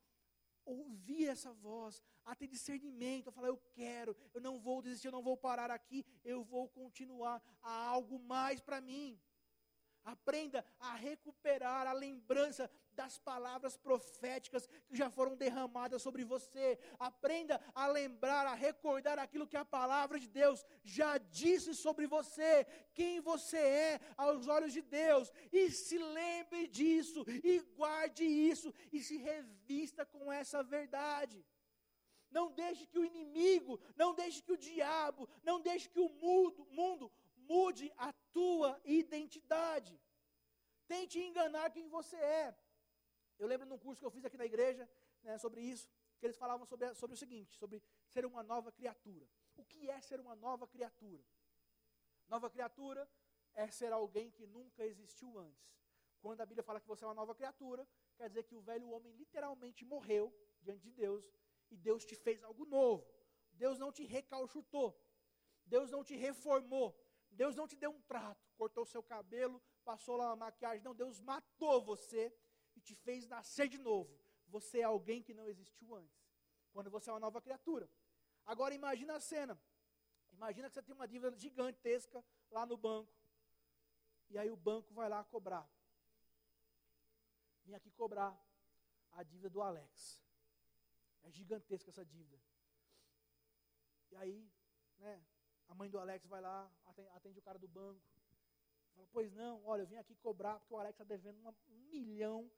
ouvir 0.63 1.27
essa 1.27 1.51
voz, 1.53 2.03
a 2.23 2.35
ter 2.35 2.47
discernimento, 2.47 3.29
a 3.29 3.31
falar: 3.31 3.47
eu 3.47 3.57
quero, 3.73 4.15
eu 4.31 4.41
não 4.41 4.59
vou 4.59 4.81
desistir, 4.81 5.07
eu 5.07 5.11
não 5.11 5.23
vou 5.23 5.35
parar 5.35 5.71
aqui, 5.71 6.05
eu 6.23 6.43
vou 6.43 6.69
continuar. 6.69 7.41
Há 7.63 7.87
algo 7.87 8.19
mais 8.19 8.61
para 8.61 8.79
mim. 8.79 9.19
Aprenda 10.03 10.65
a 10.79 10.95
recuperar 10.95 11.85
a 11.85 11.93
lembrança 11.93 12.69
das 12.93 13.17
palavras 13.17 13.77
proféticas 13.77 14.67
que 14.87 14.95
já 14.95 15.09
foram 15.09 15.35
derramadas 15.35 16.01
sobre 16.01 16.23
você. 16.23 16.79
Aprenda 16.99 17.61
a 17.73 17.87
lembrar, 17.87 18.47
a 18.47 18.53
recordar 18.53 19.19
aquilo 19.19 19.47
que 19.47 19.57
a 19.57 19.65
palavra 19.65 20.19
de 20.19 20.27
Deus 20.27 20.65
já 20.83 21.17
disse 21.17 21.75
sobre 21.75 22.07
você, 22.07 22.65
quem 22.93 23.19
você 23.21 23.57
é 23.57 23.99
aos 24.17 24.47
olhos 24.47 24.73
de 24.73 24.81
Deus. 24.81 25.31
E 25.51 25.69
se 25.69 25.97
lembre 25.97 26.67
disso, 26.67 27.23
e 27.27 27.59
guarde 27.75 28.23
isso, 28.23 28.73
e 28.91 28.99
se 29.01 29.17
revista 29.17 30.05
com 30.05 30.31
essa 30.31 30.63
verdade. 30.63 31.45
Não 32.31 32.49
deixe 32.51 32.87
que 32.87 32.97
o 32.97 33.05
inimigo, 33.05 33.79
não 33.95 34.15
deixe 34.15 34.41
que 34.41 34.53
o 34.53 34.57
diabo, 34.57 35.27
não 35.43 35.59
deixe 35.59 35.89
que 35.89 35.99
o 35.99 36.09
mundo, 36.09 36.65
mundo 36.71 37.11
mude 37.51 37.91
a 37.97 38.09
tua 38.37 38.71
identidade. 39.01 39.93
Tente 40.87 41.19
enganar 41.19 41.69
quem 41.75 41.87
você 41.97 42.17
é. 42.17 42.47
Eu 43.41 43.47
lembro 43.51 43.67
num 43.71 43.81
curso 43.85 43.99
que 44.01 44.05
eu 44.05 44.15
fiz 44.15 44.25
aqui 44.25 44.37
na 44.37 44.45
igreja, 44.51 44.83
né, 45.23 45.37
sobre 45.37 45.61
isso, 45.73 45.89
que 46.17 46.25
eles 46.27 46.37
falavam 46.43 46.65
sobre, 46.65 46.93
sobre 47.01 47.15
o 47.15 47.21
seguinte, 47.23 47.57
sobre 47.57 47.83
ser 48.13 48.25
uma 48.25 48.43
nova 48.43 48.71
criatura. 48.71 49.27
O 49.55 49.63
que 49.65 49.89
é 49.89 49.99
ser 50.09 50.19
uma 50.25 50.35
nova 50.35 50.67
criatura? 50.67 51.23
Nova 52.27 52.49
criatura 52.49 53.09
é 53.53 53.67
ser 53.79 53.91
alguém 53.91 54.29
que 54.31 54.45
nunca 54.45 54.85
existiu 54.85 55.37
antes. 55.37 55.69
Quando 56.21 56.41
a 56.41 56.45
Bíblia 56.45 56.63
fala 56.63 56.79
que 56.79 56.87
você 56.87 57.03
é 57.03 57.07
uma 57.07 57.21
nova 57.21 57.33
criatura, 57.33 57.87
quer 58.15 58.29
dizer 58.29 58.43
que 58.43 58.55
o 58.55 58.61
velho 58.61 58.89
homem 58.89 59.11
literalmente 59.13 59.83
morreu 59.83 60.25
diante 60.61 60.83
de 60.83 60.91
Deus 60.91 61.33
e 61.71 61.75
Deus 61.75 62.05
te 62.05 62.15
fez 62.15 62.43
algo 62.43 62.65
novo. 62.65 63.05
Deus 63.63 63.79
não 63.79 63.91
te 63.91 64.03
recalchutou. 64.03 64.89
Deus 65.65 65.89
não 65.89 66.03
te 66.03 66.15
reformou. 66.15 67.00
Deus 67.31 67.55
não 67.55 67.67
te 67.67 67.75
deu 67.75 67.91
um 67.91 68.01
trato, 68.01 68.45
cortou 68.57 68.85
seu 68.85 69.01
cabelo, 69.01 69.61
passou 69.83 70.17
lá 70.17 70.27
uma 70.27 70.35
maquiagem. 70.35 70.83
Não, 70.83 70.93
Deus 70.93 71.19
matou 71.19 71.81
você 71.81 72.33
e 72.75 72.81
te 72.81 72.93
fez 72.93 73.27
nascer 73.27 73.67
de 73.67 73.77
novo. 73.77 74.19
Você 74.47 74.79
é 74.79 74.83
alguém 74.83 75.23
que 75.23 75.33
não 75.33 75.47
existiu 75.47 75.95
antes. 75.95 76.21
Quando 76.73 76.89
você 76.89 77.09
é 77.09 77.13
uma 77.13 77.19
nova 77.19 77.41
criatura. 77.41 77.89
Agora 78.45 78.73
imagina 78.73 79.15
a 79.15 79.19
cena. 79.19 79.59
Imagina 80.31 80.69
que 80.69 80.73
você 80.73 80.83
tem 80.83 80.95
uma 80.95 81.07
dívida 81.07 81.37
gigantesca 81.37 82.23
lá 82.49 82.65
no 82.65 82.77
banco. 82.77 83.13
E 84.29 84.37
aí 84.37 84.49
o 84.49 84.55
banco 84.55 84.93
vai 84.93 85.09
lá 85.09 85.23
cobrar. 85.23 85.69
Vim 87.63 87.73
aqui 87.73 87.91
cobrar 87.91 88.37
a 89.11 89.23
dívida 89.23 89.49
do 89.49 89.61
Alex. 89.61 90.21
É 91.23 91.29
gigantesca 91.29 91.89
essa 91.89 92.05
dívida. 92.05 92.41
E 94.11 94.15
aí, 94.15 94.51
né, 94.97 95.23
a 95.71 95.73
mãe 95.73 95.89
do 95.89 95.97
Alex 95.97 96.27
vai 96.27 96.41
lá, 96.41 96.69
atende, 97.13 97.39
o 97.39 97.41
cara 97.41 97.57
do 97.57 97.67
banco. 97.67 98.01
Fala, 98.93 99.07
pois 99.13 99.31
não, 99.31 99.63
olha, 99.65 99.83
eu 99.83 99.87
vim 99.87 99.95
aqui 99.95 100.13
cobrar 100.15 100.59
porque 100.59 100.73
o 100.73 100.77
Alex 100.77 100.95
está 100.95 101.05
devendo 101.05 101.39
um 101.69 101.79
milhão 101.89 102.51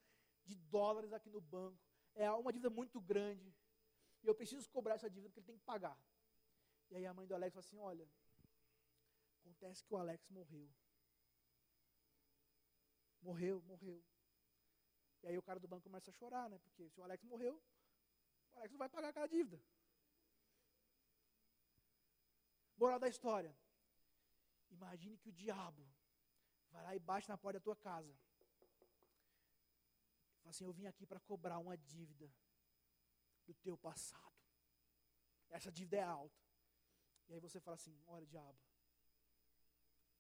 de 0.44 0.56
dólares 0.56 1.14
aqui 1.14 1.30
no 1.30 1.40
banco. 1.40 1.80
É 2.16 2.30
uma 2.32 2.52
dívida 2.52 2.72
muito 2.72 3.00
grande. 3.00 3.56
E 4.24 4.28
eu 4.28 4.34
preciso 4.34 4.68
cobrar 4.72 4.96
essa 4.96 5.12
dívida 5.12 5.30
porque 5.30 5.42
ele 5.42 5.46
tem 5.46 5.58
que 5.58 5.64
pagar. 5.64 5.96
E 6.90 6.96
aí 6.96 7.06
a 7.06 7.14
mãe 7.14 7.28
do 7.28 7.36
Alex 7.36 7.54
fala 7.54 7.66
assim: 7.66 7.78
olha, 7.78 8.10
acontece 9.42 9.84
que 9.84 9.94
o 9.94 9.98
Alex 9.98 10.28
morreu. 10.30 10.68
Morreu, 13.22 13.62
morreu. 13.62 14.04
E 15.22 15.28
aí 15.28 15.38
o 15.38 15.44
cara 15.44 15.60
do 15.60 15.68
banco 15.68 15.84
começa 15.84 16.10
a 16.10 16.14
chorar, 16.14 16.50
né? 16.50 16.58
Porque 16.58 16.90
se 16.90 17.00
o 17.00 17.04
Alex 17.04 17.24
morreu, 17.26 17.62
o 18.54 18.58
Alex 18.58 18.72
não 18.72 18.80
vai 18.80 18.90
pagar 18.90 19.10
aquela 19.10 19.28
dívida. 19.28 19.62
Moral 22.78 23.00
da 23.00 23.08
história. 23.08 23.56
Imagine 24.70 25.18
que 25.18 25.30
o 25.30 25.34
diabo 25.34 25.88
vai 26.72 26.84
lá 26.84 26.96
e 26.96 27.00
bate 27.00 27.30
na 27.30 27.38
porta 27.38 27.60
da 27.60 27.64
tua 27.64 27.76
casa. 27.76 28.14
Fala 30.42 30.50
assim: 30.50 30.66
Eu 30.66 30.74
vim 30.74 30.86
aqui 30.88 31.06
para 31.06 31.20
cobrar 31.20 31.60
uma 31.60 31.78
dívida 31.78 32.30
do 33.46 33.54
teu 33.54 33.78
passado. 33.78 34.34
Essa 35.50 35.72
dívida 35.72 35.98
é 35.98 36.04
alta. 36.04 36.42
E 37.30 37.34
aí 37.34 37.40
você 37.40 37.60
fala 37.60 37.76
assim: 37.76 37.96
Olha, 38.08 38.26
diabo, 38.26 38.60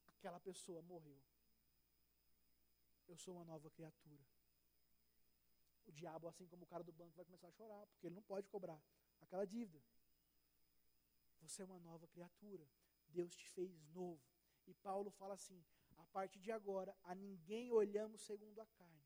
aquela 0.08 0.39
pessoa 0.39 0.82
morreu. 0.82 1.22
Eu 3.08 3.18
sou 3.18 3.36
uma 3.36 3.43
nova 3.43 3.70
criatura. 3.72 4.24
O 5.86 5.91
diabo, 5.91 6.28
assim 6.28 6.47
como 6.47 6.64
o 6.64 6.68
cara 6.68 6.84
do 6.84 6.93
banco, 6.93 7.16
vai 7.16 7.26
começar 7.26 7.47
a 7.47 7.51
chorar, 7.51 7.86
porque 7.88 8.08
ele 8.08 8.16
não 8.16 8.24
pode 8.24 8.47
cobrar 8.47 8.82
aquela 9.20 9.45
dívida. 9.45 9.84
Você 11.44 11.62
é 11.62 11.66
uma 11.66 11.80
nova 11.80 12.08
criatura. 12.08 12.68
Deus 13.10 13.36
te 13.36 13.48
fez 13.50 13.84
novo. 13.94 14.22
E 14.66 14.74
Paulo 14.74 15.12
fala 15.12 15.34
assim: 15.34 15.64
a 15.98 16.06
partir 16.08 16.39
de 16.39 16.52
agora, 16.52 16.96
a 17.04 17.14
ninguém 17.14 17.72
olhamos 17.72 18.22
segundo 18.22 18.60
a 18.60 18.66
carne. 18.66 19.04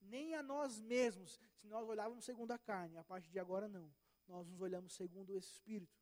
Nem 0.00 0.34
a 0.34 0.42
nós 0.42 0.80
mesmos, 0.80 1.40
se 1.56 1.66
nós 1.66 1.88
olhávamos 1.88 2.24
segundo 2.24 2.52
a 2.52 2.58
carne, 2.58 2.96
a 2.96 3.04
partir 3.04 3.30
de 3.30 3.38
agora 3.38 3.68
não. 3.68 3.92
Nós 4.26 4.46
nos 4.46 4.60
olhamos 4.60 4.92
segundo 4.92 5.32
o 5.32 5.36
Espírito. 5.36 5.98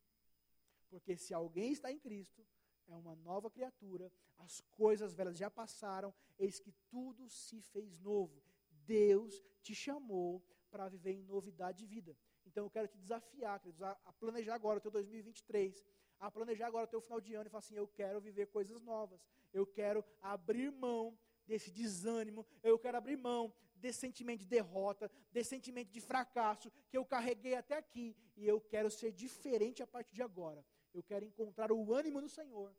Porque 0.89 1.17
se 1.17 1.33
alguém 1.33 1.73
está 1.73 1.91
em 1.91 1.99
Cristo, 1.99 2.47
é 2.87 2.95
uma 2.95 3.17
nova 3.17 3.51
criatura, 3.51 4.13
as 4.39 4.61
coisas 4.71 5.15
velhas 5.15 5.39
já 5.39 5.51
passaram, 5.51 6.15
eis 6.39 6.61
que 6.61 6.73
tudo 6.89 7.29
se 7.29 7.61
fez 7.63 7.99
novo. 7.99 8.43
Deus 8.71 9.43
te 9.63 9.75
chamou 9.75 10.45
para 10.71 10.89
viver 10.89 11.13
em 11.13 11.23
novidade 11.23 11.79
de 11.79 11.87
vida. 11.87 12.17
Então 12.57 12.65
eu 12.65 12.71
quero 12.71 12.89
te 12.89 12.97
desafiar, 12.97 13.61
queridos, 13.61 13.83
a, 13.83 13.95
planejar 14.19 14.55
agora 14.55 14.79
o 14.79 14.81
teu 14.81 14.91
2023, 14.91 15.85
a 16.19 16.31
planejar 16.31 16.69
agora 16.69 16.87
o 16.87 16.89
teu 16.89 17.03
final 17.03 17.21
de 17.21 17.35
ano 17.35 17.49
e 17.49 17.51
falar 17.51 17.59
assim: 17.59 17.75
eu 17.75 17.87
quero 17.87 18.19
viver 18.19 18.47
coisas 18.47 18.81
novas, 18.81 19.21
eu 19.53 19.67
quero 19.67 20.03
abrir 20.23 20.73
mão 20.73 21.19
desse 21.47 21.71
desânimo, 21.71 22.47
eu 22.63 22.79
quero 22.79 22.97
abrir 22.97 23.19
mão 23.19 23.53
desse 23.75 23.99
sentimento 23.99 24.41
de 24.41 24.47
derrota, 24.47 25.11
desse 25.31 25.51
sentimento 25.51 25.91
de 25.91 26.01
fracasso 26.01 26.73
que 26.89 26.97
eu 26.97 27.05
carreguei 27.05 27.55
até 27.55 27.77
aqui, 27.77 28.17
e 28.35 28.49
eu 28.49 28.59
quero 28.59 28.91
ser 28.91 29.13
diferente 29.13 29.83
a 29.83 29.87
partir 29.87 30.15
de 30.15 30.23
agora. 30.23 30.65
Eu 30.95 31.03
quero 31.03 31.27
encontrar 31.27 31.71
o 31.71 31.93
ânimo 31.93 32.23
no 32.23 32.29
Senhor, 32.31 32.75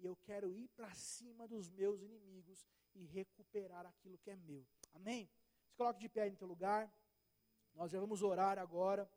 e 0.00 0.04
eu 0.04 0.16
quero 0.16 0.52
ir 0.56 0.66
para 0.70 0.92
cima 0.92 1.46
dos 1.46 1.70
meus 1.70 2.02
inimigos 2.02 2.66
e 2.96 3.04
recuperar 3.04 3.86
aquilo 3.86 4.18
que 4.18 4.28
é 4.28 4.34
meu. 4.34 4.66
Amém? 4.92 5.30
Se 5.68 5.76
coloque 5.76 6.00
de 6.00 6.08
pé 6.08 6.28
no 6.28 6.36
teu 6.36 6.48
lugar. 6.48 6.92
Nós 7.74 7.92
já 7.92 8.00
vamos 8.00 8.24
orar 8.24 8.58
agora. 8.58 9.08